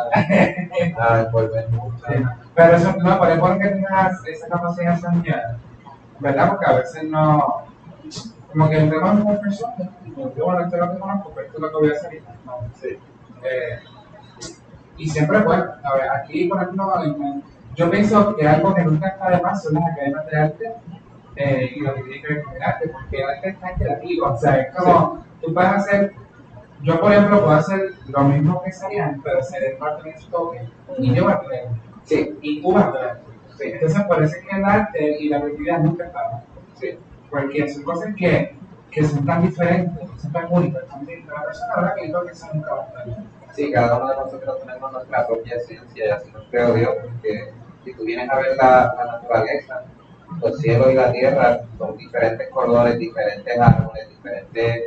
a, 0.99 1.15
a 1.15 1.21
envolver 1.21 1.69
mucho. 1.69 2.05
Sí, 2.09 2.15
pero 2.53 2.77
eso 2.77 2.93
no, 2.99 3.19
por 3.19 3.31
eso 3.31 3.59
que 3.61 3.69
tengas 3.69 4.27
esa 4.27 4.49
capacidad 4.49 4.99
soñar, 4.99 5.57
¿verdad? 6.19 6.49
Porque 6.49 6.67
a 6.67 6.73
veces 6.79 7.05
no, 7.05 7.63
como 8.51 8.69
que 8.69 8.77
entre 8.77 8.99
más 8.99 9.21
una 9.21 9.41
persona, 9.41 9.91
y 10.05 10.11
bueno, 10.11 10.65
esto 10.65 10.75
es 10.75 10.83
lo 10.83 10.93
que 10.93 10.99
conozco, 10.99 11.33
pero 11.33 11.47
esto 11.47 11.59
es 11.59 11.63
lo 11.63 11.71
que 11.71 11.77
voy 11.77 11.91
a 11.91 11.93
hacer 11.93 12.23
no. 12.45 12.59
Sí. 12.81 12.99
Eh, 13.45 13.79
y 15.01 15.09
siempre, 15.09 15.39
bueno, 15.41 15.65
a 15.83 15.95
ver, 15.95 16.11
aquí 16.11 16.45
por 16.45 16.63
ejemplo, 16.63 16.93
yo 17.75 17.91
pienso 17.91 18.37
que 18.37 18.47
algo 18.47 18.75
que 18.75 18.85
nunca 18.85 19.09
está 19.09 19.31
de 19.31 19.41
más 19.41 19.63
son 19.63 19.75
las 19.75 19.85
academias 19.93 20.27
de 20.27 20.39
arte 20.39 20.73
eh, 21.37 21.73
y 21.75 21.81
lo 21.81 21.95
que 21.95 22.03
tiene 22.03 22.21
que 22.21 22.35
ver 22.35 22.45
con 22.45 22.55
el 22.55 22.63
arte, 22.63 22.89
porque 22.89 23.23
el 23.23 23.31
arte 23.31 23.49
está 23.49 23.75
creativo, 23.75 24.27
o 24.27 24.37
sea, 24.37 24.57
es 24.57 24.75
como, 24.75 25.25
tú 25.41 25.55
puedes 25.55 25.71
hacer, 25.71 26.13
yo 26.83 27.01
por 27.01 27.13
ejemplo 27.13 27.43
puedo 27.43 27.57
hacer 27.57 27.95
lo 28.09 28.25
mismo 28.25 28.63
que 28.63 28.73
Sarian, 28.73 29.23
pero 29.23 29.39
hacer 29.39 29.65
el 29.65 29.79
parte 29.79 30.11
de 30.11 30.17
toque, 30.31 30.69
y 30.99 31.15
yo 31.15 31.25
voy 31.25 31.33
a 31.33 31.41
tener, 31.41 31.69
sí. 32.05 32.39
y 32.43 32.61
tú 32.61 32.73
vas 32.75 32.85
a 32.85 32.93
tener. 32.93 33.17
Sí. 33.57 33.71
Entonces 33.73 34.03
parece 34.07 34.41
que 34.41 34.57
el 34.57 34.65
arte 34.67 35.17
y 35.19 35.29
la 35.31 35.41
creatividad 35.41 35.79
nunca 35.79 36.05
están, 36.05 36.45
sí. 36.79 36.99
porque 37.31 37.67
son 37.69 37.85
cosas 37.85 38.15
que, 38.15 38.55
que 38.91 39.03
son 39.03 39.25
tan 39.25 39.41
diferentes, 39.41 40.11
son 40.21 40.31
tan 40.31 40.47
únicas, 40.51 40.87
también 40.89 41.25
de 41.25 41.33
la 41.33 41.45
persona, 41.45 41.69
la 41.75 41.81
verdad 41.81 41.95
que 41.95 42.07
yo 42.07 42.13
creo 42.13 42.27
que 42.27 42.33
eso 42.33 42.47
nunca 42.53 42.75
va 42.75 42.83
a 42.83 42.87
estar. 42.87 43.40
Sí, 43.53 43.73
cada 43.73 43.97
uno 43.97 44.09
de 44.11 44.17
nosotros 44.17 44.61
tenemos 44.61 44.93
nuestra 44.93 45.27
propia 45.27 45.57
esencia 45.57 46.07
y 46.07 46.11
así 46.11 46.31
nos 46.31 46.45
creo 46.51 46.73
Dios, 46.75 46.95
porque 47.03 47.53
si 47.85 47.95
tú 47.95 48.05
vienes 48.05 48.29
a 48.31 48.37
ver 48.37 48.57
la, 48.57 48.95
la 48.97 49.05
naturaleza, 49.13 49.85
los 50.41 50.59
cielos 50.59 50.93
y 50.93 50.95
la 50.95 51.13
tierra 51.13 51.61
son 51.79 51.97
diferentes 51.97 52.49
colores, 52.51 52.99
diferentes 52.99 53.59
árboles, 53.59 54.09
diferentes, 54.09 54.83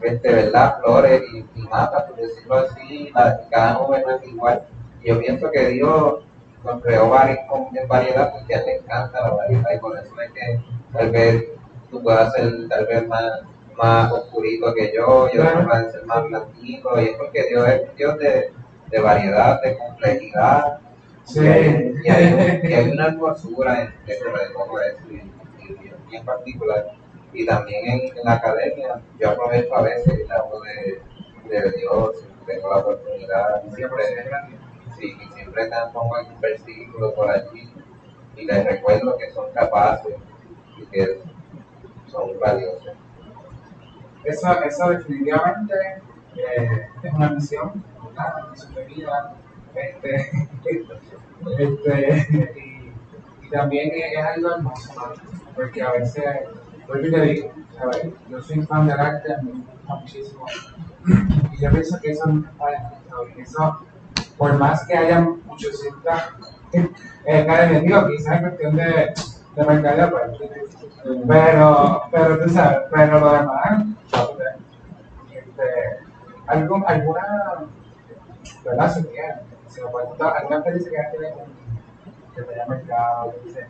este, 0.00 0.32
¿verdad? 0.32 0.80
Flores 0.80 1.22
y, 1.32 1.38
y 1.54 1.62
mapas, 1.68 2.04
por 2.04 2.16
decirlo 2.16 2.54
así, 2.56 3.10
la, 3.14 3.40
cada 3.50 3.74
nube 3.74 4.04
es 4.22 4.28
igual. 4.28 4.62
Yo 5.04 5.18
pienso 5.20 5.50
que 5.50 5.68
Dios 5.68 6.24
nos 6.64 6.82
creó 6.82 7.04
en 7.04 7.88
variedad 7.88 8.32
porque 8.32 8.54
a 8.54 8.58
él 8.58 8.66
le 8.66 8.76
encanta 8.76 9.20
la 9.20 9.30
variedad 9.30 9.70
y 9.74 9.78
por 9.78 9.96
eso 9.96 10.20
es 10.20 10.30
que 10.32 10.60
tal 10.92 11.10
vez 11.10 11.44
tú 11.90 12.02
puedas 12.02 12.32
ser 12.32 12.68
tal 12.68 12.86
vez 12.86 13.08
más, 13.08 13.40
más 13.82 14.12
oscurito 14.12 14.74
que 14.74 14.92
yo 14.94 15.28
y 15.32 15.38
otros 15.38 15.64
pueden 15.66 15.90
ser 15.92 16.04
más 16.06 16.24
blanquitos 16.28 17.02
y 17.02 17.04
es 17.06 17.16
porque 17.16 17.44
Dios 17.48 17.68
es 17.68 17.82
un 17.88 17.96
Dios 17.96 18.18
de, 18.18 18.52
de 18.90 19.00
variedad, 19.00 19.60
de 19.62 19.78
complejidad 19.78 20.78
Sí. 21.24 21.38
y 21.40 21.46
hay, 21.48 22.00
y 22.04 22.08
hay 22.10 22.60
y 22.64 22.72
hay 22.72 22.90
una 22.90 23.06
hermosura 23.06 23.82
en 23.82 23.94
dentro 24.06 24.32
de 24.32 24.46
todo 24.52 24.80
eso 24.80 25.04
y, 25.10 25.16
y- 26.12 26.16
en 26.16 26.24
particular 26.24 26.86
y 27.32 27.46
también 27.46 27.84
en, 27.88 28.00
en 28.18 28.24
la 28.24 28.32
academia 28.34 29.00
yo 29.18 29.30
aprovecho 29.30 29.76
a 29.76 29.82
veces 29.82 30.18
y 30.26 30.32
hablo 30.32 30.60
de, 30.62 31.00
de 31.48 31.70
Dios 31.78 32.16
tengo 32.46 32.70
la 32.70 32.78
oportunidad 32.78 33.62
siempre 33.74 34.04
Sí, 34.98 35.16
y 35.18 35.32
siempre 35.34 35.64
te 35.66 35.76
pongo 35.94 36.16
algún 36.16 36.40
versículo 36.40 37.14
por 37.14 37.30
allí 37.30 37.72
y 38.36 38.44
les 38.44 38.64
recuerdo 38.64 39.16
que 39.16 39.30
son 39.30 39.50
capaces 39.52 40.14
y 40.78 40.84
que 40.86 41.22
son 42.10 42.38
valiosos. 42.38 42.94
Eso, 44.24 44.62
eso 44.62 44.90
definitivamente 44.90 45.74
eh, 46.36 46.88
es 47.02 47.12
una 47.12 47.30
misión, 47.30 47.84
una 48.10 48.48
misión 48.50 48.74
de 48.74 48.84
vida. 48.84 49.34
Este, 49.74 50.30
este, 51.58 52.58
y, 52.58 53.46
y 53.46 53.50
también 53.50 53.90
es, 53.94 54.24
algo 54.24 54.56
hermoso, 54.56 54.92
¿no? 54.94 55.52
porque 55.54 55.82
a 55.82 55.92
veces, 55.92 56.24
vuelvo 56.86 57.06
y 57.06 57.10
te 57.10 57.20
digo, 57.20 57.52
¿sabes? 57.76 58.08
yo 58.28 58.42
soy 58.42 58.62
fan 58.62 58.86
del 58.88 58.98
arte, 58.98 59.36
me 59.42 59.52
gusta 59.52 59.94
muchísimo, 59.94 60.46
y 61.52 61.60
yo 61.60 61.70
pienso 61.70 62.00
que 62.00 62.10
eso 62.10 62.26
nunca 62.26 62.50
está 62.50 63.36
y 63.36 63.40
eso, 63.40 63.86
por 64.36 64.58
más 64.58 64.86
que 64.86 64.96
haya 64.96 65.20
muchos 65.20 65.84
eh, 66.72 67.40
academias, 67.40 67.82
digo, 67.82 68.08
quizás 68.08 68.34
es 68.34 68.40
cuestión 68.40 68.76
de, 68.76 69.14
de 69.54 69.64
mercadeo, 69.64 70.10
pues, 70.10 70.50
pero, 71.26 72.02
pero 72.10 72.38
tú 72.38 72.48
sabes, 72.50 72.78
pero 72.90 73.20
lo 73.20 73.32
demás, 73.32 73.84
este, 75.30 75.64
algún, 76.46 76.84
alguna, 76.86 77.64
¿verdad? 78.64 78.94
Si 78.94 79.04
quieres, 79.04 79.36
si 79.68 79.80
lo 79.80 79.90
puedes 79.90 80.08
contar, 80.10 80.36
alguna 80.36 80.56
experiencia 80.56 81.10
que 81.10 81.18
tenido 81.18 81.46
que 82.34 82.42
te 82.42 82.54
haya 82.54 82.66
marcado, 82.66 83.32
que 83.32 83.48
dices, 83.48 83.66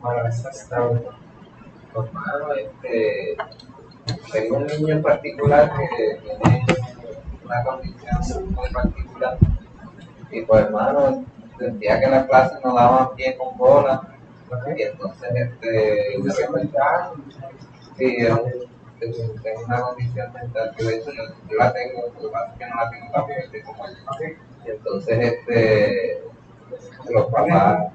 bueno, 0.00 0.28
esa 0.28 0.50
está 0.50 0.80
buena. 0.80 1.10
Hermano, 1.94 2.54
este, 2.54 3.36
tengo 4.32 4.56
un 4.58 4.66
niño 4.66 4.94
en 4.94 5.02
particular 5.02 5.72
que 5.76 6.20
tiene 6.22 6.66
una 7.44 7.64
condición 7.64 8.54
muy 8.54 8.68
particular 8.70 9.38
y 10.30 10.42
pues 10.42 10.64
hermano, 10.64 11.24
sentía 11.58 12.00
que 12.00 12.08
las 12.08 12.26
clases 12.26 12.58
no 12.62 12.74
daban 12.74 13.14
pie 13.14 13.36
con 13.38 13.56
bola 13.56 14.15
y 14.76 14.82
entonces 14.82 15.30
este, 15.34 15.70
de 15.70 16.46
repente 16.46 16.78
Sí, 17.96 18.16
es 18.18 19.64
una 19.66 19.80
condición 19.80 20.32
mental 20.32 20.74
que 20.76 20.84
de 20.84 20.96
hecho 20.96 21.10
yo, 21.12 21.22
yo 21.48 21.56
la 21.58 21.72
tengo, 21.72 22.02
lo 22.14 22.20
que 22.20 22.28
pasa 22.28 22.52
es 22.52 22.58
que 22.58 22.66
no 22.66 22.76
la 22.76 22.90
tengo 22.90 23.12
tan 23.12 23.26
fuerte 23.26 23.62
como 23.62 23.86
él. 23.86 24.36
Y 24.64 24.70
entonces, 24.70 25.18
este, 25.18 26.22
los 27.10 27.26
papás, 27.26 27.92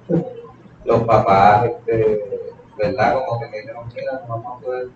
los 0.86 1.04
papás, 1.04 1.66
este, 1.66 2.30
¿verdad? 2.78 3.14
Como 3.14 3.40
que 3.40 3.48
me 3.50 3.58
dijeron, 3.58 3.88
mira, 3.94 4.14
no 4.14 4.28
vamos 4.28 4.58
a 4.58 4.66
poder 4.66 4.88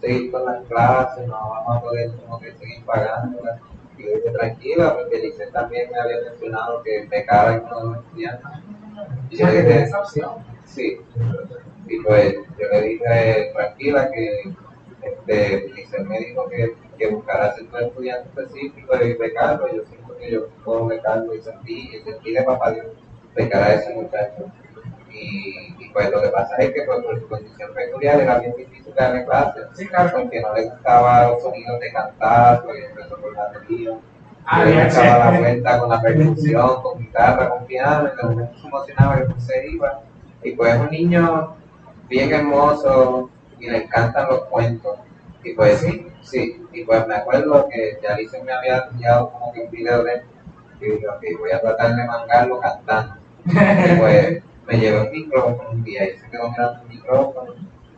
seguir 0.00 0.30
con 0.30 0.44
las 0.46 0.64
clases, 0.66 1.26
no 1.26 1.34
vamos 1.34 1.76
a 1.76 1.80
poder 1.80 2.10
como 2.16 2.38
que 2.40 2.52
seguir 2.52 2.84
pagándolas. 2.84 3.60
Y 3.98 4.04
yo 4.04 4.10
dije, 4.14 4.30
tranquila, 4.30 4.94
porque 4.94 5.18
Lice 5.18 5.46
también 5.48 5.90
me 5.90 5.98
había 5.98 6.30
mencionado 6.30 6.82
que 6.82 7.06
becaba 7.06 7.50
a 7.50 7.54
algunos 7.54 7.82
de 7.82 7.88
los 7.88 7.98
estudiantes. 7.98 8.50
Y 9.30 9.36
yo 9.36 9.46
dije, 9.46 9.82
esa 9.82 10.00
opción. 10.00 10.53
Sí. 10.74 11.00
Y 11.86 12.00
pues 12.00 12.34
yo 12.58 12.68
le 12.72 12.80
dije, 12.82 13.50
tranquila, 13.54 14.10
que 14.10 14.54
este, 15.02 15.68
Liceo 15.74 16.04
me 16.04 16.18
dijo 16.18 16.48
que, 16.48 16.74
que 16.98 17.08
buscara 17.08 17.52
cierto 17.52 17.78
estudiante 17.78 18.28
específico 18.28 18.96
y 19.02 19.12
becarlo. 19.14 19.66
Yo 19.72 19.82
siento 19.84 20.16
que 20.16 20.30
yo 20.30 20.48
puedo 20.64 20.86
becarlo 20.86 21.34
y 21.34 21.42
sentí, 21.42 21.90
y 21.94 22.00
sentí 22.00 22.32
de 22.32 22.42
papá 22.42 22.72
Dios 22.72 22.86
becar 23.34 23.62
a 23.62 23.74
ese 23.74 23.94
muchacho. 23.94 24.50
Y, 25.10 25.76
y 25.78 25.90
pues 25.92 26.10
lo 26.10 26.22
que 26.22 26.28
pasa 26.28 26.56
es 26.56 26.70
que 26.72 26.82
pues, 26.82 27.04
por 27.04 27.20
su 27.20 27.28
condición 27.28 27.72
peculiar 27.72 28.20
era 28.20 28.38
bien 28.38 28.54
difícil 28.56 28.94
darle 28.94 29.24
clases. 29.24 29.66
Sí, 29.74 29.86
claro. 29.86 30.10
Porque 30.12 30.40
no 30.40 30.54
le 30.54 30.64
gustaba 30.64 31.28
los 31.28 31.42
sonidos 31.42 31.78
de 31.80 31.92
cantar, 31.92 32.62
porque 32.64 32.86
empezó 32.86 33.16
por 33.16 33.32
la 33.34 33.44
batería. 33.44 33.98
Ah, 34.46 34.64
le 34.64 34.86
echaba 34.86 35.30
la 35.30 35.38
vuelta 35.38 35.78
con 35.78 35.88
la 35.88 36.02
percusión, 36.02 36.82
con 36.82 36.98
guitarra, 36.98 37.48
con 37.48 37.64
piano, 37.66 38.10
y 38.12 38.16
de 38.16 38.22
momento 38.22 38.58
se 38.60 38.66
emocionaba 38.66 39.16
que 39.16 39.24
pues 39.24 39.44
se 39.44 39.66
iba. 39.68 40.02
Y 40.44 40.52
pues 40.52 40.74
es 40.74 40.80
un 40.80 40.90
niño 40.90 41.56
bien 42.08 42.32
hermoso 42.32 43.30
y 43.58 43.70
le 43.70 43.84
encantan 43.84 44.28
los 44.28 44.44
cuentos. 44.44 44.98
Y 45.42 45.54
pues 45.54 45.78
sí, 45.80 46.06
sí, 46.22 46.66
y 46.72 46.84
pues 46.84 47.06
me 47.06 47.16
acuerdo 47.16 47.68
que 47.68 47.98
ya 48.02 48.14
Alice 48.14 48.42
me 48.42 48.52
había 48.52 48.88
enviado 48.90 49.30
como 49.30 49.52
que 49.52 49.60
un 49.60 49.70
video 49.70 50.04
de 50.04 50.14
él. 50.14 50.22
Y 50.80 50.84
dije, 50.90 51.08
ok, 51.08 51.22
voy 51.40 51.50
a 51.52 51.60
tratar 51.60 51.96
de 51.96 52.04
mangarlo 52.04 52.60
cantando. 52.60 53.14
Y 53.46 53.98
pues 53.98 54.42
me 54.66 54.78
llevé 54.78 55.02
un 55.02 55.10
micrófono 55.10 55.70
un 55.70 55.84
día 55.84 56.04
y 56.04 56.18
se 56.18 56.30
quedó 56.30 56.50
mirando 56.50 56.82
el 56.82 56.88
micrófono. 56.88 57.54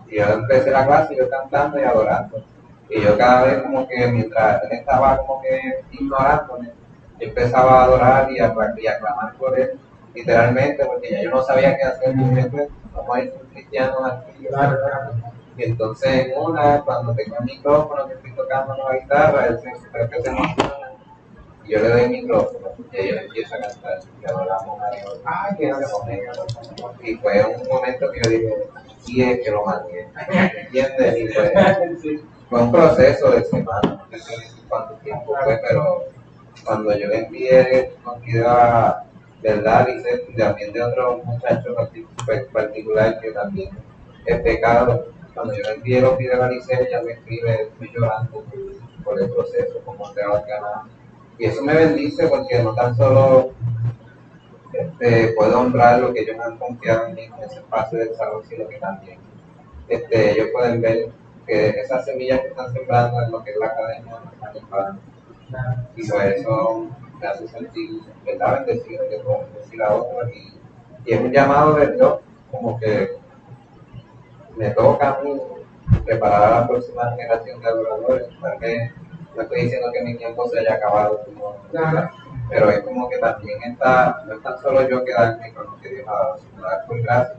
Y 0.08 0.16
yo 0.16 0.24
empecé 0.24 0.70
la 0.70 0.86
clase 0.86 1.16
yo 1.16 1.28
cantando 1.28 1.80
y 1.80 1.82
adorando. 1.82 2.44
Y 2.88 3.00
yo 3.00 3.18
cada 3.18 3.44
vez 3.44 3.62
como 3.62 3.88
que 3.88 4.06
mientras 4.06 4.62
él 4.64 4.72
estaba 4.72 5.16
como 5.18 5.42
que 5.42 5.82
ignorándome, 5.90 6.70
yo 7.18 7.28
empezaba 7.28 7.80
a 7.80 7.84
adorar 7.84 8.30
y 8.30 8.38
a, 8.38 8.54
y 8.76 8.86
a 8.86 8.98
clamar 8.98 9.34
por 9.34 9.58
él, 9.58 9.78
literalmente, 10.16 10.84
porque 10.84 11.10
ya 11.10 11.22
yo 11.22 11.30
no 11.30 11.42
sabía 11.42 11.76
qué 11.76 11.84
hacer. 11.84 12.14
Y 12.14 12.24
dije, 12.24 12.48
pues, 12.50 12.68
vamos 12.92 13.16
a 13.16 13.20
ir 13.20 13.32
cristianos 13.52 14.00
aquí. 14.04 14.46
Claro, 14.46 14.78
claro. 14.80 15.12
Y 15.56 15.64
entonces 15.64 16.26
en 16.26 16.38
una, 16.38 16.82
cuando 16.82 17.14
tengo 17.14 17.36
el 17.38 17.44
micrófono, 17.44 18.06
que 18.08 18.14
estoy 18.14 18.32
tocando 18.32 18.76
la 18.76 18.98
guitarra, 18.98 19.46
él 19.46 19.58
se, 19.60 19.88
creo 19.90 20.08
que 20.08 20.22
se 20.22 20.28
emociona. 20.28 20.92
Y 21.64 21.72
yo 21.72 21.80
le 21.80 21.88
doy 21.88 22.00
el 22.02 22.10
micrófono 22.10 22.68
y 22.92 22.96
ella 22.96 23.22
empieza 23.22 23.56
a 23.56 23.60
cantar 23.60 23.98
y 24.22 24.26
adoramos 24.26 24.80
a 24.80 24.90
Dios. 24.96 25.20
Ah, 25.24 25.56
Y 27.02 27.14
fue 27.16 27.44
un 27.44 27.68
momento 27.68 28.10
que 28.12 28.20
yo 28.22 28.30
dije, 28.30 28.54
sí 29.00 29.22
es 29.22 29.40
que 29.42 29.50
lo 29.50 29.64
mantiene. 29.64 30.08
¿Entiendes? 30.28 31.18
Y 31.18 31.28
fue, 31.28 31.52
fue 32.48 32.62
un 32.62 32.70
proceso 32.70 33.30
de 33.30 33.44
semana, 33.44 34.06
no 34.10 34.18
sé 34.18 34.34
cuánto 34.68 34.94
tiempo 34.96 35.34
fue, 35.42 35.60
pero 35.68 36.04
cuando 36.64 36.96
yo 36.96 37.08
le 37.08 37.24
envié 37.24 37.94
un 38.04 38.20
a 39.38 39.42
verdad 39.42 39.88
y 40.28 40.36
también 40.36 40.72
de 40.72 40.82
otro 40.82 41.18
muchacho 41.24 41.74
partic- 41.74 42.50
particular 42.52 43.20
que 43.20 43.32
también 43.32 43.70
es 44.24 44.40
pecado, 44.40 45.06
cuando 45.34 45.54
yo 45.54 45.62
le 45.64 45.74
envié 45.74 46.00
los 46.00 46.16
videos 46.16 46.40
a 46.40 46.48
Lice, 46.48 46.74
ella 46.74 47.02
me 47.02 47.12
escribe, 47.12 47.62
estoy 47.62 47.90
llorando 47.94 48.44
por, 49.04 49.20
el 49.20 49.30
proceso, 49.30 49.80
como 49.84 50.10
te 50.12 50.26
vas 50.26 50.44
ganando. 50.46 50.90
Y 51.38 51.44
eso 51.44 51.62
me 51.62 51.74
bendice 51.74 52.26
porque 52.26 52.62
no 52.62 52.74
tan 52.74 52.96
solo 52.96 53.52
este, 54.72 55.28
puedo 55.36 55.60
honrar 55.60 56.00
lo 56.00 56.12
que 56.12 56.20
ellos 56.20 56.36
me 56.38 56.44
han 56.44 56.56
confiado 56.56 57.06
en 57.06 57.14
mí 57.14 57.24
en 57.24 57.44
ese 57.44 57.56
espacio 57.56 57.98
de 57.98 58.14
salud, 58.14 58.42
sino 58.48 58.66
que 58.66 58.78
también 58.78 59.18
este, 59.88 60.32
ellos 60.32 60.48
pueden 60.52 60.80
ver 60.80 61.10
que 61.46 61.68
esas 61.68 62.04
semillas 62.04 62.40
que 62.40 62.48
están 62.48 62.72
sembrando 62.72 63.22
en 63.22 63.30
lo 63.30 63.44
que 63.44 63.50
es 63.50 63.56
la 63.58 63.66
academia 63.66 64.16
están. 64.54 65.00
Y 65.94 66.08
por 66.08 66.22
eso 66.24 66.88
me 67.20 67.26
hace 67.26 67.48
sentir, 67.48 68.00
¿verdad? 68.24 68.64
Bendecido 68.66 69.08
que 69.08 69.18
puedo 69.18 69.40
bendecir 69.40 69.82
a 69.82 69.94
otros. 69.94 70.30
Y, 70.34 70.54
y 71.04 71.14
es 71.14 71.20
un 71.20 71.32
llamado 71.32 71.74
de 71.74 71.92
Dios, 71.92 72.20
como 72.50 72.78
que 72.78 73.16
me 74.56 74.70
toca 74.70 75.10
a 75.10 75.22
mí 75.22 75.40
preparar 76.04 76.42
a 76.42 76.60
la 76.60 76.68
próxima 76.68 77.10
generación 77.10 77.60
de 77.60 77.68
adoradores. 77.68 78.28
Tal 78.40 78.58
vez 78.58 78.92
no 79.34 79.42
estoy 79.42 79.62
diciendo 79.62 79.88
que 79.92 80.02
mi 80.02 80.16
tiempo 80.16 80.48
se 80.48 80.60
haya 80.60 80.74
acabado, 80.74 81.24
pero 82.48 82.70
es 82.70 82.80
como 82.80 83.08
que 83.08 83.18
también 83.18 83.62
está, 83.64 84.24
no 84.26 84.34
es 84.34 84.42
tan 84.42 84.58
solo 84.60 84.88
yo 84.88 85.04
quedarme 85.04 85.52
con 85.52 85.66
lo 85.66 85.80
que 85.80 85.90
Dios 85.90 86.08
ha 86.08 86.12
dado, 86.12 86.38
sino 86.38 86.62
dar 86.62 86.86
por 86.86 87.00
gracia 87.02 87.36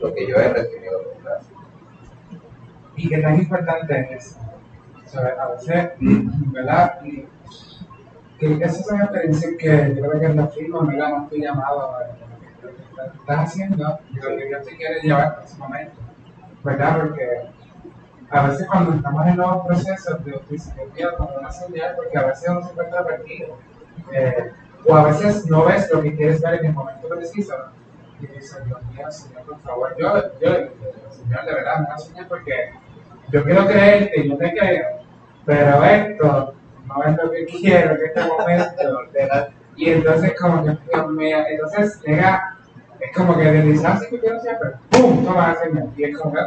lo 0.00 0.14
que 0.14 0.26
yo 0.26 0.36
he 0.36 0.48
recibido 0.48 1.02
por 1.02 1.22
gracia. 1.22 1.56
y 2.96 3.08
que 3.08 3.18
tan 3.18 3.36
importante 3.36 4.08
es 4.10 4.26
eso. 4.26 4.40
O 5.04 5.08
sea, 5.08 5.36
a 5.40 5.48
veces, 5.52 5.90
¿verdad? 6.52 7.00
Que 8.38 8.54
esa 8.54 8.80
es 8.80 8.90
una 8.90 9.04
experiencia 9.04 9.48
que 9.58 9.94
yo 9.94 10.02
creo 10.02 10.20
que 10.20 10.26
es 10.26 10.34
la 10.34 10.46
firma, 10.48 10.80
¿verdad? 10.82 11.10
Más 11.10 11.30
tu 11.30 11.36
llamado 11.36 11.96
a 11.96 12.00
lo 12.00 12.06
que 13.08 13.18
estás 13.20 13.38
haciendo 13.38 13.98
y 14.10 14.16
lo 14.16 14.36
que 14.36 14.46
Dios 14.46 14.64
te 14.64 14.76
quiere 14.76 15.00
llevar 15.02 15.38
en 15.38 15.44
ese 15.44 15.58
momento, 15.58 15.96
¿verdad? 16.64 17.00
Porque 17.00 17.48
a 18.30 18.46
veces 18.48 18.66
cuando 18.66 18.94
estamos 18.94 19.26
en 19.26 19.36
nuevos 19.36 19.66
procesos 19.66 20.24
de 20.24 20.34
oficina, 20.34 20.74
como 21.16 21.36
una 21.38 21.52
señal, 21.52 21.94
porque 21.96 22.18
a 22.18 22.26
veces 22.26 22.48
uno 22.50 22.62
se 22.62 22.70
encuentra 22.72 23.04
perdido. 23.04 23.56
Eh, 24.12 24.50
o 24.86 24.94
a 24.94 25.04
veces 25.04 25.46
no 25.46 25.64
ves 25.64 25.90
lo 25.92 26.02
que 26.02 26.14
quieres 26.14 26.42
ver 26.42 26.54
en 26.54 26.66
el 26.66 26.72
momento 26.72 27.08
preciso. 27.08 27.54
Y 28.20 28.26
dices, 28.26 28.64
Dios 28.64 28.78
mío, 28.92 29.10
Señor, 29.10 29.42
por 29.44 29.60
favor, 29.60 29.94
yo, 29.98 30.22
yo 30.40 30.50
Señor, 31.10 31.44
de 31.44 31.54
verdad, 31.54 31.80
me 31.80 31.86
da 31.86 31.98
señal 31.98 32.26
porque 32.28 32.72
yo 33.30 33.44
quiero 33.44 33.66
creerte 33.66 34.20
y 34.20 34.28
yo 34.28 34.36
te 34.36 34.52
creo, 34.52 34.86
pero 35.44 35.84
esto 35.84 36.54
no 36.86 37.04
es 37.04 37.16
lo 37.16 37.30
que 37.30 37.44
quiero 37.46 37.94
en 37.94 38.06
este 38.06 38.22
momento. 38.22 39.50
Y 39.76 39.90
entonces, 39.90 40.34
como 40.40 40.64
que, 40.64 40.70
entonces 41.50 42.00
llega 42.02 42.56
Es 43.00 43.16
como 43.16 43.36
que 43.36 43.44
deslizarse 43.44 44.08
que 44.08 44.20
quiero 44.20 44.40
siempre, 44.40 44.70
¡pum! 44.90 45.24
Toma 45.24 45.48
la. 45.52 45.86
Y 45.96 46.04
es 46.04 46.16
como 46.18 46.32
que. 46.32 46.40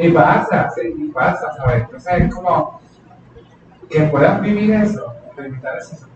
Y 0.00 0.12
pasa, 0.12 0.70
sí, 0.70 0.94
y 0.96 1.08
pasa, 1.08 1.52
¿sabes? 1.56 1.82
Entonces 1.82 2.20
es 2.20 2.34
como 2.34 2.80
que 3.90 4.00
puedas 4.02 4.40
vivir 4.40 4.70
eso, 4.70 5.12
experimentar 5.26 5.76
eso. 5.78 6.06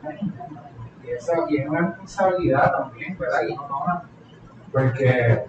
Y 1.03 1.11
eso, 1.11 1.33
y 1.49 1.57
es 1.59 1.69
una 1.69 1.89
responsabilidad 1.89 2.73
también, 2.73 3.19
¿verdad? 3.19 3.41
Uno 3.51 3.67
toma, 3.67 4.09
porque 4.71 5.43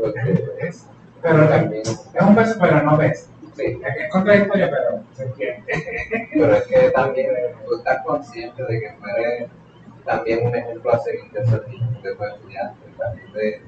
porque 0.00 0.20
es, 0.60 0.86
pero 1.20 1.42
es, 1.42 1.50
también, 1.50 1.82
es 1.82 2.22
un 2.22 2.34
peso, 2.36 2.56
pero 2.60 2.82
no 2.82 2.96
pesa. 2.96 3.30
Sí, 3.60 3.80
Es 3.84 3.96
es 4.04 4.10
contradictorio, 4.10 4.70
pero 4.70 5.02
se 5.12 5.22
entiende. 5.24 5.72
pero 6.32 6.54
es 6.54 6.62
que 6.66 6.90
también 6.90 7.30
tú 7.66 7.76
estás 7.76 8.04
consciente 8.04 8.62
de 8.64 8.80
que 8.80 8.88
tú 8.90 9.06
eres 9.16 9.48
también 10.04 10.46
un 10.46 10.54
ejemplo 10.54 10.92
a 10.92 10.98
seguir 10.98 11.30
de 11.30 11.40
esos 11.40 11.68
niños, 11.68 12.02
de 12.02 12.14
tus 12.14 12.26
estudiantes, 12.26 12.96
también 12.98 13.32
de, 13.32 13.62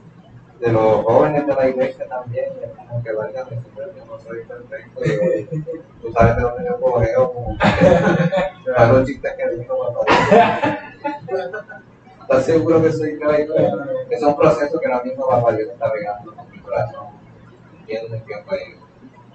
de 0.61 0.72
los 0.72 1.05
jóvenes 1.05 1.47
de 1.47 1.55
la 1.55 1.68
iglesia 1.68 2.09
también, 2.09 2.47
es 2.62 2.70
como 2.76 3.03
que 3.03 3.12
valga 3.12 3.45
decir 3.45 3.59
que 3.74 4.01
no 4.07 4.18
soy 4.18 4.45
perfecto, 4.45 5.05
y 5.05 6.01
tú 6.01 6.12
sabes 6.12 6.36
de 6.36 6.43
dónde 6.43 6.64
yo 6.64 6.80
cogeo, 6.80 7.32
como 7.32 7.59
que 7.59 8.70
a 8.76 8.86
los 8.86 9.07
chistes 9.07 9.32
que 9.34 9.57
digo, 9.57 9.95
papá. 9.95 10.78
¿Estás 12.22 12.47
seguro 12.47 12.82
que 12.82 12.93
soy 12.93 13.18
caído? 13.18 13.55
Que 14.09 14.18
son 14.18 14.36
procesos 14.36 14.80
que 14.80 14.86
ahora 14.86 15.05
mismo 15.05 15.28
papá 15.28 15.53
Dios 15.53 15.70
está 15.70 15.90
regando 15.93 16.34
con 16.34 16.51
mi 16.51 16.59
corazón. 16.61 17.07
¿Entiendes? 17.80 18.22
Que 18.22 18.34
pues, 18.49 18.61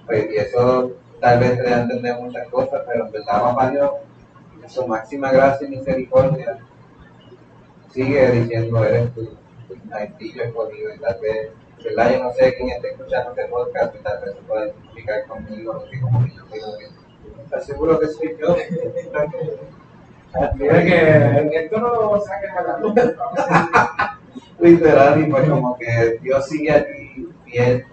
pues, 0.08 0.26
y 0.32 0.36
eso 0.36 0.92
tal 1.20 1.38
vez 1.38 1.58
te 1.58 1.62
da 1.68 1.76
a 1.76 1.82
entender 1.82 2.16
muchas 2.16 2.48
cosas, 2.48 2.82
pero 2.86 3.06
en 3.06 3.12
verdad 3.12 3.42
papá 3.42 3.70
Dios, 3.70 3.90
en 4.62 4.70
su 4.70 4.86
máxima 4.86 5.30
gracia 5.30 5.68
y 5.68 5.70
misericordia, 5.70 6.58
sigue 7.92 8.30
diciendo, 8.30 8.82
eres 8.84 9.14
tú, 9.14 9.28
maestrillo 9.84 10.44
escogido, 10.44 10.94
y 10.94 10.98
tal 10.98 11.20
vez, 11.20 11.50
¿verdad? 11.84 12.12
Yo 12.12 12.24
no 12.24 12.32
sé 12.32 12.54
quién 12.56 12.70
está 12.70 12.88
escuchando 12.88 13.30
este 13.30 13.44
podcast, 13.44 13.94
y 13.94 13.98
tal 13.98 14.20
vez 14.24 14.34
se 14.34 14.40
pueda 14.42 14.64
identificar 14.64 15.26
conmigo, 15.26 15.72
porque 15.78 16.00
como 16.00 16.26
yo 16.26 16.44
digo 16.52 16.78
que, 16.78 16.86
¿estás 17.42 17.66
seguro 17.66 18.00
que 18.00 18.06
soy 18.08 18.34
yo? 18.40 18.56
Mira 20.56 20.84
que, 20.84 21.50
esto 21.52 21.80
no 21.80 21.88
lo 21.88 22.20
saques 22.20 22.50
a 22.50 22.62
la 22.62 22.78
luz. 22.78 22.94
literal 24.60 25.20
y 25.20 25.30
pues 25.30 25.48
como 25.48 25.78
que 25.78 26.18
Dios 26.20 26.46
sigue 26.46 26.72
allí 26.72 27.28
fiel 27.44 27.86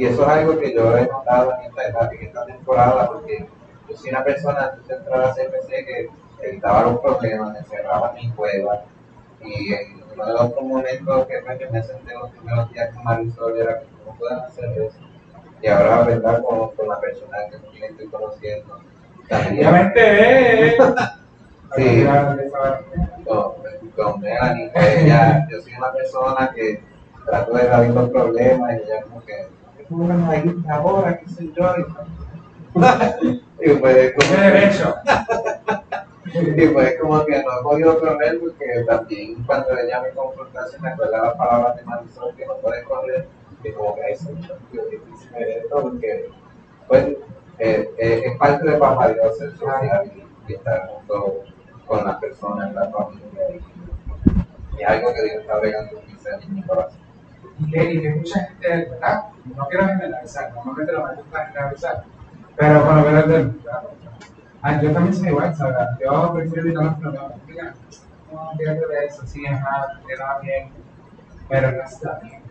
y 0.00 0.06
eso 0.06 0.22
es 0.22 0.28
algo 0.28 0.58
que 0.58 0.72
yo 0.72 0.96
he 0.96 1.06
notado 1.06 1.52
en 1.58 1.68
esta 1.68 1.88
etapa, 1.88 2.14
en 2.14 2.26
esta 2.26 2.46
temporada 2.46 3.06
porque 3.06 3.46
yo 3.86 3.96
soy 3.96 4.08
una 4.08 4.24
persona 4.24 4.70
antes 4.72 4.88
de 4.88 4.94
entrar 4.94 5.22
a 5.22 5.34
CPC 5.34 5.68
que 5.68 6.08
evitaba 6.40 6.82
los 6.84 7.00
problemas, 7.00 7.52
me 7.52 7.58
encerraba 7.58 8.14
en 8.16 8.28
mi 8.28 8.34
cueva 8.34 8.82
y 9.44 9.74
en 9.74 10.02
uno 10.14 10.24
de 10.24 10.32
los 10.32 10.62
momentos 10.62 11.26
que 11.26 11.40
pues, 11.44 11.60
yo 11.60 11.70
me 11.70 11.82
senté 11.82 12.14
los 12.14 12.30
primeros 12.30 12.72
días 12.72 12.94
con 12.94 13.04
Marisol 13.04 13.58
era 13.58 13.80
que 13.80 13.86
no 14.06 14.14
pueden 14.18 14.38
hacer 14.38 14.70
eso 14.78 14.98
y 15.60 15.66
ahora 15.66 16.02
verdad 16.04 16.42
con, 16.44 16.70
con 16.70 16.88
la 16.88 16.98
persona 16.98 17.36
que 17.50 17.84
estoy 17.84 18.06
conociendo 18.06 18.80
Obviamente, 19.30 20.00
eh. 20.66 20.78
Sí. 21.76 22.04
con, 23.24 23.52
con 23.94 24.20
Melanie, 24.20 24.72
que 24.72 25.02
ella, 25.02 25.46
yo 25.48 25.60
soy 25.60 25.72
una 25.74 25.92
persona 25.92 26.50
que 26.52 26.82
trato 27.24 27.52
de 27.52 27.62
evadir 27.62 27.90
los 27.90 28.10
problemas 28.10 28.72
y 28.72 28.82
ella 28.82 29.02
como 29.02 29.24
que, 29.24 29.59
¿cómo 29.90 30.08
van 30.08 30.24
a 30.24 30.36
ir 30.36 30.56
ahora? 30.70 31.18
¿Qué 31.18 31.28
sé 31.28 31.50
yo? 31.54 31.74
Y 33.62 33.72
pues, 33.74 34.14
como, 34.14 34.40
derecho. 34.40 34.94
y 36.34 36.66
pues 36.68 36.94
como 37.00 37.24
que 37.26 37.42
no 37.42 37.58
he 37.58 37.62
podido 37.62 38.00
correr 38.00 38.38
porque 38.38 38.84
también 38.86 39.42
cuando 39.44 39.76
ella 39.76 40.00
me 40.00 40.10
confronta 40.10 40.66
se 40.68 40.78
me 40.78 40.90
acuerda 40.90 41.24
las 41.24 41.34
palabras 41.34 41.76
de 41.76 41.82
Marisol 41.82 42.34
que 42.36 42.46
no 42.46 42.54
puede 42.58 42.82
correr 42.84 43.26
y 43.62 43.72
como 43.72 43.96
que 43.96 44.12
eso 44.12 44.30
es 44.30 44.90
difícil 44.90 45.32
de 45.32 45.58
esto 45.58 45.82
porque 45.82 46.30
pues 46.88 47.04
eh, 47.58 47.90
eh, 47.98 48.22
es 48.24 48.38
parte 48.38 48.70
de 48.70 48.78
Papá 48.78 49.08
Dios 49.12 49.36
ser 49.36 49.50
social 49.56 50.10
y, 50.14 50.52
y 50.52 50.54
estar 50.54 50.88
junto 50.88 51.42
con 51.86 52.06
las 52.06 52.16
personas, 52.16 52.72
la 52.72 52.88
familia 52.88 53.50
y, 53.50 54.78
y 54.78 54.82
es 54.82 54.88
algo 54.88 55.12
que 55.12 55.22
Dios 55.22 55.34
está 55.40 55.60
regando 55.60 55.98
en 55.98 56.06
mi 56.06 56.18
ser 56.18 56.40
y 56.40 56.46
en 56.46 56.54
mi 56.54 56.62
corazón. 56.62 57.09
Y 57.60 57.70
que, 57.70 57.92
y 57.92 58.02
que 58.02 58.10
mucha 58.10 58.40
gente, 58.40 58.90
¿verdad? 58.90 59.24
No 59.56 59.66
quiero 59.68 59.86
generalizar, 59.86 60.52
normalmente 60.54 60.92
lo 60.92 61.06
me 61.06 61.14
gusta 61.14 61.46
generalizar, 61.46 62.04
pero 62.56 62.84
con 62.86 62.96
lo 62.96 63.04
que 63.04 63.32
del. 63.32 63.60
Ah, 64.62 64.80
yo 64.80 64.92
también 64.92 65.14
soy 65.14 65.28
igual, 65.28 65.54
¿sabes? 65.56 65.76
Yo 66.02 66.32
prefiero 66.34 66.62
evitar 66.62 66.84
los 66.84 66.94
problemas. 66.94 67.32
Mira, 67.46 67.74
no, 68.32 68.50
fíjate 68.58 68.86
de 68.86 69.06
eso, 69.06 69.26
sí, 69.26 69.46
ajá, 69.46 70.00
va 70.20 70.40
bien, 70.40 70.68
pero 71.48 71.72
no 71.72 71.82
está 71.82 72.20
bien. 72.22 72.42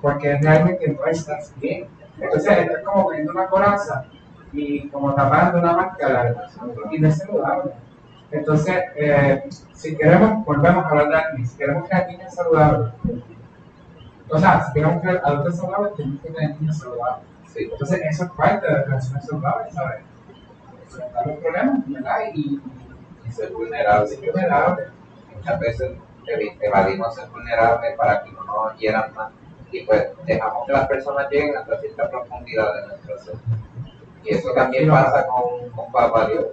Porque 0.00 0.38
realmente 0.38 0.88
no 0.88 1.06
estás 1.06 1.52
bien. 1.60 1.88
Entonces, 2.18 2.58
estás 2.58 2.82
como 2.84 3.04
poniendo 3.04 3.32
una 3.32 3.46
coraza 3.46 4.04
y 4.52 4.88
como 4.88 5.14
tapando 5.14 5.58
una 5.58 5.72
máscara 5.72 6.48
y 6.90 6.98
no 6.98 7.08
es 7.08 7.18
saludable. 7.18 7.72
Entonces, 8.30 8.84
eh, 8.96 9.48
si 9.72 9.96
queremos, 9.96 10.44
volvemos 10.44 10.84
a 10.84 10.88
hablar 10.88 11.08
de 11.08 11.16
acné, 11.16 11.46
si 11.46 11.56
queremos 11.56 11.88
que 11.88 11.96
acné 11.96 12.24
es 12.24 12.34
saludable, 12.34 12.92
o 14.32 14.38
sea, 14.38 14.64
si 14.64 14.72
queremos 14.72 15.02
que 15.02 15.08
adultos 15.08 15.56
saludables, 15.56 15.94
tenemos 15.96 16.20
que 16.22 16.30
tener 16.30 16.60
niños 16.60 16.78
saludables. 16.78 17.26
Sí, 17.48 17.68
Entonces, 17.72 18.00
eso 18.08 18.24
es 18.24 18.30
parte 18.30 18.66
de 18.66 18.72
las 18.72 18.84
relaciones 18.86 19.26
saludables, 19.26 19.74
¿sabes? 19.74 20.00
Enfrentar 20.84 21.26
los 21.26 21.36
problemas, 21.38 21.78
¿verdad? 21.88 22.16
Y, 22.34 22.60
y 23.26 23.32
ser 23.32 23.52
vulnerable. 23.52 24.06
ser 24.06 24.32
vulnerable. 24.32 24.84
Muchas 25.34 25.58
veces 25.60 25.92
evadimos 26.60 27.14
ser 27.14 27.28
vulnerables 27.30 27.96
para 27.96 28.22
que 28.22 28.30
no 28.32 28.44
nos 28.44 28.76
hieran 28.78 29.12
más 29.14 29.32
y 29.72 29.84
pues 29.84 30.08
dejamos 30.26 30.66
que 30.66 30.72
las 30.72 30.86
personas 30.88 31.30
lleguen 31.30 31.56
hasta 31.56 31.78
cierta 31.80 32.10
profundidad 32.10 32.74
de 32.74 32.86
nuestro 32.88 33.18
ser. 33.18 33.34
Y 34.24 34.34
eso 34.34 34.52
también 34.52 34.88
pasa 34.90 35.26
con, 35.26 35.70
con 35.70 35.90
Papá 35.92 36.26
Dios. 36.26 36.46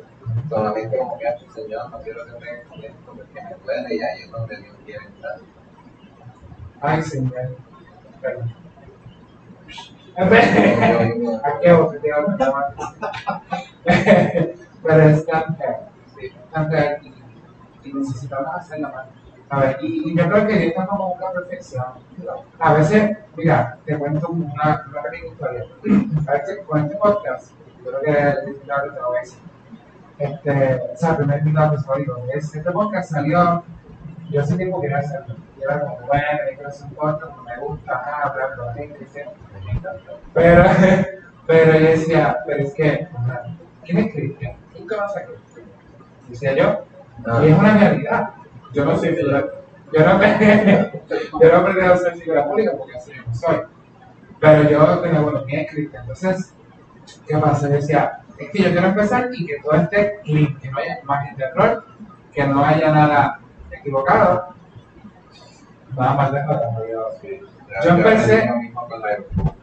Solamente 0.50 0.98
como 0.98 1.18
que, 1.18 1.28
"Ay, 1.28 1.48
Señor, 1.54 1.90
no 1.90 2.00
quiero 2.00 2.26
que 2.26 2.32
me 2.34 2.92
porque 3.06 3.42
me 3.42 3.56
duele 3.66 3.96
y 3.96 4.02
ahí 4.02 4.22
es 4.22 4.32
donde 4.32 4.58
Dios 4.58 4.76
quiere 4.86 5.06
entrar. 5.06 5.40
Ay, 6.82 7.02
señor. 7.02 7.58
Perdón. 8.22 8.54
¿A 11.44 11.60
qué 11.60 11.74
vos 11.74 11.92
te 11.92 12.00
digo 12.00 12.18
Pero 14.84 15.04
es 15.04 15.26
tan. 15.26 15.58
Sí. 16.16 16.32
tan 16.52 16.72
y, 17.04 17.14
y 17.84 17.94
necesitamos 17.94 18.56
hacerlo 18.56 18.90
más. 18.90 19.06
A 19.50 19.60
ver, 19.62 19.78
y, 19.82 20.12
y 20.12 20.18
yo 20.18 20.28
creo 20.30 20.48
que 20.48 20.54
Dios 20.54 20.70
está 20.70 20.88
como 20.88 21.14
una 21.14 21.32
perfección. 21.32 21.86
A 22.60 22.74
veces, 22.74 23.18
mira, 23.36 23.78
te 23.86 23.98
cuento 23.98 24.28
una, 24.30 24.86
una 24.90 25.02
pequeña 25.04 25.32
historia. 25.32 25.66
A 26.28 26.32
veces 26.34 26.60
con 26.66 26.84
este 26.84 26.96
podcast, 26.98 27.52
yo 27.86 27.92
creo 27.92 28.02
que 28.02 28.42
el 28.42 28.48
invitado 28.50 28.94
te 28.94 29.00
lo 29.00 29.08
voy 29.08 29.18
a 29.18 29.22
decir. 29.22 29.40
Este, 30.20 30.82
o 30.94 30.98
sea, 30.98 31.12
el 31.12 31.18
primer 31.18 31.40
invitado 31.40 31.72
que 31.72 32.00
digo, 32.00 32.26
es, 32.34 32.56
este 32.56 32.72
podcast 32.72 33.12
salió, 33.12 33.64
yo 34.30 34.42
hace 34.42 34.58
tiempo 34.58 34.82
quería 34.82 35.00
hacerlo. 35.00 35.36
Y 35.58 35.64
era 35.64 35.80
como, 35.80 36.00
bueno, 36.08 36.26
yo 36.50 36.56
quiero 36.56 36.70
hacer 36.70 36.88
un 36.88 36.96
podcast, 36.96 37.36
no 37.36 37.44
me 37.44 37.58
gusta, 37.58 37.94
ajá, 37.94 38.28
hablar 38.28 38.56
con 38.56 38.66
la 38.68 38.74
gente, 38.74 39.00
etc. 39.04 39.28
Pero, 40.34 40.64
pero 41.48 41.80
yo 41.80 41.86
decía, 41.86 42.38
pero 42.46 42.64
es 42.64 42.74
que, 42.74 43.08
¿quién 43.86 43.98
es 43.98 44.14
Cristian? 44.14 44.54
¿Quién 44.74 44.88
conoce 44.88 45.20
a 45.20 45.26
Cristian? 45.26 45.66
Decía 46.28 46.54
yo, 46.54 46.86
y 47.44 47.48
es 47.48 47.58
una 47.58 47.78
realidad. 47.78 48.30
Yo 48.74 48.86
no 48.86 48.98
soy 48.98 49.16
figura, 49.16 49.46
yo 49.94 50.00
no, 50.06 50.22
yo 51.42 51.54
no 51.54 51.66
pretendo 51.66 51.98
ser 51.98 52.16
figura 52.18 52.46
pública 52.46 52.74
porque 52.78 52.98
así 52.98 53.12
yo 53.14 53.24
no 53.26 53.34
soy. 53.34 53.58
Pero 54.40 54.70
yo 54.70 55.00
tenía 55.00 55.22
buenos 55.22 55.44
pies, 55.44 55.72
Cristian. 55.72 56.02
Entonces, 56.04 56.54
¿qué 57.26 57.38
pasa? 57.38 57.70
Yo 57.70 57.76
decía, 57.76 58.20
es 58.38 58.50
que 58.52 58.62
yo 58.62 58.72
quiero 58.72 58.88
empezar 58.88 59.30
y 59.34 59.46
que 59.46 59.60
todo 59.62 59.74
esté 59.74 60.20
clean, 60.24 60.60
que 60.60 60.70
no 60.70 60.78
haya 60.78 61.00
imagen 61.02 61.38
de 61.38 61.46
error, 61.46 61.86
que 62.34 62.46
no 62.46 62.64
haya 62.64 62.92
nada 62.92 63.40
equivocado. 63.80 64.48
Nada 65.98 66.14
más 66.14 66.32
de 66.32 66.40
nada, 66.46 66.72
yo- 66.92 67.10
Yo 67.84 67.90
empecé- 67.92 68.50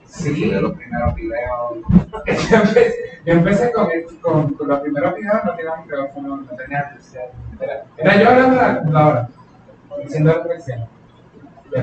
Sí. 0.07 0.51
de 0.51 0.61
los 0.61 0.73
primeros 0.77 1.15
videos. 1.15 1.73
yo 2.51 2.57
empecé, 2.57 2.95
yo 3.25 3.33
empecé 3.33 3.73
con, 3.73 3.91
el- 3.91 4.05
con, 4.21 4.55
con 4.55 4.69
los 4.69 4.81
primeros 4.81 5.15
videos, 5.17 5.45
no 5.45 5.55
tenía 5.57 5.77
micrófono, 5.77 6.37
no 6.37 6.57
tenía. 6.57 6.97
Era, 7.61 7.85
era 7.97 8.17
yo 8.23 8.29
hablando 8.31 8.57
la 8.57 8.77
computadora, 8.79 9.29
diciendo 10.03 10.33
lo 10.35 10.43
que 10.45 10.49
decía. 10.55 10.89
De. 11.73 11.83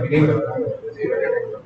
Sí, 0.95 1.01
tengo. 1.09 1.61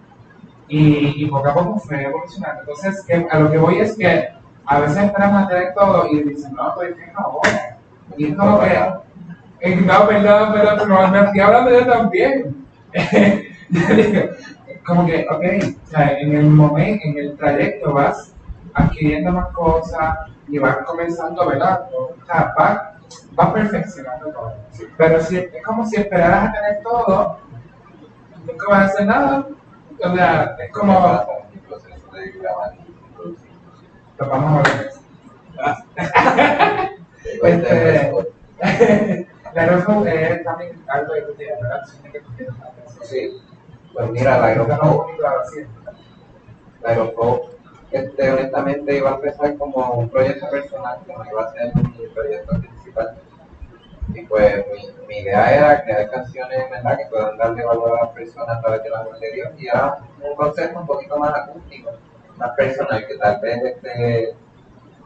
Y, 0.68 1.24
y 1.26 1.30
poco 1.30 1.48
a 1.50 1.54
poco 1.54 1.80
fue 1.80 2.04
evolucionando. 2.04 2.62
Entonces, 2.62 3.04
que- 3.06 3.28
a 3.30 3.40
lo 3.40 3.52
que 3.52 3.58
voy 3.60 3.80
es 3.80 3.96
que 3.98 4.30
a 4.66 4.80
veces 4.80 4.98
esperamos 5.04 5.44
a 5.44 5.48
tener 5.48 5.74
todo 5.76 6.08
y 6.08 6.24
dicen, 6.24 6.54
no, 6.56 6.74
pues 6.74 6.96
que 6.96 7.12
no, 7.12 7.40
Y 8.18 8.32
es 8.32 8.36
como 8.36 8.60
que, 8.60 8.66
no, 9.62 10.08
perdón, 10.08 10.54
perdón, 10.54 10.80
pero 10.80 11.08
me 11.08 11.20
estoy 11.20 11.40
hablando 11.40 11.72
yo 11.72 11.86
también. 11.86 12.66
Como 14.86 15.06
que, 15.06 15.26
ok, 15.30 15.44
o 15.84 15.88
sea, 15.88 16.20
en 16.20 16.36
el 16.36 16.46
momento, 16.46 17.08
en 17.08 17.18
el 17.18 17.38
trayecto 17.38 17.94
vas 17.94 18.34
adquiriendo 18.74 19.32
más 19.32 19.48
cosas 19.54 20.18
y 20.48 20.60
vas 20.60 20.78
comenzando, 20.86 21.48
¿verdad? 21.48 21.88
O 21.92 22.14
sea, 22.28 22.54
vas 22.58 22.96
vas 23.36 23.52
perfeccionando 23.52 24.28
todo. 24.32 24.54
Pero 24.98 25.22
si, 25.22 25.38
es 25.38 25.64
como 25.64 25.86
si 25.86 25.98
esperaras 25.98 26.50
a 26.50 26.52
tener 26.54 26.84
todo, 26.84 27.40
nunca 28.46 28.70
vas 28.70 28.82
a 28.82 28.86
hacer 28.86 29.06
nada. 29.06 29.48
O 30.04 30.16
sea, 30.16 30.56
es 30.60 30.72
como. 30.72 31.26
Lo 34.18 34.30
vamos 34.30 34.60
a 34.60 34.70
ver. 34.70 34.92
Este, 37.42 38.14
Rojo 39.56 40.06
es 40.06 40.44
también 40.44 40.84
algo 40.88 41.14
de 41.14 41.22
tu 41.22 41.34
vida, 41.36 41.56
¿verdad? 41.62 41.82
que 42.12 42.20
tú 42.20 42.32
tienes 42.36 42.56
Sí, 43.04 43.42
pues 43.94 44.12
mira, 44.12 44.38
la 44.40 44.48
Aeroflow, 44.48 45.08
la 45.20 46.90
Aeroflow, 46.90 47.50
este, 47.92 48.32
honestamente 48.32 48.98
iba 48.98 49.12
a 49.12 49.16
empezar 49.16 49.58
como 49.58 49.94
un 49.94 50.10
proyecto 50.10 50.50
personal, 50.50 51.00
que 51.06 51.14
no 51.14 51.24
iba 51.32 51.44
a 51.44 51.52
ser 51.54 51.72
mi 51.76 52.08
proyecto 52.08 52.60
principal. 52.60 53.16
Y 54.14 54.22
pues 54.26 54.66
mi, 54.74 55.08
mi 55.08 55.18
idea 55.20 55.56
era 55.56 55.84
crear 55.84 56.10
canciones 56.10 56.70
¿verdad? 56.70 56.98
que 56.98 57.06
puedan 57.06 57.38
darle 57.38 57.64
valor 57.64 57.98
a 57.98 58.06
las 58.06 58.14
personas 58.14 58.58
a 58.58 58.62
través 58.62 58.84
de 58.84 58.90
la 58.90 59.04
voz 59.04 59.20
de 59.20 59.32
Dios 59.32 59.50
y 59.58 59.68
era 59.68 59.98
un 60.22 60.36
concepto 60.36 60.80
un 60.80 60.86
poquito 60.86 61.18
más 61.18 61.34
acústico, 61.34 61.92
más 62.36 62.52
personal, 62.52 63.08
que 63.08 63.18
tal 63.18 63.40
vez 63.40 63.64
este, 63.64 64.36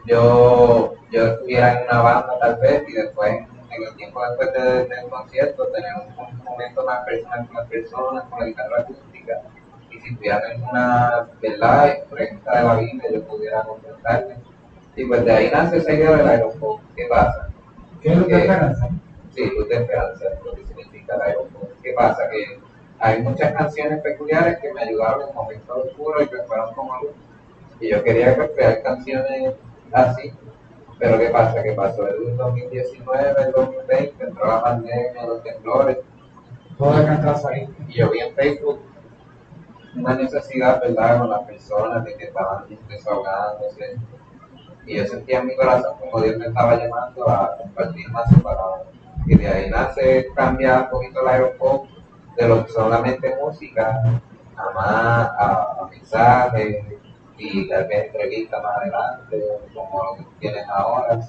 yo, 0.05 0.95
yo 1.11 1.27
estuviera 1.27 1.79
en 1.79 1.87
una 1.87 2.01
banda 2.01 2.39
tal 2.39 2.55
vez 2.57 2.83
y 2.87 2.93
después 2.93 3.31
el 3.71 3.95
tiempo 3.95 4.21
después 4.27 4.53
de- 4.53 4.85
del 4.85 5.09
concierto 5.09 5.67
tener 5.67 5.91
un, 5.95 6.43
momento 6.43 6.83
más 6.83 7.05
personal 7.05 7.47
con 7.47 7.55
las 7.55 7.67
personas, 7.67 8.23
con 8.25 8.39
la 8.39 8.45
guitarra 8.45 8.81
acústica 8.81 9.41
y 9.91 9.99
si 9.99 10.15
tuviera 10.15 10.41
alguna 10.51 11.27
verdad 11.41 12.03
pregunta 12.09 12.57
de 12.57 12.63
la 12.63 12.75
Biblia 12.75 13.11
yo 13.13 13.23
pudiera 13.23 13.63
contestarle. 13.63 14.35
Y 14.95 15.05
pues 15.05 15.23
de 15.23 15.31
ahí 15.31 15.49
nace 15.51 15.77
esa 15.77 15.93
idea 15.93 16.11
del 16.17 16.27
aeropuerto. 16.27 16.81
¿Qué 16.95 17.05
pasa? 17.05 17.49
¿Qué 18.01 18.09
es 18.11 18.17
lo 18.17 18.27
que 18.27 18.35
esperanza? 18.35 18.89
Sí, 19.33 19.45
luz 19.45 19.69
de 19.69 19.75
esperanza, 19.75 20.25
es 20.25 20.43
lo 20.43 20.53
que 20.53 20.65
significa 20.65 21.15
el 21.15 21.21
aeropuerto. 21.21 21.75
¿Qué 21.81 21.93
pasa? 21.93 22.29
Que 22.29 22.59
hay 22.99 23.21
muchas 23.21 23.53
canciones 23.53 24.01
peculiares 24.01 24.59
que 24.59 24.73
me 24.73 24.81
ayudaron 24.81 25.29
en 25.29 25.35
momentos 25.35 25.85
oscuros 25.85 26.23
y 26.23 26.27
que 26.27 26.43
fueron 26.43 26.73
como 26.73 27.01
luz. 27.01 27.11
Y 27.79 27.89
yo 27.89 28.03
quería 28.03 28.35
pues, 28.35 28.51
crear 28.55 28.81
canciones 28.83 29.53
así. 29.91 30.33
Pero 30.99 31.17
¿qué 31.17 31.29
pasa? 31.29 31.63
Que 31.63 31.71
pasó 31.71 32.07
el 32.07 32.35
2019, 32.35 33.41
el 33.41 33.51
2020, 33.53 34.23
entró 34.23 34.47
la 34.47 34.61
pandemia, 34.61 35.25
los 35.25 35.43
temblores, 35.43 35.97
Todo 36.77 36.97
el 36.99 37.05
cantazo 37.05 37.47
ahí. 37.47 37.67
y 37.87 37.93
yo 37.99 38.11
vi 38.11 38.19
en 38.19 38.35
Facebook 38.35 38.81
una 39.95 40.15
necesidad, 40.15 40.81
¿verdad?, 40.81 41.19
con 41.19 41.29
las 41.29 41.41
personas 41.41 42.03
de 42.05 42.15
que 42.15 42.25
estaban 42.25 42.65
desahogándose. 42.87 43.97
Y 44.85 44.97
yo 44.97 45.05
sentía 45.05 45.39
en 45.39 45.47
mi 45.47 45.55
corazón 45.55 45.93
como 45.99 46.21
Dios 46.21 46.37
me 46.37 46.47
estaba 46.47 46.75
llamando 46.75 47.29
a 47.29 47.57
compartir 47.57 48.09
más 48.11 48.29
su 48.29 48.41
palabra. 48.41 48.83
Y 49.25 49.35
de 49.35 49.47
ahí 49.47 49.69
nace 49.69 50.27
cambiar 50.35 50.83
un 50.83 50.89
poquito 50.89 51.21
el 51.21 51.27
aeropop 51.27 51.87
de 52.37 52.47
lo 52.47 52.65
que 52.65 52.71
solamente 52.71 53.35
música 53.41 54.01
a 54.55 54.73
más 54.73 55.31
a, 55.37 55.77
a 55.81 55.87
mensajes 55.89 56.85
y 57.39 57.67
tal 57.67 57.87
vez 57.87 58.07
entrevistas 58.07 58.61
más 58.61 58.77
adelante, 58.77 59.43
como 59.73 60.03
lo 60.03 60.15
que 60.17 60.25
tienes 60.39 60.67
ahora. 60.67 61.19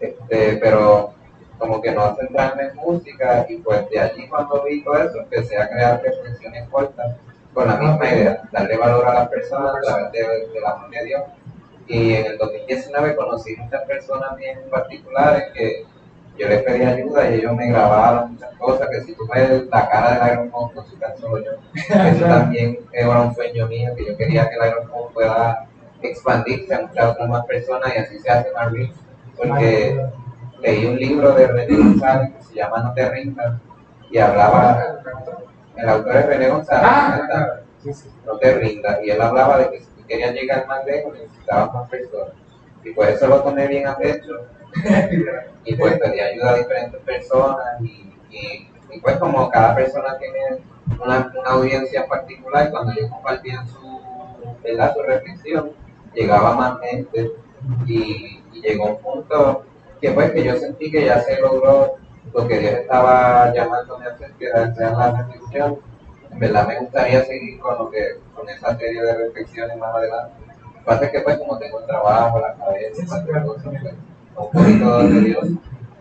Este, 0.00 0.56
pero 0.56 1.14
como 1.58 1.80
que 1.80 1.92
no 1.92 2.16
centrarme 2.16 2.64
en 2.64 2.76
música 2.76 3.46
y 3.48 3.58
pues 3.58 3.88
de 3.90 4.00
allí 4.00 4.26
cuando 4.28 4.64
vi 4.64 4.82
todo 4.82 4.96
eso 4.96 5.20
empecé 5.20 5.58
a 5.58 5.68
crear 5.68 6.02
reflexiones 6.02 6.68
cortas 6.70 7.16
con 7.52 7.66
la 7.66 7.76
misma 7.76 8.08
idea, 8.08 8.42
darle 8.52 8.76
valor 8.78 9.06
a 9.06 9.14
las 9.14 9.28
personas 9.28 9.74
a 9.76 9.80
través 9.80 10.12
de, 10.12 10.60
mano 10.60 10.88
de 10.88 11.04
Dios. 11.04 11.22
Y 11.86 12.14
en 12.14 12.26
el 12.26 12.38
2019 12.38 13.16
conocí 13.16 13.56
muchas 13.56 13.82
personas 13.82 14.36
bien 14.36 14.60
particulares 14.70 15.50
que 15.52 15.84
yo 16.40 16.48
les 16.48 16.62
pedí 16.62 16.82
ayuda 16.82 17.30
y 17.30 17.34
ellos 17.34 17.54
me 17.54 17.68
grabaron 17.68 18.32
muchas 18.32 18.54
cosas, 18.56 18.88
que 18.88 19.00
si 19.02 19.14
tú 19.14 19.28
ves 19.32 19.64
la 19.70 19.88
cara 19.88 20.24
del 20.24 20.32
Iron 20.32 20.50
Man 20.50 20.70
con 20.74 20.86
su 20.86 20.98
canción 20.98 21.44
yo, 21.44 21.52
eso 21.74 22.24
también 22.24 22.78
era 22.92 23.20
un 23.20 23.34
sueño 23.34 23.66
mío, 23.66 23.90
que 23.96 24.06
yo 24.06 24.16
quería 24.16 24.48
que 24.48 24.56
el 24.56 24.68
Iron 24.68 24.88
Man 24.88 25.12
pueda 25.12 25.68
expandirse 26.02 26.74
a 26.74 26.80
muchas 26.80 27.04
otras 27.10 27.28
más 27.28 27.44
personas 27.46 27.94
y 27.94 27.98
así 27.98 28.18
se 28.18 28.30
hace 28.30 28.50
más 28.52 28.72
reach, 28.72 28.92
porque 29.36 30.06
leí 30.60 30.86
un 30.86 30.96
libro 30.96 31.32
de 31.32 31.46
René 31.46 31.76
González 31.76 32.30
que 32.36 32.42
se 32.42 32.54
llama 32.54 32.82
No 32.82 32.94
te 32.94 33.08
rindas 33.10 33.60
y 34.10 34.18
hablaba, 34.18 35.02
el 35.76 35.88
autor 35.88 36.16
es 36.16 36.26
René 36.26 36.48
González, 36.48 36.82
Ah, 36.84 37.60
no 38.26 38.38
te 38.38 38.54
rindas. 38.54 38.98
Y 39.02 39.10
él 39.10 39.20
hablaba 39.20 39.58
de 39.58 39.70
que 39.70 39.80
si 39.80 39.86
tú 39.86 40.06
querías 40.06 40.34
llegar 40.34 40.66
más 40.66 40.84
lejos 40.84 41.14
necesitabas 41.14 41.72
más 41.72 41.88
personas. 41.88 42.34
Y 42.84 42.90
por 42.92 43.06
eso 43.08 43.26
lo 43.26 43.42
tomé 43.42 43.66
bien 43.68 43.86
a 43.86 43.96
pecho. 43.96 44.46
Y 45.64 45.74
pues 45.76 45.98
pedí 45.98 46.20
ayuda 46.20 46.50
a 46.50 46.54
diferentes 46.56 47.00
personas. 47.02 47.80
Y, 47.82 48.14
y, 48.30 49.00
pues 49.02 49.16
como 49.18 49.48
cada 49.50 49.74
persona 49.74 50.18
tiene 50.18 50.62
una, 51.02 51.32
una 51.38 51.50
audiencia 51.50 52.02
en 52.02 52.08
particular, 52.08 52.70
cuando 52.70 52.92
yo 52.94 53.08
compartía 53.08 53.64
su, 53.66 54.00
¿verdad? 54.64 54.94
su 54.94 55.02
reflexión, 55.02 55.72
llegaba 56.14 56.54
más 56.54 56.80
gente. 56.80 57.30
Y, 57.86 58.42
llegó 58.60 58.86
un 58.96 58.98
punto 58.98 59.64
que 60.00 60.10
pues 60.10 60.32
que 60.32 60.44
yo 60.44 60.56
sentí 60.56 60.90
que 60.90 61.06
ya 61.06 61.20
se 61.20 61.40
logró 61.40 61.94
lo 62.34 62.46
que 62.46 62.58
Dios 62.58 62.72
estaba 62.72 63.54
llamándome 63.54 64.06
a 64.06 64.10
hacer, 64.10 64.32
que 64.32 64.46
era 64.46 64.66
la 64.90 65.22
reflexión 65.22 65.78
en 66.32 66.38
verdad 66.38 66.66
me 66.66 66.78
gustaría 66.78 67.24
seguir 67.24 67.58
con 67.58 67.76
lo 67.78 67.90
que 67.90 68.18
con 68.34 68.48
esa 68.48 68.76
serie 68.76 69.02
de 69.02 69.16
reflexiones 69.16 69.76
más 69.76 69.94
adelante. 69.94 70.34
Lo 70.64 70.72
que 70.72 70.80
pasa 70.84 71.04
es 71.06 71.10
que 71.10 71.20
pues 71.20 71.38
como 71.38 71.58
tengo 71.58 71.80
el 71.80 71.86
trabajo, 71.86 72.40
la 72.40 72.54
cabeza, 72.54 73.24
pues, 73.26 73.62
poquito 74.48 75.08
de 75.08 75.20
Dios. 75.20 75.46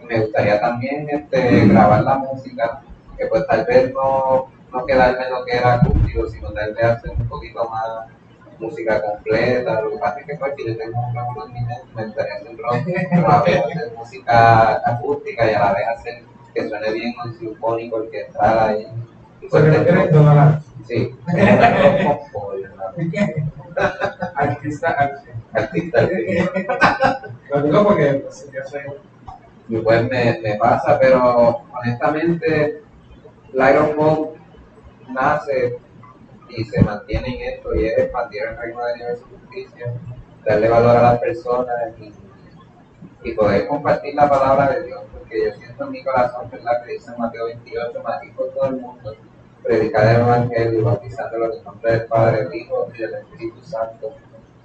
Y 0.01 0.05
me 0.05 0.19
gustaría 0.21 0.59
también 0.59 1.07
este, 1.09 1.67
grabar 1.67 2.03
la 2.03 2.17
música, 2.17 2.81
que 3.17 3.25
pues 3.27 3.45
tal 3.47 3.65
vez 3.65 3.93
no, 3.93 4.47
no 4.71 4.85
quedarme 4.85 5.25
en 5.25 5.31
lo 5.31 5.45
que 5.45 5.57
era 5.57 5.73
acústico, 5.75 6.27
sino 6.27 6.51
tal 6.51 6.73
vez 6.73 6.83
hacer 6.85 7.11
un 7.11 7.27
poquito 7.27 7.67
más 7.69 8.07
música 8.59 9.01
completa. 9.01 9.81
Lo 9.81 9.91
que 9.91 9.97
pasa 9.97 10.19
es 10.19 10.25
que 10.25 10.35
pues 10.35 10.53
que 10.55 10.67
yo 10.67 10.77
tengo 10.77 10.99
un 10.99 11.15
rock 11.15 11.47
en 11.47 11.53
mi 11.53 11.61
mente, 11.61 11.83
me 11.95 12.05
gustaría 12.05 12.33
hacer 12.35 12.57
rock, 12.57 12.75
pero 13.09 13.27
a 13.27 13.29
la 13.29 13.41
vez 13.41 13.65
hacer 13.65 13.93
música 13.97 14.81
acústica 14.85 15.51
y 15.51 15.53
a 15.53 15.59
la 15.59 15.73
vez 15.73 15.87
hacer 15.87 16.23
que 16.53 16.67
suene 16.67 16.91
bien 16.91 17.13
con 17.13 17.33
sinfónico, 17.37 17.97
orquestal 17.97 18.59
ahí. 18.59 18.87
Pues 19.49 19.63
tienes 19.63 20.11
toda 20.11 20.35
la 20.35 20.61
Sí, 20.85 21.15
artista, 24.35 24.89
artista. 24.89 25.33
artista. 25.53 26.07
sí. 26.07 26.37
Lo 27.49 27.61
digo 27.61 27.83
porque 27.83 28.13
pues, 28.13 28.49
yo 28.51 28.63
soy 28.65 28.81
Y 29.67 29.77
pues 29.77 30.09
me, 30.09 30.39
me 30.41 30.55
pasa, 30.55 30.99
pero 30.99 31.63
honestamente, 31.79 32.81
Mode 33.53 34.39
nace 35.09 35.77
y 36.49 36.63
se 36.65 36.81
mantiene 36.83 37.35
en 37.35 37.53
esto 37.53 37.75
y 37.75 37.85
es 37.85 37.97
expandir 37.97 38.43
el 38.43 38.57
reino 38.57 38.79
de 38.85 38.93
y 38.93 39.35
justicia, 39.35 39.93
darle 40.45 40.69
valor 40.69 40.97
a 40.97 41.01
las 41.01 41.19
personas 41.19 41.75
y, 41.99 42.11
y 43.23 43.33
poder 43.33 43.67
compartir 43.67 44.15
la 44.15 44.29
palabra 44.29 44.71
de 44.71 44.85
Dios, 44.85 45.01
porque 45.11 45.45
yo 45.45 45.53
siento 45.55 45.83
en 45.85 45.91
mi 45.91 46.03
corazón, 46.03 46.49
¿verdad? 46.51 46.83
Que 46.85 46.93
dice 46.93 47.11
Mateo 47.17 47.45
28, 47.45 48.03
Mateo 48.03 48.33
por 48.35 48.49
todo 48.49 48.65
el 48.65 48.75
mundo, 48.77 49.15
predicar 49.63 50.15
el 50.15 50.21
Evangelio, 50.21 50.83
bautizándolo 50.83 51.45
en 51.45 51.51
el 51.59 51.63
nombre 51.63 51.91
del 51.91 52.05
Padre, 52.05 52.43
del 52.45 52.55
Hijo 52.55 52.87
y 52.93 52.97
del 52.97 53.13
Espíritu 53.15 53.61
Santo. 53.63 54.13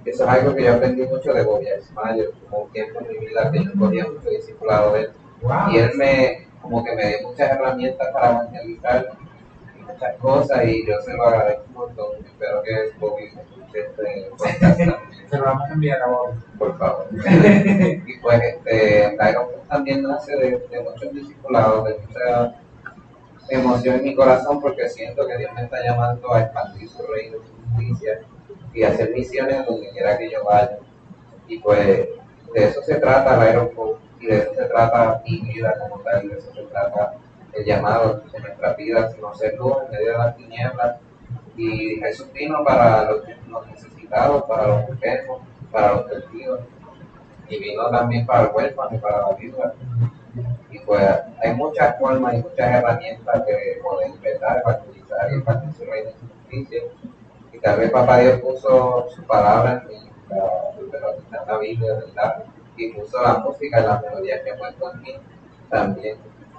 Eso 0.05 0.23
es 0.23 0.29
algo 0.29 0.53
que 0.53 0.63
yo 0.63 0.73
aprendí 0.75 1.03
mucho 1.03 1.33
de 1.33 1.43
Bobby 1.43 1.65
Ismael, 1.79 2.29
como 2.43 2.63
un 2.63 2.71
tiempo 2.71 2.99
en 3.01 3.07
mi 3.07 3.25
vida 3.25 3.51
que 3.51 3.63
yo 3.63 3.71
cogía 3.77 4.05
mucho 4.05 4.29
discipulado 4.29 4.93
de 4.93 5.01
él. 5.01 5.09
wow. 5.41 5.71
Y 5.71 5.77
él 5.77 5.91
me, 5.95 6.47
como 6.61 6.83
que 6.83 6.95
me 6.95 7.07
dio 7.07 7.27
muchas 7.27 7.51
herramientas 7.51 8.07
para 8.13 8.29
evangelizar 8.31 9.07
y 9.75 9.81
muchas 9.81 10.15
cosas 10.17 10.65
y 10.65 10.85
yo 10.85 11.01
se 11.01 11.13
lo 11.13 11.23
agradezco 11.23 11.63
un 11.69 11.73
montón. 11.73 12.25
Espero 12.25 12.61
que 12.61 12.91
Bobby 12.99 13.23
escuche 13.25 13.79
este 13.79 14.29
podcast 14.37 14.79
Se 15.29 15.37
lo 15.37 15.43
vamos 15.43 15.69
a 15.69 15.73
enviar 15.73 16.01
a 16.03 16.07
vos. 16.07 16.35
por 16.59 16.77
favor. 16.77 17.07
y 17.13 18.17
pues 18.19 18.41
este, 18.43 19.09
Fist 19.09 19.67
también 19.67 20.03
nace 20.03 20.35
de, 20.35 20.67
de 20.69 20.79
muchos 20.81 21.13
discipulados, 21.13 21.83
de 21.85 21.97
mucha 21.97 22.55
emoción 23.49 23.95
en 23.95 24.03
mi 24.03 24.15
corazón 24.15 24.61
porque 24.61 24.89
siento 24.89 25.27
que 25.27 25.37
Dios 25.37 25.51
me 25.53 25.63
está 25.63 25.83
llamando 25.83 26.33
a 26.33 26.41
expandir 26.41 26.89
su 26.89 27.05
reino, 27.05 27.37
su 27.37 27.69
justicia 27.69 28.21
y 28.73 28.83
hacer 28.83 29.11
misiones 29.11 29.65
donde 29.65 29.89
quiera 29.91 30.17
que 30.17 30.29
yo 30.29 30.43
vaya. 30.43 30.77
Y 31.47 31.59
pues 31.59 32.09
de 32.53 32.63
eso 32.63 32.81
se 32.81 32.95
trata 32.95 33.35
el 33.35 33.41
Aeroport 33.41 33.99
y 34.19 34.27
de 34.27 34.37
eso 34.37 34.53
se 34.53 34.65
trata 34.65 35.21
mi 35.25 35.41
vida 35.41 35.73
como 35.79 36.01
tal, 36.01 36.27
de 36.27 36.37
eso 36.37 36.51
se 36.53 36.63
trata 36.63 37.15
el 37.53 37.65
llamado 37.65 38.21
de 38.31 38.39
nuestra 38.39 38.73
vida, 38.73 39.11
sino 39.11 39.33
ser 39.33 39.55
luz 39.55 39.77
en 39.85 39.91
medio 39.91 40.11
de 40.11 40.17
las 40.17 40.35
tinieblas. 40.35 40.97
Y 41.55 41.95
Jesús 42.01 42.31
vino 42.33 42.63
para 42.63 43.09
los, 43.11 43.23
necesitados, 43.67 44.43
para 44.43 44.67
los 44.67 44.89
enfermos, 44.89 45.41
para 45.71 45.93
los 45.93 46.03
perdidos. 46.03 46.61
Y 47.47 47.59
vino 47.59 47.89
también 47.89 48.25
para 48.25 48.43
el 48.43 48.55
huérfano 48.55 48.95
y 48.95 48.99
para 48.99 49.19
la 49.21 49.35
viuda. 49.35 49.73
Y 50.71 50.79
pues 50.79 51.03
hay 51.43 51.53
muchas 51.55 51.97
formas 51.97 52.33
y 52.33 52.37
muchas 52.37 52.71
herramientas 52.71 53.45
de 53.45 53.81
poder 53.83 54.07
empezar 54.09 54.61
a 54.65 54.69
utilizar 54.69 55.31
y 55.31 55.35
y 55.35 55.41
su 55.41 56.27
justicia. 56.27 56.83
Y 57.53 57.59
tal 57.59 57.79
vez 57.79 57.91
Papá 57.91 58.19
Dios 58.19 58.39
puso 58.41 59.07
su 59.15 59.23
palabra 59.23 59.85
en 59.89 60.09
la, 60.29 60.45
la, 61.31 61.45
la 61.45 61.57
Biblia, 61.57 61.93
¿verdad? 61.93 62.45
y 62.77 62.93
puso 62.93 63.21
la 63.21 63.37
música 63.37 63.79
y 63.79 63.83
las 63.83 64.01
melodías 64.01 64.41
que 64.41 64.53
puesto 64.53 64.91
en 64.91 65.01
mí 65.01 65.15
también. 65.69 66.17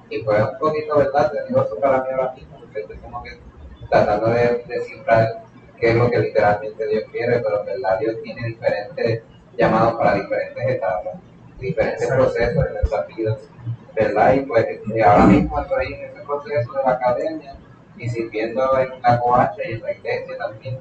Y 0.08 0.22
fue 0.22 0.42
un 0.42 0.58
poquito, 0.58 0.96
¿verdad? 0.96 1.32
Te 1.32 1.46
digo 1.46 1.62
eso 1.62 1.78
para 1.80 2.02
mí 2.02 2.08
ahora 2.10 2.32
mismo, 2.32 2.58
porque 2.60 2.80
estoy 2.80 2.96
como 2.98 3.22
que 3.22 3.38
tratando 3.90 4.28
de 4.30 4.64
descifrar 4.66 5.42
qué 5.78 5.90
es 5.90 5.96
lo 5.96 6.10
que 6.10 6.18
literalmente 6.18 6.86
Dios 6.86 7.04
quiere, 7.10 7.40
pero 7.40 7.60
en 7.60 7.66
verdad 7.66 7.98
Dios 7.98 8.16
tiene 8.22 8.46
diferentes 8.46 9.22
llamados 9.58 9.94
para 9.94 10.14
diferentes 10.14 10.68
etapas, 10.68 11.14
diferentes 11.59 12.09
procesos 12.09 12.66
en 12.66 12.74
nuestras 12.74 13.07
vidas, 13.09 13.38
¿verdad? 13.94 14.34
Y 14.34 14.40
pues 14.40 14.66
ahora 15.04 15.26
mismo 15.26 15.61
estoy 15.61 15.86
en 15.94 16.04
ese 16.04 16.20
proceso 16.26 16.72
de 16.72 16.82
la 16.84 16.90
academia 16.92 17.57
y 17.96 18.09
sirviendo 18.09 18.78
en 18.78 19.00
la 19.02 19.20
coacha 19.20 19.62
y 19.66 19.72
en 19.72 19.82
la 19.82 19.92
iglesia 19.92 20.36
también. 20.38 20.78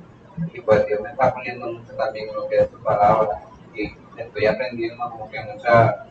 Y 0.54 0.60
pues 0.62 0.86
Dios 0.86 1.02
me 1.02 1.10
está 1.10 1.34
poniendo 1.34 1.72
mucho 1.72 1.94
también 1.94 2.30
en 2.30 2.36
lo 2.36 2.48
que 2.48 2.58
es 2.58 2.70
su 2.70 2.78
palabra 2.84 3.42
y 3.74 3.96
estoy 4.18 4.46
aprendiendo 4.46 5.10
como 5.10 5.30
que 5.30 5.42
mucha, 5.42 6.06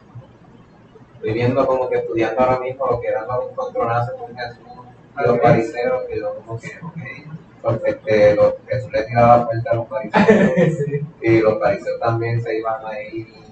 estoy 1.15 1.33
viendo 1.33 1.67
como 1.67 1.89
que 1.89 1.97
estudiando 1.97 2.41
ahora 2.41 2.61
mismo 2.61 2.87
lo 2.87 3.01
que 3.01 3.09
eran 3.09 3.27
los 3.27 3.51
encontronazos 3.51 4.15
con 4.19 4.37
Jesús 4.37 4.59
y 5.19 5.29
los 5.29 5.41
fariseos, 5.41 6.05
que 6.09 6.19
yo 6.19 6.35
como 6.37 6.59
que, 6.59 6.69
ok, 6.83 7.39
porque 7.63 7.91
este, 7.91 8.35
los, 8.35 8.55
Jesús 8.67 8.93
le 8.93 9.03
tiraba 9.05 9.45
vuelta 9.45 9.71
a 9.71 9.75
los 9.75 9.89
fariseos 9.89 10.79
y 11.23 11.41
los 11.41 11.59
fariseos 11.59 12.01
también 12.01 12.43
se 12.43 12.59
iban 12.59 12.85
a 12.85 13.01
ir 13.01 13.44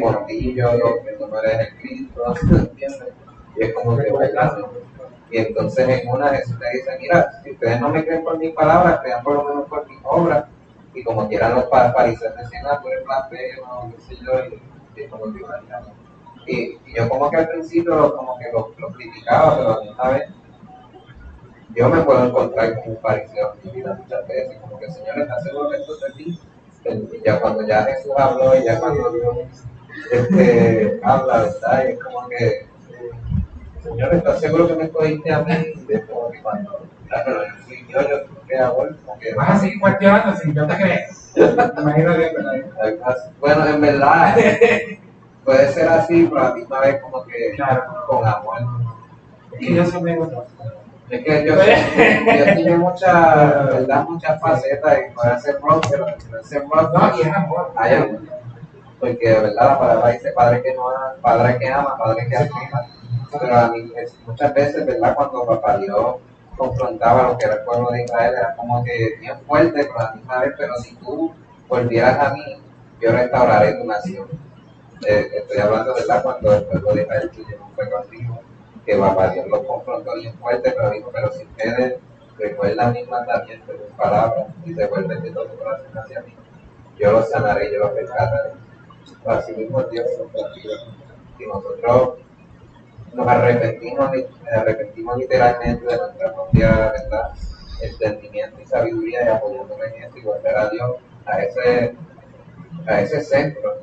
portillo, 0.00 0.70
que 1.04 1.12
tú 1.12 1.26
no 1.26 1.42
eres 1.42 1.68
el 1.68 1.78
Cristo, 1.78 2.34
¿entiendes? 2.50 3.08
Y 3.56 3.64
es 3.64 3.74
como 3.74 3.96
que 3.96 4.10
bailando. 4.10 4.72
Y 5.30 5.38
entonces 5.38 5.88
en 5.88 6.08
una 6.08 6.28
Jesús 6.28 6.58
le 6.58 6.70
dice, 6.70 6.98
mira, 7.00 7.42
si 7.42 7.52
ustedes 7.52 7.80
no 7.80 7.88
me 7.88 8.04
creen 8.04 8.22
por 8.22 8.38
mis 8.38 8.54
palabras, 8.54 9.00
crean 9.02 9.22
por 9.22 9.34
lo 9.34 9.44
menos 9.44 9.68
por 9.68 9.88
mis 9.88 9.98
obras. 10.04 10.44
Y 10.94 11.02
como 11.02 11.26
quieran 11.28 11.54
los 11.54 11.70
fariseos 11.70 12.36
decían, 12.36 12.66
ah, 12.66 12.80
tú 12.82 12.88
eres 12.88 13.04
blasfemo, 13.04 13.94
qué 13.96 14.02
sé 14.02 14.22
yo, 14.22 14.32
y, 14.96 15.06
como 15.08 15.32
que 15.32 15.40
y, 16.46 16.78
y 16.86 16.94
yo 16.94 17.08
como 17.08 17.30
que 17.30 17.36
al 17.36 17.48
principio 17.48 18.14
como 18.14 18.36
que 18.38 18.52
lo, 18.52 18.74
lo 18.76 18.88
criticaba, 18.88 19.56
pero 19.56 19.94
a 19.96 20.10
vez 20.10 20.28
yo 21.74 21.88
me 21.88 22.02
puedo 22.02 22.26
encontrar 22.26 22.74
con 22.76 22.92
un 22.92 22.98
fariseo 22.98 23.54
en 23.54 23.70
mi 23.70 23.76
vida 23.76 23.98
muchas 23.98 24.28
veces, 24.28 24.58
como 24.60 24.78
que 24.78 24.86
el 24.86 24.92
Señor 24.92 25.18
está 25.20 25.40
seguro 25.40 25.70
de 25.70 25.78
ti. 26.16 26.38
Ya 27.24 27.40
cuando 27.40 27.66
ya 27.66 27.84
Jesús 27.84 28.12
habló 28.16 28.56
y 28.56 28.64
ya 28.64 28.80
cuando 28.80 29.10
Dios 29.12 29.36
este, 30.10 31.00
habla, 31.02 31.42
¿verdad? 31.42 31.84
Y 31.86 31.92
es 31.92 31.98
como 32.00 32.28
que, 32.28 32.66
Señor, 33.82 34.14
¿estás 34.14 34.40
seguro 34.40 34.68
que 34.68 34.74
me 34.74 34.84
escogiste 34.84 35.32
a 35.32 35.42
mí? 35.42 35.54
Y 35.88 35.92
es 35.92 36.04
como 36.06 36.30
que 36.30 36.42
cuando, 36.42 36.86
claro, 37.08 37.42
yo 37.68 37.74
yo, 37.88 38.08
yo 38.08 38.16
¿qué 38.48 38.56
hago? 38.58 38.88
Como 39.06 39.18
que, 39.18 39.34
Vas 39.34 39.50
a 39.50 39.58
seguir 39.58 39.80
cuestionando 39.80 40.36
si 40.36 40.52
yo 40.52 40.66
te 40.66 40.76
crees. 40.76 41.32
Imagínate, 41.36 42.34
bueno, 43.40 43.66
en 43.66 43.80
verdad, 43.80 44.36
puede 45.44 45.68
ser 45.72 45.88
así, 45.88 46.26
pero 46.28 46.40
a 46.40 46.48
la 46.50 46.54
misma 46.54 46.80
vez 46.80 47.00
como 47.00 47.24
que 47.24 47.52
Claro. 47.56 47.84
con 48.08 48.26
amor. 48.26 48.58
Y 49.58 49.74
yo 49.74 49.86
soy 49.86 50.00
amigo 50.00 50.30
Es 51.10 51.24
que 51.24 51.44
yo, 51.46 51.54
yo 51.56 52.54
tiene 52.54 52.76
muchas, 52.78 53.66
verdad, 53.66 54.04
muchas 54.08 54.40
facetas 54.40 54.98
y 54.98 55.14
puede 55.14 55.40
ser 55.40 55.60
rock, 55.60 55.86
pero 55.90 56.06
no 56.06 56.74
rock, 56.74 56.92
No, 56.94 57.18
y 57.18 57.20
es 57.20 57.28
hay 57.76 57.94
amor. 57.94 58.20
Porque 58.98 59.28
de 59.28 59.40
verdad 59.40 59.70
la 59.70 59.78
palabra 59.78 60.10
dice 60.10 60.32
padre 60.32 60.62
que 60.62 60.74
no 60.74 60.88
ama, 60.88 61.14
padre 61.20 61.58
que 61.58 61.68
ama, 61.68 61.98
padre 61.98 62.26
que 62.28 62.36
afirma. 62.36 62.86
Pero 63.32 63.56
a 63.56 63.68
mí 63.68 63.92
muchas 64.26 64.54
veces, 64.54 64.86
¿verdad? 64.86 65.14
Cuando 65.14 65.44
papá 65.44 65.76
Dios 65.78 66.16
confrontaba 66.56 67.28
lo 67.28 67.38
que 67.38 67.46
era 67.46 67.54
el 67.54 67.64
pueblo 67.64 67.90
de 67.90 68.04
Israel, 68.04 68.34
era 68.38 68.54
como 68.56 68.84
que 68.84 69.16
bien 69.20 69.38
fuerte, 69.46 69.84
pero 69.84 69.98
a 69.98 70.04
la 70.04 70.12
misma 70.12 70.38
vez, 70.38 70.54
pero 70.56 70.76
si 70.76 70.94
tú 70.96 71.32
volvieras 71.68 72.18
a 72.18 72.34
mí, 72.34 72.62
yo 73.00 73.12
restauraré 73.12 73.74
tu 73.74 73.84
nación. 73.84 74.28
Eh, 75.06 75.30
estoy 75.34 75.58
hablando, 75.58 75.94
¿verdad? 75.94 76.22
Cuando 76.22 76.52
el 76.54 76.64
pueblo 76.64 76.94
de 76.94 77.02
Israel 77.02 77.30
tuvo 77.34 77.66
un 77.66 77.74
fuego 77.74 77.98
antiguo, 77.98 78.40
que 78.84 78.96
papá 78.96 79.28
Dios 79.28 79.46
los 79.48 79.60
confrontó 79.60 80.14
bien 80.14 80.34
fuerte, 80.38 80.72
pero 80.76 80.90
dijo, 80.90 81.10
pero 81.12 81.32
si 81.32 81.44
ustedes 81.44 81.98
recuerdan 82.38 82.92
mis 82.92 83.08
mandamientos, 83.08 83.76
mis 83.80 83.96
palabras, 83.96 84.46
y 84.64 84.74
se 84.74 84.86
vuelven 84.86 85.22
de 85.22 85.30
todo 85.30 85.48
su 85.50 85.58
corazón 85.58 85.98
hacia 85.98 86.22
mí, 86.22 86.34
yo 86.98 87.12
los 87.12 87.30
sanaré, 87.30 87.72
yo 87.72 87.78
los 87.80 87.94
rescataré. 87.94 88.52
Así 89.26 89.52
mismo 89.52 89.82
Dios. 89.84 90.06
Si 91.38 91.46
nosotros 91.46 92.18
nos 93.14 93.26
arrepentimos, 93.26 94.10
arrepentimos 94.54 95.18
literalmente 95.18 95.84
de 95.84 95.96
nuestra 95.96 96.32
propia 96.32 96.92
verdad, 96.92 97.32
entendimiento 97.80 98.60
y 98.60 98.66
sabiduría 98.66 99.24
y 99.24 99.28
apoyándonos 99.28 99.86
en 99.86 100.02
eso 100.02 100.18
y 100.18 100.22
volver 100.22 100.56
a 100.56 100.70
Dios, 100.70 100.96
a 101.26 101.42
ese, 101.42 101.94
a 102.86 103.00
ese 103.00 103.20
centro 103.22 103.78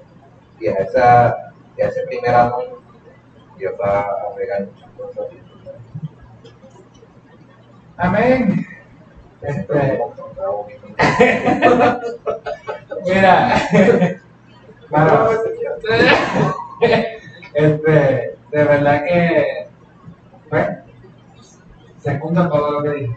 y 0.59 0.67
a, 0.67 0.73
esa, 0.75 1.53
y 1.77 1.81
a 1.81 1.87
ese 1.87 2.01
primer 2.07 2.33
amor, 2.33 2.81
Dios 3.59 3.73
va 3.79 3.99
a 3.99 4.33
regar 4.37 4.65
muchas 4.65 4.89
cosas. 4.91 5.25
Amén. 7.97 8.65
Este, 9.41 10.01
mira, 13.05 13.55
mano, 14.89 15.29
este, 17.53 18.35
de 18.51 18.61
verdad 18.63 19.03
que, 19.03 19.67
pues, 20.49 20.67
segundo 21.99 22.49
todo 22.49 22.71
lo 22.71 22.83
que 22.83 22.89
dije. 22.91 23.15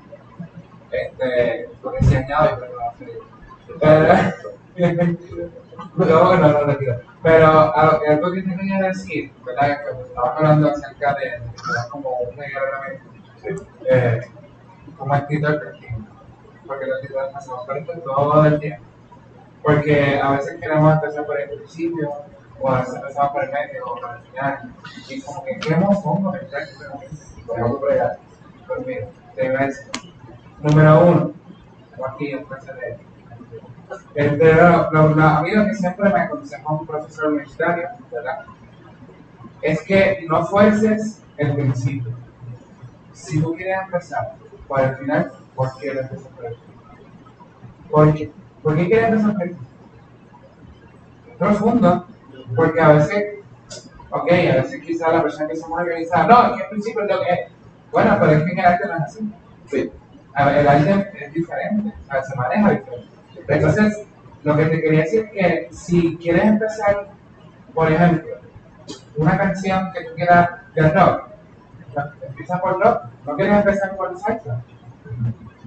Este, 0.91 1.69
lo 1.83 1.93
que 1.93 2.05
se 2.05 2.17
añade, 2.17 2.57
pero 2.59 2.73
no. 2.79 2.93
Pero, 3.81 4.05
no, 5.97 6.37
no, 6.37 6.67
no. 6.67 6.77
Pero 7.23 7.47
a 7.47 7.87
lo 7.87 8.01
que 8.01 8.09
algo 8.09 8.33
que 8.33 8.43
te 8.43 8.57
quería 8.57 8.79
decir, 8.83 9.33
¿verdad? 9.45 9.79
Que 9.85 9.95
pues, 9.95 10.07
estaba 10.09 10.37
hablando 10.37 10.71
acerca 10.71 11.15
de, 11.15 11.25
de 11.25 11.89
como 11.91 12.11
un 12.19 12.37
medio 12.37 12.61
eh, 13.89 14.21
como 14.99 15.15
escritor 15.15 15.61
cristiano. 15.61 16.07
Porque 16.67 16.87
los 16.87 16.97
escritores 16.97 17.33
pasamos 17.33 17.67
por 17.67 17.77
esto 17.77 17.93
todo 18.05 18.47
el 18.47 18.61
tiempo. 18.61 18.85
Porque 19.63 20.21
a 20.21 20.33
veces 20.33 20.61
queremos 20.61 20.95
empezar 20.95 21.27
por 21.27 21.41
el 21.41 21.49
principio, 21.51 22.13
o 22.61 22.71
a 22.71 22.81
veces 22.81 22.95
empezamos 22.97 23.33
por 23.33 23.45
el 23.45 23.51
medio, 23.53 23.85
o 23.87 24.01
por 24.01 24.17
el 24.17 24.23
final. 24.23 24.75
Y 25.09 25.23
como 25.23 25.45
que 25.45 25.59
queremos 25.59 26.03
fondo 26.03 26.33
texto, 26.33 26.85
como 27.47 27.79
bregar. 27.79 28.19
Pues 28.67 28.87
mira, 28.87 29.07
te 29.35 29.49
voy 29.49 29.57
a 29.57 29.67
decir. 29.67 29.93
Número 30.61 31.07
uno, 31.07 31.33
aquí 32.09 32.35
un 32.35 32.45
precedente. 32.45 33.12
Este, 34.15 34.55
lo, 34.55 34.91
lo, 34.91 35.09
lo- 35.15 35.23
a 35.23 35.43
mí 35.43 35.51
lo 35.51 35.65
que 35.67 35.75
siempre 35.75 36.09
me 36.11 36.21
aconsejó 36.21 36.75
un 36.79 36.87
profesor 36.87 37.27
universitario, 37.33 37.89
¿verdad? 38.11 38.45
Es 39.61 39.83
que 39.83 40.25
no 40.29 40.45
fuerces 40.47 41.23
el 41.37 41.55
principio. 41.55 42.13
Si 43.13 43.41
tú 43.41 43.55
quieres 43.55 43.77
empezar 43.85 44.35
por 44.67 44.81
el 44.81 44.97
final, 44.97 45.33
¿por 45.55 45.77
qué 45.79 45.95
no 45.95 46.01
empiezas 46.01 46.29
por 46.29 46.45
el 46.47 46.55
final? 46.55 46.67
¿Por 47.91 48.15
qué? 48.15 48.33
¿Por 48.63 48.77
qué 48.77 48.87
quieres 48.89 49.09
empezar 49.11 49.33
por 49.35 49.43
el 49.43 49.57
profundo, 51.39 52.07
porque 52.55 52.81
a 52.81 52.89
veces, 52.93 53.25
ok, 54.11 54.31
a 54.31 54.57
veces 54.63 54.83
quizá 54.85 55.11
la 55.11 55.23
persona 55.23 55.49
que 55.49 55.57
se 55.57 55.67
muy 55.67 55.83
organizada, 55.83 56.27
no, 56.27 56.47
es 56.51 56.57
que 56.57 56.63
al 56.65 56.71
principio 56.71 57.03
es 57.03 57.11
lo 57.11 57.21
que 57.23 57.31
es. 57.33 57.41
Bueno, 57.91 58.17
pero 58.21 58.33
es 58.33 58.43
que 58.45 58.53
en 58.53 58.59
el 58.59 58.65
arte 58.65 58.87
no 58.87 58.95
es 58.97 59.03
así. 59.03 59.33
Sí. 59.67 59.91
A 60.35 60.45
ver, 60.47 60.59
el 60.59 60.69
arte 60.69 61.11
es 61.25 61.33
diferente, 61.33 61.93
o 62.03 62.07
sea, 62.07 62.23
se 62.23 62.37
maneja 62.37 62.71
diferente. 62.71 63.07
Entonces, 63.49 64.07
lo 64.43 64.57
que 64.57 64.67
te 64.67 64.81
quería 64.81 65.01
decir 65.01 65.31
es 65.33 65.33
que 65.33 65.69
si 65.71 66.17
quieres 66.17 66.45
empezar, 66.45 67.09
por 67.75 67.91
ejemplo, 67.91 68.37
una 69.17 69.37
canción 69.37 69.93
que 69.93 70.05
tú 70.05 70.15
quieras 70.15 70.51
de 70.75 70.91
rock, 70.91 71.29
empieza 72.27 72.61
por 72.61 72.81
rock, 72.81 73.03
no 73.27 73.37
quieres 73.37 73.57
empezar 73.59 73.97
por 73.97 74.19
salsa. 74.19 74.63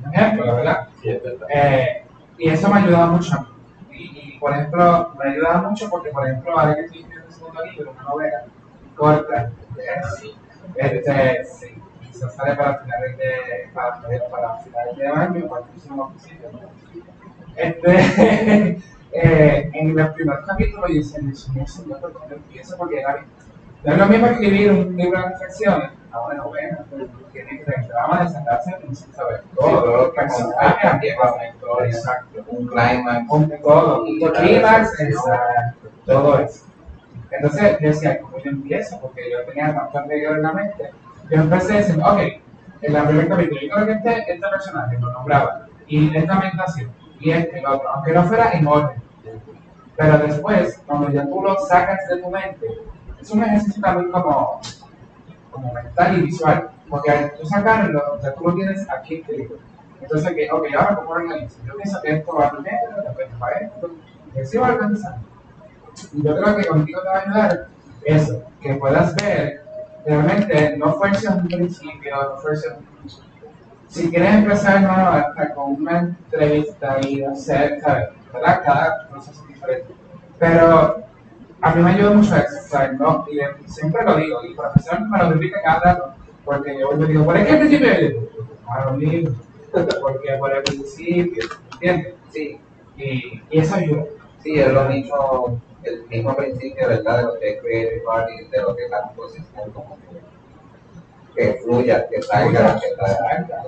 Por 0.03 0.13
ejemplo, 0.13 0.55
¿verdad? 0.55 0.87
Sí, 1.01 1.09
es 1.09 1.23
verdad. 1.23 1.47
Eh, 1.53 2.05
y 2.37 2.49
eso 2.49 2.69
me 2.69 2.79
ayuda 2.79 3.05
mucho. 3.07 3.47
Y, 3.91 4.35
y, 4.35 4.39
por 4.39 4.51
ejemplo, 4.51 5.13
me 5.17 5.31
ayuda 5.31 5.61
mucho 5.61 5.89
porque, 5.89 6.09
por 6.09 6.27
ejemplo, 6.27 6.59
ahora 6.59 6.75
que 6.75 6.81
estoy 6.81 6.99
escribiendo 6.99 7.27
el 7.27 7.33
segundo 7.33 7.65
libro, 7.65 7.91
una 7.91 8.03
novela 8.03 8.43
corta, 8.95 9.51
este, 10.75 11.45
sí, 11.45 11.81
se 12.11 12.29
sale 12.29 12.55
para 12.55 12.79
finales 12.79 13.17
de, 13.17 13.69
para, 13.73 14.01
para 14.29 14.57
finales 14.57 14.97
de 14.97 15.07
año, 15.07 15.47
para 15.47 15.61
el 15.61 15.69
próximo 15.69 16.13
¿no? 16.51 16.69
Este, 17.55 18.77
eh, 19.11 19.69
en 19.73 19.95
los 19.95 20.09
primeros 20.09 20.45
capítulos 20.45 20.89
yo 20.89 20.95
decía, 20.95 21.19
Dios 21.21 21.49
mío, 21.49 21.67
Señor, 21.67 22.01
¿por 22.01 22.13
dónde 22.13 22.35
empiezo? 22.35 22.77
Porque 22.77 22.99
era, 22.99 23.25
no 23.83 23.91
es 23.91 23.97
lo 23.97 24.05
mismo 24.07 24.27
escribir 24.27 24.71
un 24.71 24.95
libro 24.95 25.19
de 25.19 25.29
reflexiones 25.29 25.91
a 26.11 26.21
una 26.21 26.35
novela, 26.35 26.85
que 27.33 27.43
tiene 27.43 27.63
que 27.63 27.93
vamos 27.93 28.19
a 28.19 28.23
desenlace 28.23 28.75
sin 28.93 29.13
saber 29.13 29.43
todo, 29.55 30.11
que 30.11 30.21
personajes, 30.21 30.91
una 30.93 31.47
historia. 31.47 31.87
exacto, 31.87 32.45
Un 32.47 32.67
climax. 32.67 33.25
un 33.29 33.61
todo, 33.61 34.03
un 34.03 34.19
clímax, 34.19 34.99
exacto, 34.99 35.89
todo 36.05 36.39
eso. 36.39 36.65
Entonces 37.31 37.77
yo 37.79 37.87
decía, 37.89 38.19
¿cómo 38.21 38.37
yo 38.39 38.51
empiezo? 38.51 38.99
Porque 39.01 39.29
yo 39.29 39.43
tenía 39.45 39.75
tantas 39.75 40.07
reglas 40.07 40.35
en 40.35 40.41
la 40.41 40.53
mente. 40.53 40.91
Yo 41.29 41.41
empecé 41.41 41.77
diciendo, 41.77 42.05
ok, 42.05 42.19
en 42.81 42.95
el 42.95 43.03
primer 43.03 43.27
capítulo, 43.27 43.61
yo 43.61 43.69
creo 43.69 43.85
que 43.85 43.91
este, 43.93 44.33
este 44.33 44.47
personaje 44.49 44.97
lo 44.99 45.11
nombraba, 45.11 45.67
y 45.87 46.15
esta 46.15 46.33
ambientación, 46.33 46.91
y 47.19 47.61
lo 47.61 47.75
otro, 47.75 47.89
aunque 47.89 48.11
no 48.11 48.23
fuera 48.23 48.51
en 48.51 48.67
orden. 48.67 49.01
Pero 49.95 50.17
después, 50.17 50.81
cuando 50.85 51.09
ya 51.09 51.25
tú 51.25 51.41
lo 51.41 51.57
sacas 51.59 52.07
de 52.09 52.21
tu 52.21 52.29
mente, 52.29 52.67
es 53.21 53.31
un 53.31 53.43
ejercicio 53.43 53.81
también 53.81 54.11
como, 54.11 54.59
como 55.51 55.73
mental 55.73 56.17
y 56.17 56.21
visual. 56.23 56.69
Porque 56.89 57.11
al 57.11 57.33
tú 57.35 57.45
sacarlo, 57.45 58.19
ya 58.21 58.33
tú 58.33 58.43
lo 58.47 58.55
tienes 58.55 58.87
aquí. 58.89 59.23
Entonces, 60.01 60.33
que, 60.33 60.51
ok, 60.51 60.67
ahora 60.77 60.95
cómo 60.97 61.11
organizo. 61.11 61.57
Yo 61.65 61.75
pienso 61.75 62.01
que 62.01 62.11
esto 62.11 62.35
va 62.35 62.51
primero, 62.51 63.01
después 63.03 63.27
va 63.41 63.49
esto, 63.51 63.91
y 64.35 64.39
así 64.39 64.57
va 64.57 64.67
organizando. 64.73 65.25
Y 66.13 66.23
yo 66.23 66.35
creo 66.35 66.55
que 66.57 66.65
contigo 66.65 67.01
te 67.01 67.07
va 67.07 67.15
a 67.15 67.21
ayudar 67.21 67.67
eso, 68.03 68.43
que 68.61 68.75
puedas 68.75 69.15
ver, 69.15 69.63
realmente 70.05 70.77
no 70.77 70.93
fuerces 70.93 71.29
un 71.29 71.47
principio, 71.47 72.15
no 72.15 72.37
fuerces 72.37 72.73
si 73.87 74.09
quieres 74.09 74.33
empezar, 74.35 74.81
hermano, 74.81 75.09
hasta 75.09 75.53
con 75.53 75.73
una 75.73 75.99
entrevista 75.99 76.97
y 77.07 77.23
hacer, 77.23 77.79
¿sabes? 77.81 78.09
¿Verdad? 78.33 78.61
Cada 78.65 79.07
proceso 79.09 79.41
es 79.41 79.47
diferente. 79.47 79.93
Pero 80.39 80.97
a 81.61 81.73
mí 81.73 81.81
me 81.81 81.91
ayuda 81.91 82.11
mucho 82.11 82.35
¿sabes? 82.67 82.99
¿no? 82.99 83.25
Y 83.31 83.69
siempre 83.69 84.03
lo 84.03 84.15
digo, 84.17 84.43
y 84.43 84.49
el 84.49 84.55
profesor 84.55 84.99
me 85.09 85.17
lo 85.17 85.29
repite 85.31 85.55
cada 85.63 86.15
porque 86.43 86.77
yo 86.79 86.93
le 86.93 87.07
digo, 87.07 87.25
¿por 87.25 87.33
qué 87.43 87.49
el 87.49 87.59
principio? 87.59 88.29
A 88.67 88.85
lo 88.85 88.93
mismo, 88.97 89.35
porque 90.01 90.33
por 90.39 90.51
el 90.55 90.63
principio, 90.63 91.43
¿entiendes? 91.73 92.13
Sí, 92.31 92.59
Y, 92.97 93.41
y 93.49 93.59
eso 93.59 93.75
ayuda. 93.75 94.03
sí, 94.43 94.59
es 94.59 94.71
lo 94.71 94.85
mismo, 94.85 95.59
el 95.83 96.05
mismo 96.07 96.35
principio, 96.35 96.87
¿verdad? 96.87 97.17
De 97.17 97.23
lo 97.23 97.39
que 97.39 97.49
es 97.49 97.61
Creative 97.61 98.03
Artist, 98.11 98.51
de 98.51 98.61
lo 98.61 98.75
que 98.75 98.83
es 98.85 98.89
la 98.91 99.01
composición, 99.01 99.71
como 99.73 99.97
que, 99.97 100.19
que 101.35 101.59
fluya, 101.63 102.07
que 102.09 102.21
salga, 102.21 102.79
que 102.79 102.95
salga, 102.95 103.63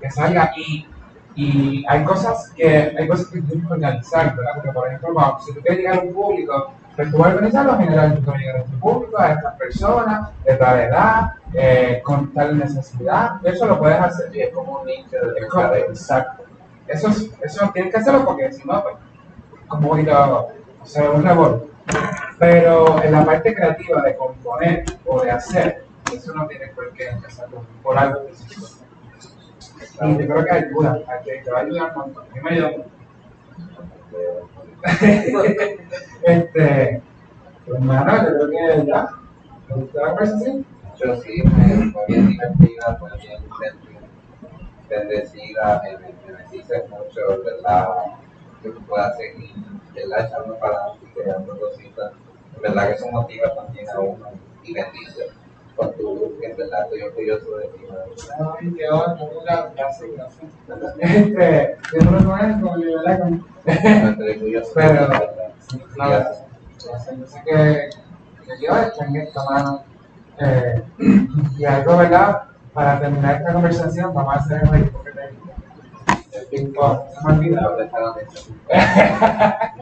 que 0.00 0.10
salga 0.10 0.52
y, 0.56 0.86
y 1.34 1.84
hay 1.88 2.04
cosas 2.04 2.50
que 2.56 2.94
hay 2.98 3.08
cosas 3.08 3.28
que 3.28 3.40
tienes 3.42 3.66
que 3.66 3.72
organizar, 3.72 4.34
¿verdad? 4.36 4.52
Porque 4.56 4.70
por 4.72 4.88
ejemplo, 4.88 5.38
si 5.44 5.54
tú 5.54 5.60
quieres 5.60 5.78
llegar 5.78 5.98
a 5.98 6.02
un 6.02 6.12
público, 6.12 6.72
pues 6.96 7.10
tú 7.10 7.18
vas 7.18 7.28
a 7.30 7.34
organizarlo 7.34 7.72
en 7.74 7.80
general, 7.80 8.20
tú 8.24 8.32
llegar 8.32 8.56
a 8.56 8.58
este 8.60 8.76
público, 8.76 9.18
a 9.18 9.32
estas 9.32 9.54
personas, 9.54 10.28
de 10.44 10.54
tal 10.56 10.80
edad, 10.80 11.32
eh, 11.54 12.00
con 12.04 12.32
tal 12.32 12.58
necesidad, 12.58 13.32
eso 13.44 13.66
lo 13.66 13.78
puedes 13.78 13.98
hacer. 14.00 14.30
Sí, 14.32 14.40
es 14.42 14.50
como 14.54 14.80
un 14.80 14.86
nicho 14.86 15.16
de. 15.16 15.80
Exacto. 15.80 16.42
Eso, 16.86 17.08
es- 17.08 17.30
eso 17.42 17.70
tienes 17.72 17.92
que 17.92 18.00
hacerlo 18.00 18.24
porque 18.24 18.52
si 18.52 18.66
no, 18.66 18.82
pues, 18.82 18.96
como 19.68 19.90
o 19.92 20.86
sea, 20.86 21.10
un 21.10 21.22
revolver. 21.24 21.68
Pero 22.38 23.02
en 23.02 23.12
la 23.12 23.24
parte 23.24 23.54
creativa 23.54 24.02
de 24.02 24.16
componer 24.16 24.84
o 25.06 25.20
de 25.22 25.30
hacer, 25.30 25.84
eso 26.16 26.34
no 26.34 26.46
tiene 26.46 26.68
por 26.68 26.92
qué 26.92 27.08
empezarlo 27.08 27.64
por 27.82 27.98
algo 27.98 28.28
específico. 28.28 28.84
Yo 30.00 30.16
creo 30.16 30.44
que 30.44 30.50
ayuda, 30.50 30.98
te 31.24 31.50
va 31.50 31.58
a 31.58 31.62
ayudar 31.62 31.90
un 31.90 31.94
montón. 31.94 32.24
A 32.24 32.42
me 32.42 32.50
ayuda 32.50 32.70
este, 36.22 37.02
pues 37.66 37.80
nada, 37.80 38.24
yo 38.24 38.48
creo 38.48 38.50
que 38.50 38.86
ya. 38.86 39.08
¿Te 39.68 39.74
gustó 39.74 40.00
la 40.00 40.08
conversación? 40.08 40.66
Yo 40.98 41.16
sí, 41.16 41.42
me 41.44 41.92
bien 42.08 42.28
divertida, 42.28 42.96
fue 42.98 43.10
bien 43.18 43.42
bendecida, 44.88 45.82
me, 45.84 45.96
bendice 46.34 46.82
mucho, 46.88 47.42
¿verdad? 47.44 47.88
Que 48.62 48.70
tú 48.70 48.82
puedas 48.82 49.16
seguir, 49.16 49.54
¿verdad? 49.94 50.26
Echando 50.26 50.58
para 50.58 50.76
adelante 50.76 51.06
creando 51.14 51.58
cositas. 51.58 52.12
Verdad 52.60 52.88
que 52.88 52.94
eso 52.94 53.10
motiva 53.10 53.54
también 53.54 53.88
a 53.88 54.00
uno 54.00 54.26
y 54.62 54.74
bendice 54.74 55.30
con 55.76 55.92
tu 55.94 56.14
grupo, 56.16 56.40
que 56.40 56.46
en 56.50 56.56
verdad 56.56 56.82
estoy 56.84 57.02
orgulloso 57.02 57.56
de 57.58 57.68
ti. 57.68 57.80
¿no? 57.88 58.54
Ay, 58.60 58.74
qué 58.76 58.84
bueno, 58.90 59.16
mira, 59.40 59.72
gracias, 59.76 60.08
gracias. 60.16 60.50
Este, 60.98 61.76
yo 61.92 62.10
no 62.10 62.18
lo 62.18 62.24
conozco, 62.30 62.60
como 62.68 62.78
yo, 62.84 62.98
¿verdad? 63.02 63.18
Como- 63.20 63.44
Estoy 63.64 64.30
orgulloso 64.30 64.74
de 64.74 64.82
ti, 64.82 64.88
Pero- 64.94 65.08
¿verdad? 65.08 65.30
No, 65.96 66.08
gracias. 66.08 66.44
Gracias. 66.86 67.18
Yo 67.18 67.26
sé 67.26 67.42
que, 67.44 67.90
que 68.46 68.66
yo 68.66 68.76
estoy 68.76 69.06
en 69.08 69.16
esta 69.16 69.44
mano. 69.44 69.84
Eh, 70.38 70.82
y 71.58 71.64
algo, 71.64 71.96
¿verdad? 71.98 72.42
Para 72.72 73.00
terminar 73.00 73.36
esta 73.36 73.52
conversación, 73.52 74.14
vamos 74.14 74.34
a 74.34 74.38
hacer 74.38 74.62
el 74.62 74.68
ritmo 74.70 75.02
que 75.04 75.10
te 75.12 75.20
digo. 75.28 75.46
El 76.32 76.46
ping 76.46 76.72
pong. 76.72 76.98
Se 77.12 77.24
me 77.26 77.32
ha 77.32 77.36
olvidado. 77.36 77.68
¿Dónde 77.70 77.84
está 77.84 78.00
la 78.00 78.14
mesa? 78.14 79.74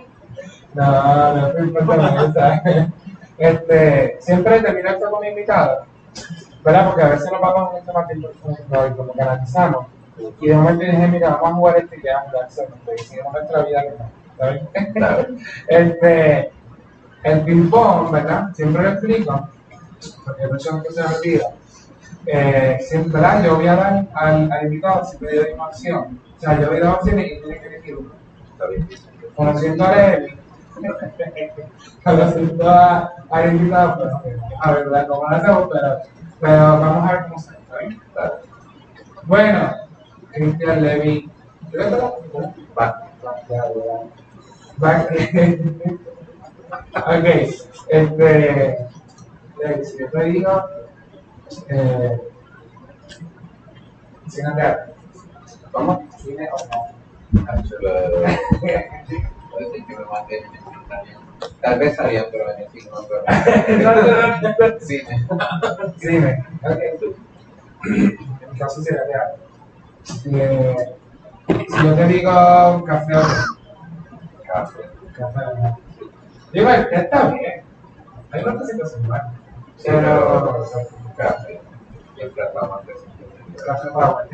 No, 0.75 1.35
no 1.37 1.49
te 1.53 1.61
importa 1.63 1.97
nada. 1.97 2.93
Este, 3.39 4.17
siempre 4.21 4.61
termino 4.61 4.91
esto 4.91 5.11
con 5.11 5.21
mi 5.21 5.29
invitado, 5.29 5.85
¿verdad? 6.65 6.89
Porque 6.89 7.03
a 7.03 7.09
veces 7.09 7.31
nos 7.31 7.41
vamos 7.41 7.77
este 7.79 7.93
más 7.93 8.09
tiempo 8.09 8.29
profundo 8.31 8.87
y 8.87 8.97
como 8.97 9.13
que 9.13 9.23
analizamos. 9.23 9.87
Y 10.41 10.49
de 10.49 10.55
momento 10.57 10.85
dije, 10.85 11.07
mira, 11.07 11.31
vamos 11.31 11.51
a 11.51 11.55
jugar 11.55 11.77
esto 11.79 11.95
y 11.95 12.03
ya 12.03 12.21
jugar 12.29 12.49
y 12.97 13.03
seguimos 13.03 13.33
nuestra 13.33 13.63
vida 13.63 13.85
¿sabes? 14.37 14.63
Este, 15.69 16.51
el 17.23 17.41
ping-pong, 17.43 18.11
¿verdad? 18.11 18.53
Siempre 18.55 18.83
lo 18.83 18.89
explico, 18.91 19.49
porque 20.25 20.43
hay 20.43 20.49
personas 20.51 20.85
que 20.85 20.93
se 20.93 21.03
me 21.03 21.15
olvida. 21.15 21.51
Eh, 22.27 22.79
siempre, 22.81 23.13
¿verdad? 23.13 23.45
Yo 23.45 23.57
voy 23.57 23.67
a 23.69 23.77
dar 23.77 24.07
al, 24.15 24.53
al 24.53 24.65
invitado, 24.65 25.05
siempre 25.05 25.33
le 25.33 25.41
doy 25.43 25.53
una 25.53 25.67
opción. 25.67 26.21
O 26.37 26.41
sea, 26.41 26.61
yo 26.61 26.69
voy 26.69 26.77
a 26.79 26.81
dar 26.81 26.95
opciones 26.97 27.27
y 27.27 27.41
tiene 27.41 27.61
que 27.61 27.67
elegir 27.69 27.97
una. 27.97 28.11
Está 29.61 30.38
bien. 30.81 30.95
Conociendo 32.05 32.69
a 32.69 33.13
a, 33.31 33.47
invitado, 33.47 34.21
pues, 34.23 34.37
a 34.63 34.73
ver, 34.73 34.85
¿verdad? 34.85 35.07
¿Cómo 35.09 35.29
lo 35.29 35.37
hacemos? 35.37 35.69
Pero, 35.73 35.99
pero 36.41 36.53
vamos 36.57 37.09
a 37.09 37.13
ver 37.13 37.23
cómo 37.25 37.39
sale, 37.39 37.59
¿está. 38.07 38.33
Bueno, 39.25 39.75
Cristian 40.33 40.83
Levi, 40.83 41.31
¿quieres 41.71 41.93
hablar? 41.93 42.13
Va. 42.79 43.03
Va- 44.83 45.07
ok, 46.95 47.27
este, 47.89 48.87
si 49.85 49.99
yo 49.99 50.11
te 50.11 50.25
digo, 50.25 50.65
eh, 51.69 52.21
cine 54.29 54.51
teatro, 54.55 54.95
¿cómo? 55.73 56.09
Cine 56.19 56.49
o 56.53 56.57
no. 56.69 56.79
Puede 59.59 59.71
ser 59.71 59.87
que 59.87 59.97
me 59.97 60.05
mate 60.05 60.45
también. 60.89 61.17
Tal 61.61 61.79
vez 61.79 61.97
sabía, 61.97 62.27
pero 62.31 62.45
en 62.53 62.61
el 62.61 62.69
no, 62.91 63.01
pero. 63.09 63.25
En 67.85 68.53
mi 68.53 68.59
caso 68.59 68.83
sería 68.83 69.07
teatro. 69.07 69.45
Si 70.03 70.31
yo 71.85 71.95
te 71.95 72.07
digo 72.07 72.85
café 72.85 73.17
o 73.17 73.23
Café. 74.47 74.83
café 75.17 75.41
o. 75.45 75.79
Digo, 76.53 76.71
el 76.71 76.89
té 76.89 76.97
está 76.97 77.29
bien. 77.29 77.63
Hay 78.31 78.43
buenas. 78.43 78.69
Sí, 78.69 78.77
Pero, 79.85 80.67
café. 81.17 81.61
Siempre 82.17 82.43
hablamos 82.49 82.87
de 82.87 82.93
eso. 82.93 83.05
café 83.67 83.89
está 83.89 84.11
bueno. 84.13 84.29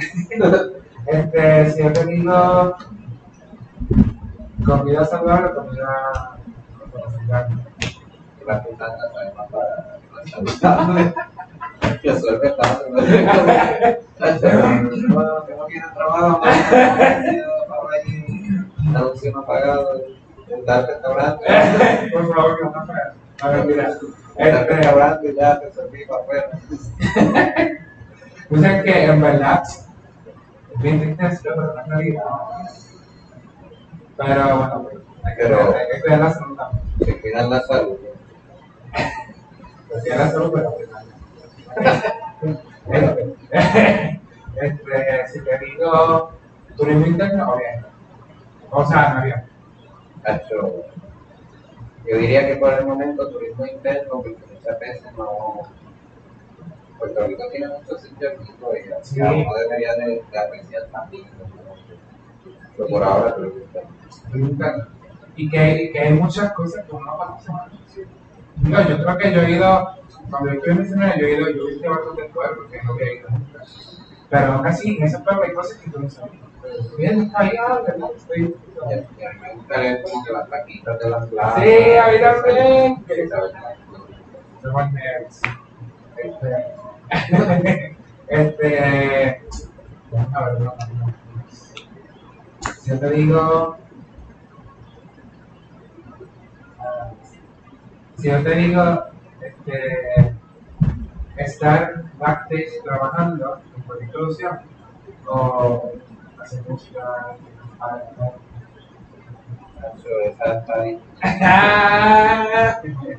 Este, 1.06 1.70
si 1.70 1.82
yo 1.82 1.92
te 1.92 2.06
digo 2.06 2.76
comida 4.64 5.04
saludable, 5.04 5.54
comida 5.54 6.38
La 8.46 8.62
puta 8.62 8.86
además 8.86 9.48
para 9.50 9.98
la 10.20 10.30
salud. 10.30 10.50
Yo 12.02 12.18
soy 12.18 12.40
que 12.40 12.46
estaba 12.46 12.80
Bueno, 15.08 15.42
tengo 15.42 15.66
que 15.66 15.76
ir 15.76 15.82
al 15.84 15.92
pagado, 19.44 20.00
en 20.48 20.64
tal 20.64 20.86
restaurante, 20.86 21.44
Por 22.12 22.34
favor, 22.34 22.58
que 22.58 22.64
no 22.64 22.70
me 22.86 22.94
A 23.40 23.48
ver, 23.48 23.66
mira. 23.66 23.98
Este, 24.36 24.64
restaurante 24.64 25.34
ya 25.34 25.60
te 25.60 25.72
serví 25.72 26.04
para 26.06 26.22
afuera. 26.22 26.50
Tú 28.48 28.56
sabes 28.60 28.82
que 28.82 29.04
en 29.04 29.20
bien 30.80 31.16
pero 31.16 31.74
realidad. 31.86 32.24
Pero 34.16 34.56
bueno, 34.58 34.82
pues, 34.84 34.96
hay 35.24 35.36
que, 35.36 35.42
Pero- 35.42 35.74
hay 35.76 35.86
que 35.92 36.00
cuidar 36.00 36.18
la 36.20 36.30
salud 36.32 36.56
también. 36.56 36.82
Se 37.04 37.20
cuidan 37.20 37.50
la 37.50 37.60
salud. 37.62 37.98
Hay 38.92 39.04
que 39.94 40.00
cuidar 40.00 40.18
la 40.18 40.30
salud, 40.30 40.52
pero 40.52 40.76
este, 42.90 43.30
este, 44.60 45.28
si 45.32 45.40
te 45.44 45.58
digo 45.58 46.30
turismo 46.76 47.06
interno 47.06 47.52
o 47.52 47.58
bien. 47.58 47.84
O 48.70 48.84
sea, 48.86 49.10
en 49.12 49.18
avión. 49.18 49.42
Cacho, 50.22 50.84
Yo 52.06 52.16
diría 52.18 52.46
que 52.46 52.56
por 52.56 52.72
el 52.72 52.86
momento 52.86 53.28
turismo 53.30 53.66
interno, 53.66 54.10
porque 54.22 54.36
muchas 54.52 54.78
veces 54.78 55.12
no. 55.16 55.62
Puerto 56.98 57.26
Rico 57.26 57.42
tiene 57.50 57.68
muchos 57.68 58.00
sitios 58.02 58.32
ricos 58.38 58.76
y 59.10 59.14
Sí. 59.14 59.20
uno 59.20 59.52
debería 59.58 59.94
de, 59.96 60.24
de 60.30 60.38
apreciar 60.38 60.84
también. 60.92 61.26
Pero 62.76 62.88
por 62.88 63.02
ahora 63.02 63.34
creo 63.34 63.52
que 63.52 63.60
está. 63.64 63.80
Y 65.36 65.50
que, 65.50 65.82
y 65.82 65.92
que 65.92 65.98
hay 65.98 66.12
muchas 66.12 66.52
cosas 66.52 66.84
que 66.84 66.94
uno 66.94 67.06
no 67.06 67.16
conoce. 67.16 67.52
No, 68.62 68.88
yo 68.88 68.98
creo 69.02 69.18
que 69.18 69.32
yo 69.32 69.40
he 69.42 69.50
ido, 69.52 69.88
cuando 70.30 70.50
yo 70.52 70.58
estoy 70.58 70.72
en 70.72 70.78
misionero, 70.82 71.18
yo 71.18 71.26
he 71.26 71.32
ido, 71.32 71.50
yo 71.50 71.68
he 71.68 71.72
visto 71.72 72.12
del 72.16 72.26
pueblo, 72.28 72.68
que 72.70 72.82
no 72.82 72.92
había 72.92 73.14
ido 73.14 73.28
nunca. 73.30 73.64
Pero 74.30 74.52
aún 74.52 74.66
así, 74.66 74.96
en 74.96 75.02
ese 75.04 75.18
pueblo 75.18 75.42
hay 75.42 75.52
cosas 75.52 75.78
que 75.78 75.90
tú 75.90 76.00
no 76.00 76.08
sabes. 76.10 76.32
Bien, 76.96 77.20
está 77.22 77.40
ahí, 77.40 77.50
ah, 77.58 77.80
¿verdad? 77.86 78.10
Estoy- 78.16 78.56
como 78.74 80.24
que 80.24 80.32
las 80.32 80.50
taquitas 80.50 80.98
de 80.98 81.10
las 81.10 81.26
clases. 81.26 81.64
Sí, 81.64 81.96
a 81.96 82.08
mí 82.08 82.20
también. 82.20 83.04
Que. 83.04 83.28
Este. 86.16 87.96
este. 88.28 89.42
A 90.32 90.44
ver, 90.44 90.60
no, 90.60 90.64
no, 90.64 91.14
yo 92.86 92.98
te 92.98 93.10
digo. 93.10 93.76
Si 98.16 98.28
yo 98.28 98.42
te 98.42 98.54
digo. 98.54 99.04
Este. 99.40 100.34
Estar 101.36 102.04
backstage 102.18 102.82
trabajando 102.84 103.60
en 103.76 103.82
cualquier 103.82 104.10
producción. 104.12 104.60
O 105.26 105.92
hacer 106.40 106.62
música. 106.68 107.36
ah, 107.80 108.02
Eso, 109.96 110.08
está. 110.26 110.64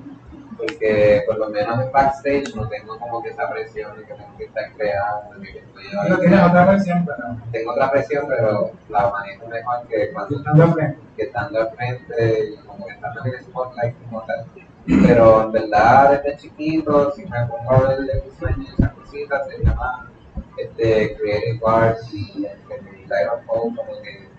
Porque 0.57 1.23
por 1.27 1.37
lo 1.37 1.49
menos 1.49 1.79
en 1.81 1.91
backstage 1.91 2.55
no 2.55 2.67
tengo 2.69 2.97
como 2.97 3.21
que 3.21 3.29
esa 3.29 3.49
presión 3.49 3.97
de 3.97 4.05
que 4.05 4.13
tengo 4.13 4.37
que 4.37 4.45
estar 4.45 4.71
creando, 4.73 5.39
de 5.39 5.51
que 5.51 5.59
estoy 5.59 6.09
No 6.09 6.17
tienes 6.19 6.41
otra 6.41 6.77
pero. 7.05 7.37
Tengo 7.51 7.71
otra 7.71 7.91
presión, 7.91 8.25
pero 8.27 8.71
la 8.89 9.09
manejo 9.09 9.47
mejor 9.47 9.87
que 9.87 10.11
cuando 10.11 10.37
Estando 10.37 10.73
frente. 10.73 10.99
que 11.15 11.23
estando 11.23 11.59
al 11.59 11.69
frente 11.71 12.45
y 12.45 12.57
como 12.65 12.85
que 12.85 12.93
estando 12.93 13.25
en 13.25 13.33
el 13.33 13.41
spotlight 13.41 13.95
como 14.05 14.21
tal. 14.23 14.45
Pero 14.85 15.43
en 15.43 15.51
verdad, 15.51 16.21
desde 16.23 16.37
chiquito, 16.37 17.11
si 17.11 17.25
me 17.25 17.45
pongo 17.47 17.71
a 17.71 17.87
ver 17.87 17.99
el 17.99 18.23
diseño 18.23 18.55
y 18.59 18.73
esas 18.73 18.93
cositas, 18.93 19.47
se 19.47 19.63
llama 19.63 20.11
este, 20.57 21.15
Creative 21.17 21.59
Arts 21.65 22.13
y 22.13 22.45
este, 22.45 23.27
of 23.27 23.41
Hope, 23.47 23.75
como 23.75 24.01
que 24.01 24.29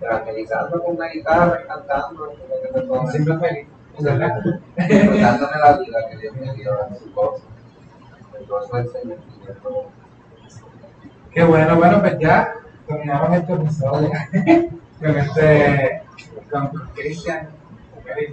evangelizando 0.00 0.82
con 0.82 0.96
una 0.96 1.08
guitarra 1.08 1.60
y 1.62 1.66
cantando, 1.66 2.26
como 2.26 2.36
que 2.36 2.70
me 2.72 2.86
pongo 2.86 3.10
Siempre 3.10 3.38
feliz. 3.38 3.66
La 4.00 5.78
vida 5.78 6.08
que 6.10 6.16
Dios 6.18 6.36
me 6.36 6.54
dio 6.54 6.72
a 6.72 6.88
su. 6.94 7.04
El 8.38 8.46
gozo 8.46 8.76
del 8.76 8.88
Señor. 8.88 9.18
Qué 11.32 11.44
bueno, 11.44 11.76
bueno, 11.76 12.00
pues 12.00 12.18
ya 12.18 12.54
terminamos 12.86 13.36
este 13.36 13.52
episodio 13.52 14.10
con 15.00 15.18
este, 15.18 16.02
con 16.50 16.68
Cristian. 16.94 17.48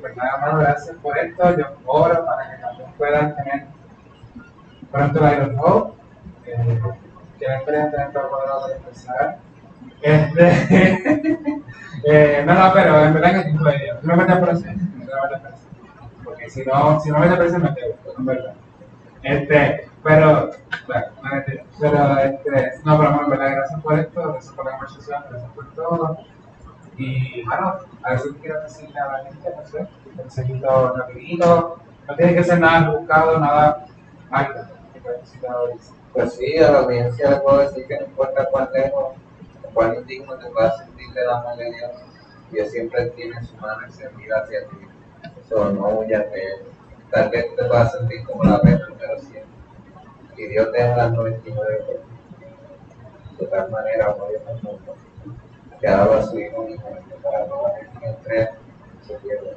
Pues 0.01 0.17
nada 0.17 0.37
más, 0.37 0.59
gracias 0.59 0.95
por 1.01 1.17
esto. 1.17 1.57
Yo 1.57 1.65
oro 1.85 2.25
para 2.25 2.51
que 2.51 2.61
también 2.61 2.91
puedan 2.97 3.35
tener 3.35 3.65
pronto 4.91 5.19
la 5.19 5.33
Iron 5.33 5.57
Hope. 5.59 6.01
Eh, 6.45 6.79
que 7.39 7.47
la 7.47 7.59
empresa 7.59 8.03
está 8.03 8.21
cuadrado 8.21 8.61
para 8.61 8.75
empezar. 8.75 9.39
Este, 10.01 10.47
eh, 12.05 12.43
no, 12.45 12.53
no, 12.53 12.73
pero 12.73 13.03
en 13.03 13.13
verdad 13.13 13.43
que. 13.43 13.51
No 14.01 14.15
me 14.15 14.25
te 14.25 14.31
aprecio, 14.31 14.71
no 14.73 15.05
te. 15.29 16.23
Porque 16.23 16.49
si 16.49 16.63
no, 16.65 16.99
si 16.99 17.09
no 17.09 17.19
me 17.19 17.27
te 17.27 17.33
aprecio, 17.33 17.59
me 17.59 17.73
quedo, 17.73 17.95
en 18.17 18.25
verdad. 18.25 18.53
Este, 19.23 19.89
pero, 20.03 20.51
bueno, 20.87 21.05
no. 21.23 21.29
Pero, 21.79 22.17
este, 22.19 22.81
no, 22.83 22.97
pero 22.97 23.11
bueno, 23.11 23.23
en 23.23 23.29
verdad, 23.29 23.55
gracias 23.55 23.81
por 23.81 23.99
esto, 23.99 24.31
gracias 24.33 24.53
por 24.53 24.65
la 24.65 24.71
conversación, 24.71 25.23
gracias 25.29 25.51
por 25.51 25.73
todo. 25.73 26.17
Y, 26.97 27.43
bueno, 27.45 27.75
a 28.03 28.09
ver 28.09 28.19
si 28.19 28.29
quiero 28.33 28.61
decirle 28.61 28.99
a 28.99 29.11
la 29.11 29.23
gente, 29.25 29.49
no 29.55 29.65
sé, 29.65 29.87
consejito 30.15 30.95
rapidito. 30.95 31.77
No 32.07 32.15
tiene 32.15 32.35
que 32.35 32.43
ser 32.43 32.59
nada 32.59 32.91
buscado, 32.91 33.39
nada 33.39 33.85
alto. 34.31 34.59
Pues 36.13 36.33
sí, 36.33 36.57
a 36.57 36.71
la 36.71 36.79
audiencia 36.79 37.29
le 37.29 37.37
puedo 37.37 37.59
decir 37.59 37.87
que 37.87 37.97
no 37.97 38.05
importa 38.05 38.45
cuán 38.51 38.69
lejos, 38.73 39.15
cuán 39.73 39.95
indigno 39.95 40.37
te 40.37 40.49
puedas 40.49 40.77
sentir 40.77 41.11
del 41.13 41.29
amor 41.29 41.57
de 41.57 41.71
Dios, 41.71 41.91
Dios 42.51 42.69
siempre 42.71 43.09
tiene 43.11 43.41
su 43.43 43.55
mano 43.55 43.85
extendida 43.85 44.39
hacia 44.39 44.67
ti. 44.67 44.77
Eso 45.43 45.71
no 45.71 45.87
huyas 45.99 46.29
de 46.31 46.41
él. 46.41 46.61
Tal 47.11 47.29
vez 47.29 47.55
te 47.55 47.63
puedas 47.65 47.91
sentir 47.91 48.23
como 48.25 48.43
la 48.43 48.59
vez 48.59 48.79
número 48.87 49.19
100. 49.19 49.43
Y 50.37 50.47
Dios 50.47 50.71
deja 50.71 50.97
las 50.97 51.11
99 51.13 51.83
por. 51.85 52.11
De 53.39 53.47
tal 53.47 53.71
manera, 53.71 54.05
amor 54.05 54.29
Dios 54.29 54.43
al 54.47 54.61
mundo, 54.61 54.95
que 55.79 55.87
dado 55.87 56.13
a 56.13 56.23
su 56.23 56.39
Hijo 56.39 56.61
únicamente 56.61 57.15
para 57.23 57.39
la 57.39 57.75
gente 57.75 57.99
que 57.99 58.05
entre 58.05 58.49
se 59.01 59.13
pierda, 59.15 59.51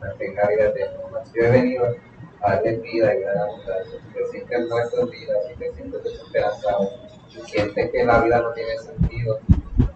mantenga 0.00 0.48
vida 0.48 0.64
eterna. 0.66 1.00
Yo 1.34 1.42
he 1.42 1.50
venido 1.50 1.96
a 2.40 2.54
darle 2.54 2.76
vida 2.76 3.14
y 3.14 3.20
gran 3.20 3.38
abundancia. 3.38 4.00
Si 4.00 4.14
te 4.14 4.26
sientes 4.26 4.68
muerto 4.68 5.00
en 5.00 5.10
vida, 5.10 5.34
si 5.48 5.54
te 5.54 5.72
sientes 5.74 6.02
desesperanzado, 6.02 6.90
si 7.30 7.40
sientes 7.42 7.90
que 7.90 8.04
la 8.04 8.20
vida 8.20 8.40
no 8.40 8.52
tiene 8.52 8.76
sentido, 8.78 9.38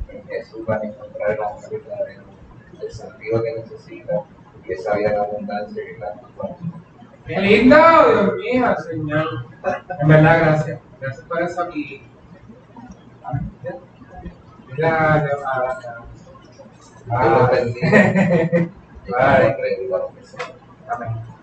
en 0.09 0.25
Jesús 0.27 0.65
vas 0.67 0.83
a 0.83 0.87
encontrar 0.87 1.39
verdadero, 1.71 2.23
el 2.81 2.91
sentido 2.91 3.43
que 3.43 3.55
necesitas 3.55 4.21
y 4.67 4.73
esa 4.73 4.97
vida 4.97 5.11
en 5.11 5.19
abundancia 5.19 5.83
que 5.85 5.99
la 5.99 6.15
¡Qué 7.27 7.41
lindo! 7.41 7.77
Dios 7.77 8.35
mío, 8.37 8.77
Señor. 8.87 9.27
En 10.01 10.09
verdad, 10.09 10.39
gracias. 10.41 10.81
Gracias 11.01 11.25
por 11.27 11.43
eso 11.43 11.71
y. 11.71 12.03
Mira, 14.71 15.27
llamada. 15.27 15.79
Dios 17.07 17.31
los 17.31 17.51
bendiga. 17.51 17.89
Y 19.07 19.11
Bye. 19.11 19.57
que 19.57 19.89
los 19.89 20.15
bendiga. 20.15 20.53
Amén. 20.89 21.34